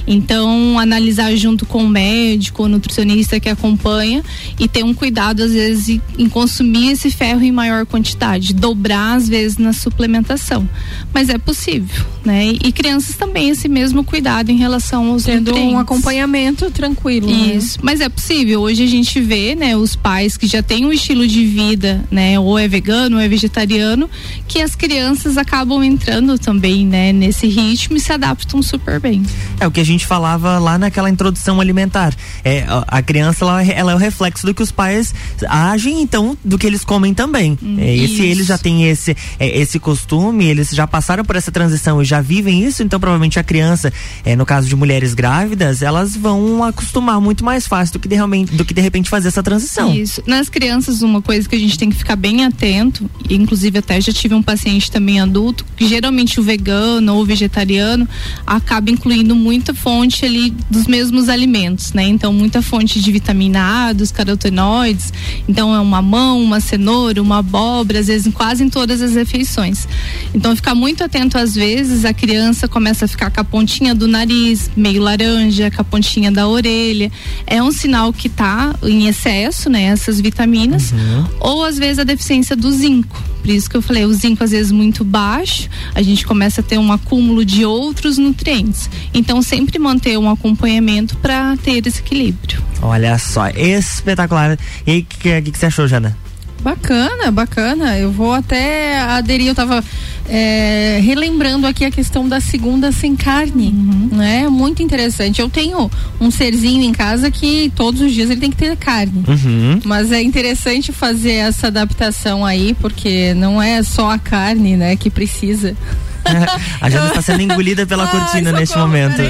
Então, 0.07 0.79
analisar 0.79 1.35
junto 1.37 1.67
com 1.67 1.85
o 1.85 1.89
médico, 1.89 2.65
o 2.65 2.69
nutricionista 2.69 3.41
que 3.41 3.49
acompanha 3.49 4.23
e 4.59 4.69
ter 4.69 4.85
um 4.85 4.95
cuidado 4.95 5.43
às 5.43 5.53
vezes 5.53 6.01
em- 6.19 6.29
consumir 6.29 6.93
esse 6.93 7.11
ferro 7.11 7.43
em 7.43 7.51
maior 7.53 7.85
quantidade, 7.87 8.55
dobrar 8.55 9.17
às 9.17 9.29
vezes 9.29 9.59
na 9.59 9.73
suplementação. 9.73 10.69
Mas 11.13 11.29
é 11.29 11.39
possível, 11.39 12.05
né? 12.25 12.47
E 12.47 12.71
crianças 12.73 13.17
também 13.17 13.51
esse 13.51 13.69
mesmo 13.69 14.05
cuidado 14.05 14.51
em 14.51 14.57
relação 14.57 15.11
aos 15.11 15.25
Tendo 15.25 15.51
um 15.51 15.55
nutrientes. 15.55 15.87
Acompanhamento 16.21 16.71
tranquilo. 16.71 17.29
né? 17.29 17.55
Isso, 17.55 17.79
mas 17.83 18.01
é 18.01 18.09
possível. 18.09 18.61
Hoje 18.61 18.83
a 18.83 18.87
gente 18.87 19.21
vê, 19.21 19.55
né, 19.55 19.77
os 19.77 19.97
pais 19.97 20.37
que 20.37 20.47
já 20.47 20.63
têm 20.63 20.85
um 20.87 20.93
estilo 20.93 21.27
de 21.27 21.45
vida, 21.47 22.05
né, 22.11 22.39
ou 22.39 22.59
é 22.59 22.69
vegano 22.69 23.17
ou 23.17 23.23
é 23.23 23.29
vegetariano, 23.29 24.09
que 24.47 24.61
as 24.61 24.75
crianças 24.75 25.37
acabam 25.37 25.83
entrando 25.83 26.39
também, 26.39 26.87
né, 26.87 27.13
nesse 27.13 27.47
ritmo 27.47 27.97
e 27.97 28.01
se 28.01 28.13
adaptam 28.13 28.63
super 28.63 29.01
bem. 29.01 29.23
É 29.59 29.67
o 29.67 29.71
que 29.71 29.81
a 29.81 29.85
gente 29.85 30.07
falava 30.07 30.59
lá 30.59 30.79
naquela 30.79 31.09
introdução 31.09 31.61
alimentar. 31.61 32.15
É, 32.45 32.65
a, 32.87 33.03
criança 33.03 33.45
ela, 33.45 33.65
ela 33.65 33.93
é 33.93 33.95
o 33.95 33.99
reflexo 33.99 34.47
do 34.47 34.55
que 34.55 34.63
os 34.63 34.73
pais 34.73 35.15
agem, 35.49 36.03
então, 36.03 36.37
do 36.45 36.59
que 36.59 36.67
eles 36.67 36.85
comem 36.85 37.15
também. 37.15 37.59
é, 37.79 37.95
e 37.95 38.09
se 38.09 38.23
eles 38.23 38.47
já 38.47 38.59
têm 38.59 38.89
esse, 38.89 39.17
é, 39.39 39.61
esse 39.61 39.79
costume, 39.79 40.45
eles 40.47 40.71
já 40.71 40.87
passaram 40.87 41.25
por 41.25 41.37
essa 41.37 41.51
transição 41.51 42.01
e 42.03 42.05
já 42.05 42.21
vivem 42.21 42.65
isso, 42.65 42.83
então 42.83 42.99
provavelmente 42.99 43.39
a 43.39 43.45
criança, 43.45 43.93
é, 44.25 44.37
no 44.37 44.45
caso 44.45 44.69
de 44.69 44.77
mulheres 44.77 45.15
grávidas, 45.15 45.83
elas 45.83 46.10
vão 46.17 46.63
acostumar 46.65 47.21
muito 47.21 47.45
mais 47.45 47.67
fácil 47.67 47.95
do 47.95 47.99
que 47.99 48.09
de, 48.09 48.15
realmente, 48.15 48.55
do 48.55 48.65
que 48.65 48.75
de 48.75 48.81
repente 48.81 49.09
fazer 49.09 49.29
essa 49.29 49.43
transição. 49.43 49.95
Isso. 49.95 50.23
Nas 50.27 50.49
crianças, 50.49 51.03
uma 51.03 51.23
coisa 51.23 51.49
que 51.49 51.57
a 51.57 51.59
gente 51.59 51.79
tem 51.79 51.91
que 51.91 51.97
ficar 51.97 52.17
bem 52.17 52.45
atento, 52.45 53.09
inclusive 53.29 53.79
até 53.79 54.01
já 54.01 54.13
tive 54.13 54.35
um 54.35 54.43
paciente 54.43 54.91
também 54.91 55.21
adulto, 55.21 55.65
que 55.77 55.87
geralmente 55.87 56.39
o 56.41 56.43
vegano 56.43 57.15
ou 57.15 57.23
o 57.23 57.25
vegetariano 57.25 58.09
acaba 58.47 58.91
incluindo 58.91 59.35
muita 59.35 59.75
fonte 59.75 60.25
ali 60.25 60.51
dos 60.69 60.87
mesmos 60.87 61.29
alimentos, 61.29 61.93
né? 61.93 62.05
Então, 62.05 62.33
muita 62.33 62.63
fonte 62.63 63.01
de 63.01 63.13
vitamina 63.13 63.89
A, 63.89 63.93
dos 63.93 64.11
carotenoides. 64.11 65.13
Então, 65.49 65.75
é 65.75 65.81
um 65.81 65.85
mamão, 65.85 66.43
uma 66.43 66.61
cenoura, 66.61 67.23
uma 67.23 67.39
abóbora, 67.39 68.01
às 68.01 68.07
vezes 68.07 68.33
quase 68.33 68.65
em 68.65 68.69
todas 68.69 69.03
as 69.03 69.15
refeições. 69.15 69.87
Então, 70.35 70.55
ficar 70.55 70.75
muito 70.75 71.05
atento, 71.05 71.39
às 71.39 71.55
vezes, 71.55 72.05
a 72.05 72.13
criança 72.13 72.69
começa 72.69 73.05
a 73.05 73.09
ficar 73.09 73.31
com 73.31 73.41
a 73.41 73.45
pontinha 73.45 73.95
do 73.95 74.07
nariz 74.07 74.71
meio 74.77 75.03
laranja, 75.03 75.71
com 75.71 75.81
a 75.81 75.85
pontinha 75.85 76.00
da 76.33 76.49
orelha. 76.49 77.11
É 77.47 77.63
um 77.63 77.71
sinal 77.73 78.13
que 78.13 78.29
tá 78.29 78.75
em 78.83 79.07
excesso, 79.07 79.69
né? 79.69 79.85
Essas 79.85 80.21
vitaminas. 80.21 80.93
Ou 81.41 81.65
às 81.65 81.79
vezes 81.79 81.99
a 81.99 82.05
deficiência 82.05 82.57
do 82.57 82.71
zinco. 82.73 83.23
Por 83.41 83.51
isso 83.51 83.71
que 83.71 83.77
eu 83.77 83.83
falei, 83.83 84.05
o 84.05 84.13
zinco 84.13 84.45
às 84.45 84.51
vezes 84.51 84.71
muito 84.71 85.03
baixo, 85.03 85.69
a 85.95 86.03
gente 86.03 86.27
começa 86.27 86.61
a 86.61 86.65
ter 86.65 86.79
um 86.79 86.93
acúmulo 86.93 87.45
de 87.45 87.65
outros 87.65 88.19
nutrientes. 88.19 88.91
Então 89.15 89.41
sempre 89.43 89.79
manter 89.79 90.19
um 90.19 90.31
acompanhamento 90.31 91.17
para 91.19 91.57
ter 91.57 91.87
esse 91.87 92.01
equilíbrio. 92.01 92.63
Olha 92.83 93.19
só, 93.19 93.49
espetacular. 93.49 94.59
E 94.87 94.91
aí, 94.91 95.01
o 95.01 95.05
que, 95.05 95.43
que, 95.43 95.51
que 95.51 95.59
você 95.59 95.67
achou, 95.67 95.87
Jana? 95.87 96.17
Bacana, 96.63 97.31
bacana. 97.31 97.99
Eu 97.99 98.11
vou 98.11 98.33
até 98.33 98.99
aderir. 99.01 99.49
Eu 99.49 99.55
tava 99.55 99.83
é, 100.29 101.01
relembrando 101.03 101.67
aqui 101.67 101.85
a 101.85 101.91
questão 101.91 102.29
da 102.29 102.41
segunda 102.41 102.93
sem 102.93 103.17
carne, 103.17 103.73
né? 104.13 104.49
Muito 104.49 104.83
interessante. 104.83 105.41
Eu 105.41 105.49
tenho 105.49 105.91
um 106.21 106.31
serzinho 106.31 106.83
em 106.83 106.93
casa 106.93 107.31
que 107.31 107.73
todos 107.75 108.01
os 108.01 108.13
dias 108.13 108.31
ele 108.31 108.41
tem 108.41 108.51
que 108.51 108.57
ter 108.57 108.77
carne. 108.77 109.25
Uhum. 109.27 109.81
Mas 109.85 110.13
é 110.13 110.23
interessante 110.23 110.93
fazer 110.93 111.33
essa 111.33 111.67
adaptação 111.67 112.47
aí, 112.47 112.75
porque 112.75 113.35
não 113.35 113.61
é 113.61 113.83
só 113.83 114.11
a 114.11 114.19
carne, 114.19 114.77
né, 114.77 114.97
que 114.97 115.11
precisa. 115.11 115.77
A 116.81 116.91
Jana 116.91 117.09
está 117.09 117.23
sendo 117.23 117.43
engolida 117.43 117.87
pela 117.87 118.07
cortina 118.07 118.53
neste 118.53 118.77
momento. 118.79 119.21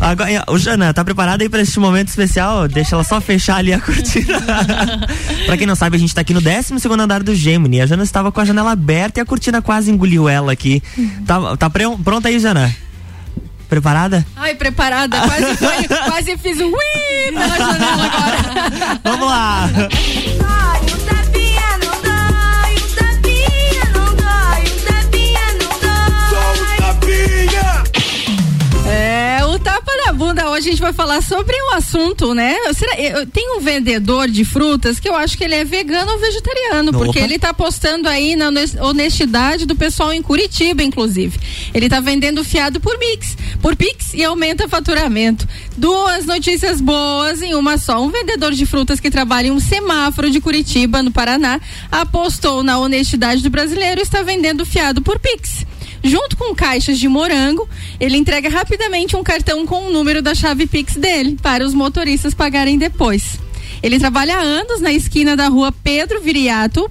Agora, 0.00 0.44
ô, 0.46 0.58
Jana, 0.58 0.92
tá 0.94 1.04
preparada 1.04 1.42
aí 1.42 1.48
para 1.48 1.60
este 1.60 1.78
momento 1.78 2.08
especial? 2.08 2.66
Deixa 2.68 2.94
ela 2.94 3.04
só 3.04 3.20
fechar 3.20 3.56
ali 3.56 3.72
a 3.72 3.80
cortina. 3.82 4.40
pra 5.46 5.56
quem 5.56 5.66
não 5.66 5.74
sabe, 5.76 5.96
a 5.96 6.00
gente 6.00 6.14
tá 6.14 6.20
aqui 6.22 6.32
no 6.34 6.40
12 6.40 6.78
segundo 6.80 7.00
andar 7.00 7.22
do 7.22 7.34
Gemini. 7.34 7.80
A 7.80 7.86
Jana 7.86 8.02
estava 8.02 8.32
com 8.32 8.40
a 8.40 8.44
janela 8.44 8.72
aberta 8.72 9.20
e 9.20 9.22
a 9.22 9.26
cortina 9.26 9.60
quase 9.60 9.90
engoliu 9.90 10.28
ela 10.28 10.52
aqui. 10.52 10.82
Tá, 11.26 11.56
tá 11.56 11.70
pre- 11.70 11.96
pronta 12.02 12.28
aí, 12.28 12.38
Jana? 12.38 12.74
Preparada? 13.68 14.26
Ai, 14.34 14.54
preparada, 14.56 15.16
quase 15.20 15.56
foi, 15.56 15.86
quase 16.10 16.36
fiz 16.38 16.58
um 16.60 16.66
ui 16.66 17.32
pela 17.32 17.48
janela 17.56 18.04
agora. 18.04 19.00
Vamos 19.04 19.28
lá. 19.28 19.70
É, 19.76 20.99
bunda. 30.30 30.48
Hoje 30.50 30.68
a 30.68 30.70
gente 30.70 30.80
vai 30.80 30.92
falar 30.92 31.22
sobre 31.22 31.54
um 31.62 31.74
assunto, 31.74 32.34
né? 32.34 32.54
Será, 32.74 32.98
eu, 33.00 33.26
tem 33.26 33.56
um 33.56 33.60
vendedor 33.60 34.28
de 34.28 34.44
frutas 34.44 34.98
que 35.00 35.08
eu 35.08 35.14
acho 35.14 35.36
que 35.36 35.44
ele 35.44 35.54
é 35.54 35.64
vegano 35.64 36.12
ou 36.12 36.18
vegetariano, 36.18 36.92
porque 36.92 37.18
Opa. 37.18 37.26
ele 37.26 37.38
tá 37.38 37.50
apostando 37.50 38.08
aí 38.08 38.36
na 38.36 38.46
hones- 38.48 38.76
honestidade 38.76 39.66
do 39.66 39.74
pessoal 39.74 40.12
em 40.12 40.22
Curitiba, 40.22 40.82
inclusive. 40.82 41.38
Ele 41.74 41.88
tá 41.88 42.00
vendendo 42.00 42.44
fiado 42.44 42.80
por 42.80 42.96
mix, 42.98 43.36
por 43.60 43.76
Pix 43.76 44.14
e 44.14 44.24
aumenta 44.24 44.68
faturamento. 44.68 45.46
Duas 45.76 46.26
notícias 46.26 46.80
boas 46.80 47.42
em 47.42 47.54
uma 47.54 47.76
só. 47.76 48.00
Um 48.00 48.10
vendedor 48.10 48.52
de 48.52 48.66
frutas 48.66 49.00
que 49.00 49.10
trabalha 49.10 49.48
em 49.48 49.50
um 49.50 49.60
semáforo 49.60 50.30
de 50.30 50.40
Curitiba, 50.40 51.02
no 51.02 51.10
Paraná, 51.10 51.60
apostou 51.90 52.62
na 52.62 52.78
honestidade 52.78 53.42
do 53.42 53.50
brasileiro 53.50 54.00
e 54.00 54.02
está 54.02 54.22
vendendo 54.22 54.64
fiado 54.64 55.02
por 55.02 55.18
Pix. 55.18 55.64
Junto 56.02 56.36
com 56.36 56.54
caixas 56.54 56.98
de 56.98 57.08
morango, 57.08 57.68
ele 57.98 58.16
entrega 58.16 58.48
rapidamente 58.48 59.16
um 59.16 59.22
cartão 59.22 59.66
com 59.66 59.86
o 59.86 59.92
número 59.92 60.22
da 60.22 60.34
chave 60.34 60.66
Pix 60.66 60.96
dele 60.96 61.36
para 61.42 61.64
os 61.64 61.74
motoristas 61.74 62.32
pagarem 62.32 62.78
depois. 62.78 63.38
Ele 63.82 63.98
trabalha 63.98 64.36
há 64.36 64.40
anos 64.40 64.80
na 64.80 64.92
esquina 64.92 65.36
da 65.36 65.48
rua 65.48 65.72
Pedro 65.72 66.20
Viriato, 66.20 66.90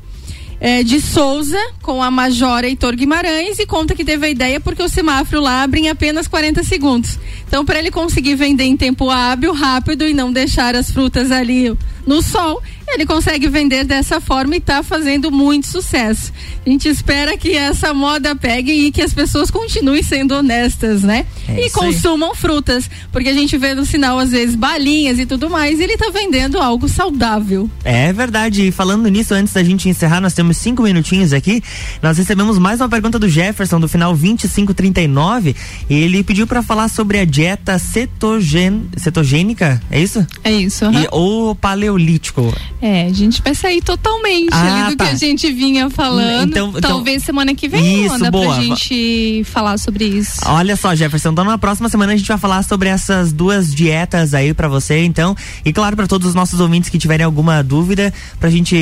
eh, 0.62 0.84
de 0.84 0.99
Souza, 0.99 1.60
com 1.82 2.03
a 2.03 2.12
Major 2.12 2.64
Heitor 2.64 2.95
Guimarães, 2.95 3.60
e 3.60 3.66
conta 3.66 3.95
que 3.95 4.03
teve 4.03 4.28
a 4.28 4.30
ideia 4.30 4.60
porque 4.60 4.84
o 4.84 4.89
semáforo 4.89 5.41
lá 5.41 5.64
abre 5.64 5.82
em 5.82 5.89
apenas 5.89 6.28
40 6.28 6.64
segundos. 6.64 7.18
Então, 7.47 7.64
para 7.64 7.80
ele 7.80 7.89
conseguir 7.89 8.36
vender 8.36 8.66
em 8.66 8.76
tempo 8.76 9.10
hábil, 9.10 9.53
rápido 9.53 10.07
e 10.07 10.14
não 10.14 10.32
deixar 10.32 10.76
as 10.76 10.91
frutas 10.91 11.32
ali 11.32 11.76
no 12.05 12.22
sol, 12.22 12.62
ele 12.94 13.06
consegue 13.06 13.48
vender 13.48 13.84
dessa 13.84 14.20
forma 14.20 14.56
e 14.56 14.58
está 14.58 14.82
fazendo 14.84 15.32
muito 15.32 15.68
sucesso. 15.68 16.32
A 16.66 16.70
gente 16.70 16.88
espera 16.88 17.38
que 17.38 17.56
essa 17.56 17.94
moda 17.94 18.36
pegue 18.36 18.72
e 18.72 18.92
que 18.92 19.02
as 19.02 19.14
pessoas 19.14 19.50
continuem 19.52 20.04
sendo 20.04 20.36
honestas, 20.36 21.04
né? 21.04 21.26
É 21.48 21.62
e 21.62 21.68
isso 21.68 21.82
aí. 21.82 21.94
consumam 21.94 22.34
frutas, 22.36 22.90
porque 23.12 23.30
a 23.30 23.34
gente 23.34 23.58
vê 23.58 23.74
no 23.74 23.86
sinal 23.86 24.20
às 24.20 24.32
vezes 24.32 24.56
balinhas 24.56 25.20
e 25.20 25.26
tudo 25.26 25.50
mais, 25.50 25.80
e 25.80 25.84
ele 25.84 25.94
está 25.94 26.10
vendendo 26.10 26.60
algo 26.60 26.88
saudável. 26.88 27.70
É 27.84 28.12
verdade. 28.12 28.68
E 28.68 28.72
falando 28.72 29.08
nisso, 29.08 29.34
antes 29.34 29.54
da 29.54 29.64
gente 29.64 29.90
encerrar, 29.90 30.22
nós 30.22 30.34
temos 30.34 30.58
cinco 30.58 30.84
minutinhos 30.84 31.34
aqui. 31.34 31.64
Nós 32.02 32.18
recebemos 32.18 32.58
mais 32.58 32.82
uma 32.82 32.90
pergunta 32.90 33.18
do 33.18 33.28
Jefferson, 33.28 33.80
do 33.80 33.88
final 33.88 34.16
2539. 34.16 35.56
Ele 35.90 36.24
pediu 36.24 36.46
para 36.46 36.62
falar 36.62 36.88
sobre 36.90 37.20
a 37.20 37.26
dieta 37.26 37.78
cetogen... 37.80 38.90
cetogênica, 38.98 39.82
é 39.90 40.02
isso? 40.02 40.26
É 40.44 40.52
isso, 40.52 40.86
aham. 40.86 41.02
E, 41.02 41.08
ou 41.12 41.56
paleolítico. 41.56 42.54
É, 42.82 43.05
a 43.07 43.13
gente 43.13 43.41
vai 43.41 43.53
sair 43.53 43.82
totalmente 43.82 44.49
Ah, 44.53 44.86
ali 44.86 44.91
do 44.91 44.97
tá. 44.97 45.05
que 45.05 45.11
a 45.11 45.15
gente 45.15 45.51
vinha 45.51 45.89
falando. 45.89 46.49
Então- 46.49 46.69
então- 46.69 46.82
Talvez 46.82 47.23
semana 47.23 47.53
que 47.53 47.67
vem 47.67 48.05
Isso, 48.05 48.17
dá 48.19 48.32
boa. 48.32 48.53
pra 48.55 48.63
gente 48.63 49.43
falar 49.45 49.77
sobre 49.77 50.05
isso. 50.05 50.39
Olha 50.45 50.75
só, 50.75 50.95
Jefferson, 50.95 51.32
então 51.32 51.43
na 51.43 51.57
próxima 51.57 51.89
semana 51.89 52.13
a 52.13 52.15
gente 52.15 52.27
vai 52.27 52.38
falar 52.38 52.63
sobre 52.63 52.88
essas 52.89 53.34
duas 53.34 53.73
dietas 53.73 54.34
aí 54.34 54.53
pra 54.53 54.67
você, 54.67 55.03
então. 55.03 55.36
E 55.65 55.73
claro, 55.73 55.95
pra 55.95 56.07
todos 56.07 56.27
os 56.30 56.34
nossos 56.36 56.59
ouvintes 56.59 56.89
que 56.89 56.97
tiverem 56.97 57.25
alguma 57.25 57.61
dúvida, 57.61 58.13
pra 58.39 58.49
gente 58.49 58.75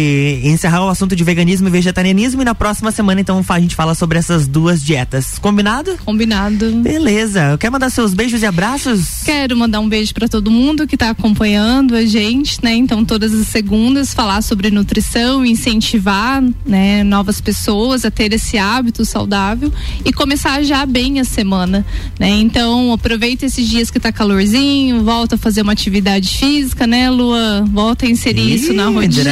encerrar 0.43 0.85
o 0.85 0.89
assunto 0.89 1.15
de 1.15 1.23
veganismo 1.23 1.67
e 1.67 1.71
vegetarianismo. 1.71 2.41
E 2.41 2.45
na 2.45 2.53
próxima 2.55 2.91
semana, 2.91 3.19
então, 3.21 3.43
a 3.47 3.59
gente 3.59 3.75
fala 3.75 3.95
sobre 3.95 4.19
essas 4.19 4.47
duas 4.47 4.83
dietas. 4.83 5.39
Combinado? 5.39 5.97
Combinado. 6.05 6.71
Beleza. 6.83 7.57
Quer 7.59 7.71
mandar 7.71 7.89
seus 7.89 8.13
beijos 8.13 8.41
e 8.41 8.45
abraços? 8.45 9.23
Quero 9.25 9.57
mandar 9.57 9.79
um 9.79 9.89
beijo 9.89 10.13
pra 10.13 10.27
todo 10.27 10.51
mundo 10.51 10.85
que 10.85 10.95
tá 10.97 11.09
acompanhando 11.09 11.95
a 11.95 12.05
gente, 12.05 12.59
né? 12.63 12.75
Então, 12.75 13.03
todas 13.03 13.33
as 13.33 13.47
segundas 13.47 13.86
segundas 13.88 14.13
falar 14.13 14.41
sobre 14.41 14.69
nutrição, 14.69 15.45
incentivar, 15.45 16.43
né, 16.65 17.05
novas 17.05 17.39
pessoas 17.39 18.03
a 18.03 18.11
ter 18.11 18.33
esse 18.33 18.57
hábito 18.57 19.05
saudável 19.05 19.71
e 20.03 20.11
começar 20.11 20.61
já 20.61 20.85
bem 20.85 21.21
a 21.21 21.23
semana, 21.23 21.85
né? 22.19 22.29
Então, 22.31 22.91
aproveita 22.91 23.45
esses 23.45 23.65
dias 23.65 23.89
que 23.89 23.97
tá 23.97 24.11
calorzinho, 24.11 25.05
volta 25.05 25.35
a 25.35 25.38
fazer 25.38 25.61
uma 25.61 25.71
atividade 25.71 26.27
física, 26.27 26.85
né, 26.85 27.09
Lua? 27.09 27.63
Volta 27.71 28.05
a 28.05 28.09
inserir 28.09 28.41
Ih, 28.41 28.55
isso 28.55 28.73
na 28.73 28.89
rotina. 28.89 29.31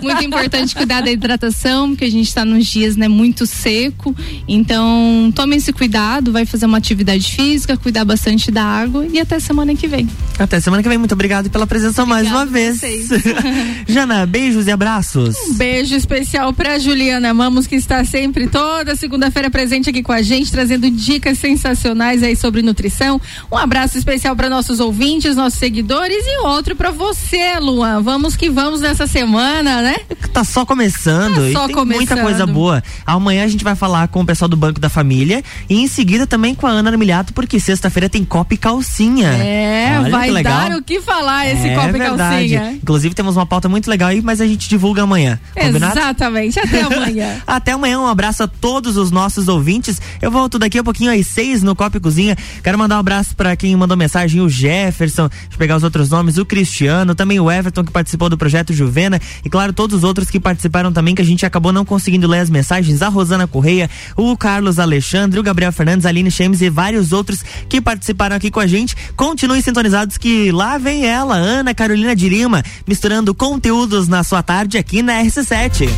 muito 0.00 0.24
importante 0.24 0.74
cuidar 0.74 1.02
da 1.02 1.10
hidratação, 1.10 1.90
porque 1.90 2.06
a 2.06 2.10
gente 2.10 2.28
está 2.28 2.42
nos 2.42 2.66
dias, 2.66 2.96
né, 2.96 3.06
muito 3.06 3.44
seco. 3.44 4.16
Então, 4.48 5.30
tome 5.34 5.56
esse 5.56 5.74
cuidado, 5.74 6.32
vai 6.32 6.46
fazer 6.46 6.64
uma 6.64 6.78
atividade 6.78 7.32
física, 7.32 7.76
cuidar 7.76 8.06
bastante 8.06 8.50
da 8.50 8.64
água 8.64 9.06
e 9.12 9.20
até 9.20 9.38
semana 9.38 9.74
que 9.74 9.86
vem. 9.86 10.08
Até 10.38 10.58
semana 10.58 10.82
que 10.82 10.88
vem. 10.88 10.96
Muito 10.96 11.12
obrigado 11.12 11.50
pela 11.50 11.66
presença 11.66 12.06
mais 12.06 12.29
uma 12.30 12.46
vez. 12.46 12.80
Jana, 13.86 14.26
beijos 14.26 14.66
e 14.66 14.70
abraços. 14.70 15.36
Um 15.48 15.54
beijo 15.54 15.94
especial 15.94 16.52
para 16.52 16.78
Juliana 16.78 17.32
Mamos, 17.34 17.66
que 17.66 17.76
está 17.76 18.04
sempre 18.04 18.46
toda 18.46 18.96
segunda-feira 18.96 19.50
presente 19.50 19.90
aqui 19.90 20.02
com 20.02 20.12
a 20.12 20.22
gente, 20.22 20.50
trazendo 20.50 20.90
dicas 20.90 21.38
sensacionais 21.38 22.22
aí 22.22 22.36
sobre 22.36 22.62
nutrição. 22.62 23.20
Um 23.50 23.56
abraço 23.56 23.98
especial 23.98 24.34
para 24.36 24.48
nossos 24.48 24.80
ouvintes, 24.80 25.36
nossos 25.36 25.58
seguidores 25.58 26.24
e 26.24 26.38
outro 26.46 26.76
para 26.76 26.90
você, 26.90 27.58
Luan. 27.58 28.02
Vamos 28.02 28.36
que 28.36 28.48
vamos 28.48 28.80
nessa 28.80 29.06
semana, 29.06 29.82
né? 29.82 29.96
Tá 30.32 30.44
só 30.44 30.64
começando 30.64 31.52
tá 31.52 31.52
só 31.52 31.64
e 31.64 31.66
tem 31.66 31.74
começando. 31.74 31.96
muita 31.96 32.22
coisa 32.22 32.46
boa. 32.46 32.82
Amanhã 33.04 33.44
a 33.44 33.48
gente 33.48 33.64
vai 33.64 33.74
falar 33.74 34.08
com 34.08 34.20
o 34.20 34.26
pessoal 34.26 34.48
do 34.48 34.56
Banco 34.56 34.80
da 34.80 34.88
Família 34.88 35.42
e 35.68 35.76
em 35.76 35.88
seguida 35.88 36.26
também 36.26 36.54
com 36.54 36.66
a 36.66 36.70
Ana 36.70 36.90
Armiliato, 36.90 37.32
porque 37.32 37.58
sexta-feira 37.58 38.08
tem 38.08 38.24
copa 38.24 38.54
e 38.54 38.56
calcinha. 38.56 39.28
É, 39.28 39.98
Olha 40.00 40.10
vai 40.10 40.42
dar 40.42 40.72
o 40.72 40.82
que 40.82 41.00
falar 41.00 41.48
esse 41.48 41.68
é 41.68 41.74
copa 41.74 41.98
verdade. 42.20 42.54
calcinha. 42.54 42.78
Inclusive 42.82 43.14
temos 43.14 43.36
uma 43.36 43.46
pauta 43.46 43.68
muito 43.68 43.88
legal 43.88 44.10
aí, 44.10 44.20
mas 44.20 44.40
a 44.40 44.46
gente 44.46 44.68
divulga 44.68 45.02
amanhã. 45.02 45.38
Combinado? 45.54 45.98
Exatamente. 45.98 46.58
Até 46.58 46.82
amanhã. 46.82 47.42
Até 47.46 47.72
amanhã. 47.72 48.00
Um 48.00 48.06
abraço 48.06 48.42
a 48.42 48.48
todos 48.48 48.96
os 48.96 49.10
nossos 49.10 49.48
ouvintes. 49.48 50.00
Eu 50.20 50.30
volto 50.30 50.58
daqui 50.58 50.78
a 50.78 50.84
pouquinho 50.84 51.12
às 51.12 51.26
seis 51.26 51.62
no 51.62 51.74
Copa 51.74 51.96
e 51.96 52.00
Cozinha. 52.00 52.36
Quero 52.62 52.78
mandar 52.78 52.96
um 52.96 53.00
abraço 53.00 53.34
para 53.34 53.56
quem 53.56 53.74
mandou 53.76 53.96
mensagem, 53.96 54.40
o 54.40 54.48
Jefferson, 54.48 55.28
deixa 55.28 55.54
eu 55.54 55.58
pegar 55.58 55.76
os 55.76 55.82
outros 55.82 56.10
nomes, 56.10 56.38
o 56.38 56.44
Cristiano, 56.44 57.14
também 57.14 57.40
o 57.40 57.50
Everton 57.50 57.84
que 57.84 57.92
participou 57.92 58.28
do 58.28 58.36
projeto 58.36 58.72
Juvena 58.72 59.20
e 59.44 59.50
claro, 59.50 59.72
todos 59.72 59.98
os 59.98 60.04
outros 60.04 60.30
que 60.30 60.38
participaram 60.38 60.92
também 60.92 61.14
que 61.14 61.22
a 61.22 61.24
gente 61.24 61.44
acabou 61.44 61.72
não 61.72 61.84
conseguindo 61.84 62.26
ler 62.26 62.40
as 62.40 62.50
mensagens, 62.50 63.02
a 63.02 63.08
Rosana 63.08 63.46
Correia, 63.46 63.88
o 64.16 64.36
Carlos 64.36 64.78
Alexandre, 64.78 65.38
o 65.38 65.42
Gabriel 65.42 65.72
Fernandes, 65.72 66.06
a 66.06 66.08
Aline 66.08 66.30
Chemes 66.30 66.60
e 66.60 66.70
vários 66.70 67.12
outros 67.12 67.42
que 67.68 67.80
participaram 67.80 68.36
aqui 68.36 68.50
com 68.50 68.60
a 68.60 68.66
gente. 68.66 68.96
Continuem 69.16 69.60
sintonizados 69.60 70.18
que 70.18 70.50
lá 70.52 70.78
vem 70.78 71.06
ela, 71.06 71.34
Ana 71.34 71.74
Carolina 71.74 72.09
de 72.14 72.28
Lima, 72.28 72.62
misturando 72.86 73.34
conteúdos 73.34 74.08
na 74.08 74.22
sua 74.24 74.42
tarde 74.42 74.78
aqui 74.78 75.02
na 75.02 75.22
RC7. 75.22 75.88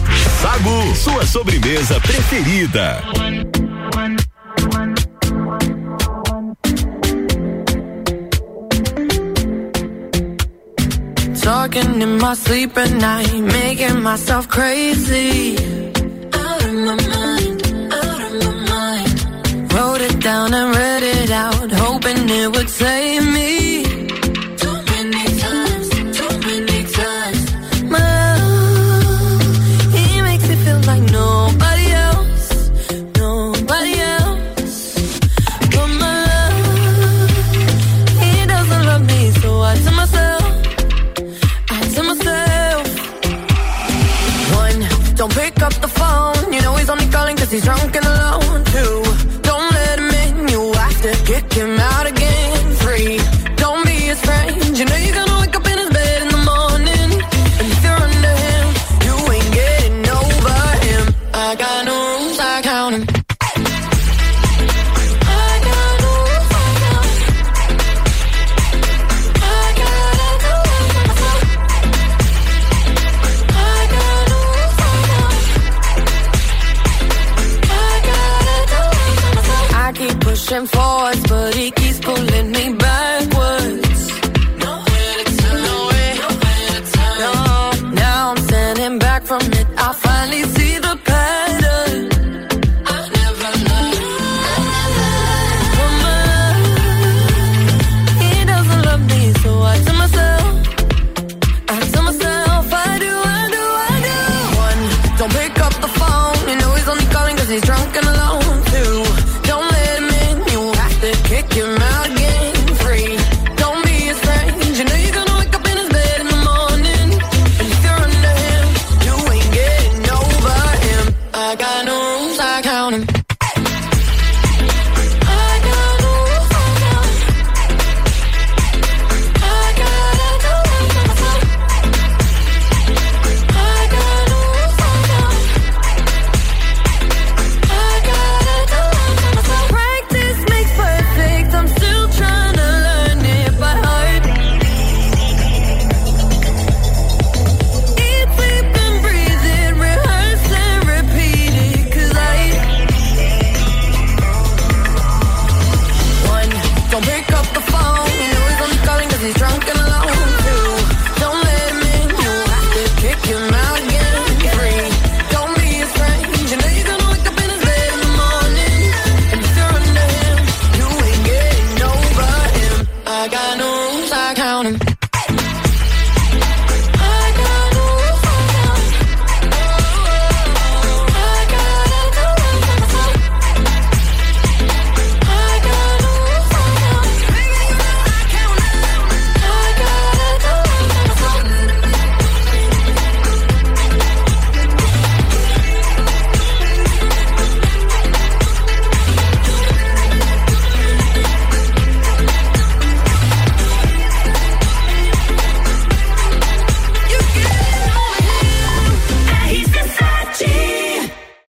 Sagu, 0.41 0.97
sua 0.97 1.27
sobremesa 1.27 2.01
preferida. 2.01 3.03
Talking 11.43 12.01
in 12.01 12.19
my 12.19 12.35
sleep 12.35 12.77
at 12.79 12.93
night, 12.93 13.33
making 13.35 14.01
myself 14.03 14.49
crazy. 14.49 15.57
Out 16.35 16.65
of 16.65 16.73
my 16.73 16.97
mind, 17.15 17.93
out 17.93 18.21
of 18.27 18.33
my 18.45 18.55
mind. 18.71 19.73
Wrote 19.73 20.03
it 20.03 20.21
down 20.21 20.55
and 20.55 20.77
read 20.77 21.03
it 21.03 21.31
out, 21.31 21.71
hoping 21.73 22.29
it 22.29 22.49
would 22.55 22.71
save 22.71 23.25
me. 23.27 23.62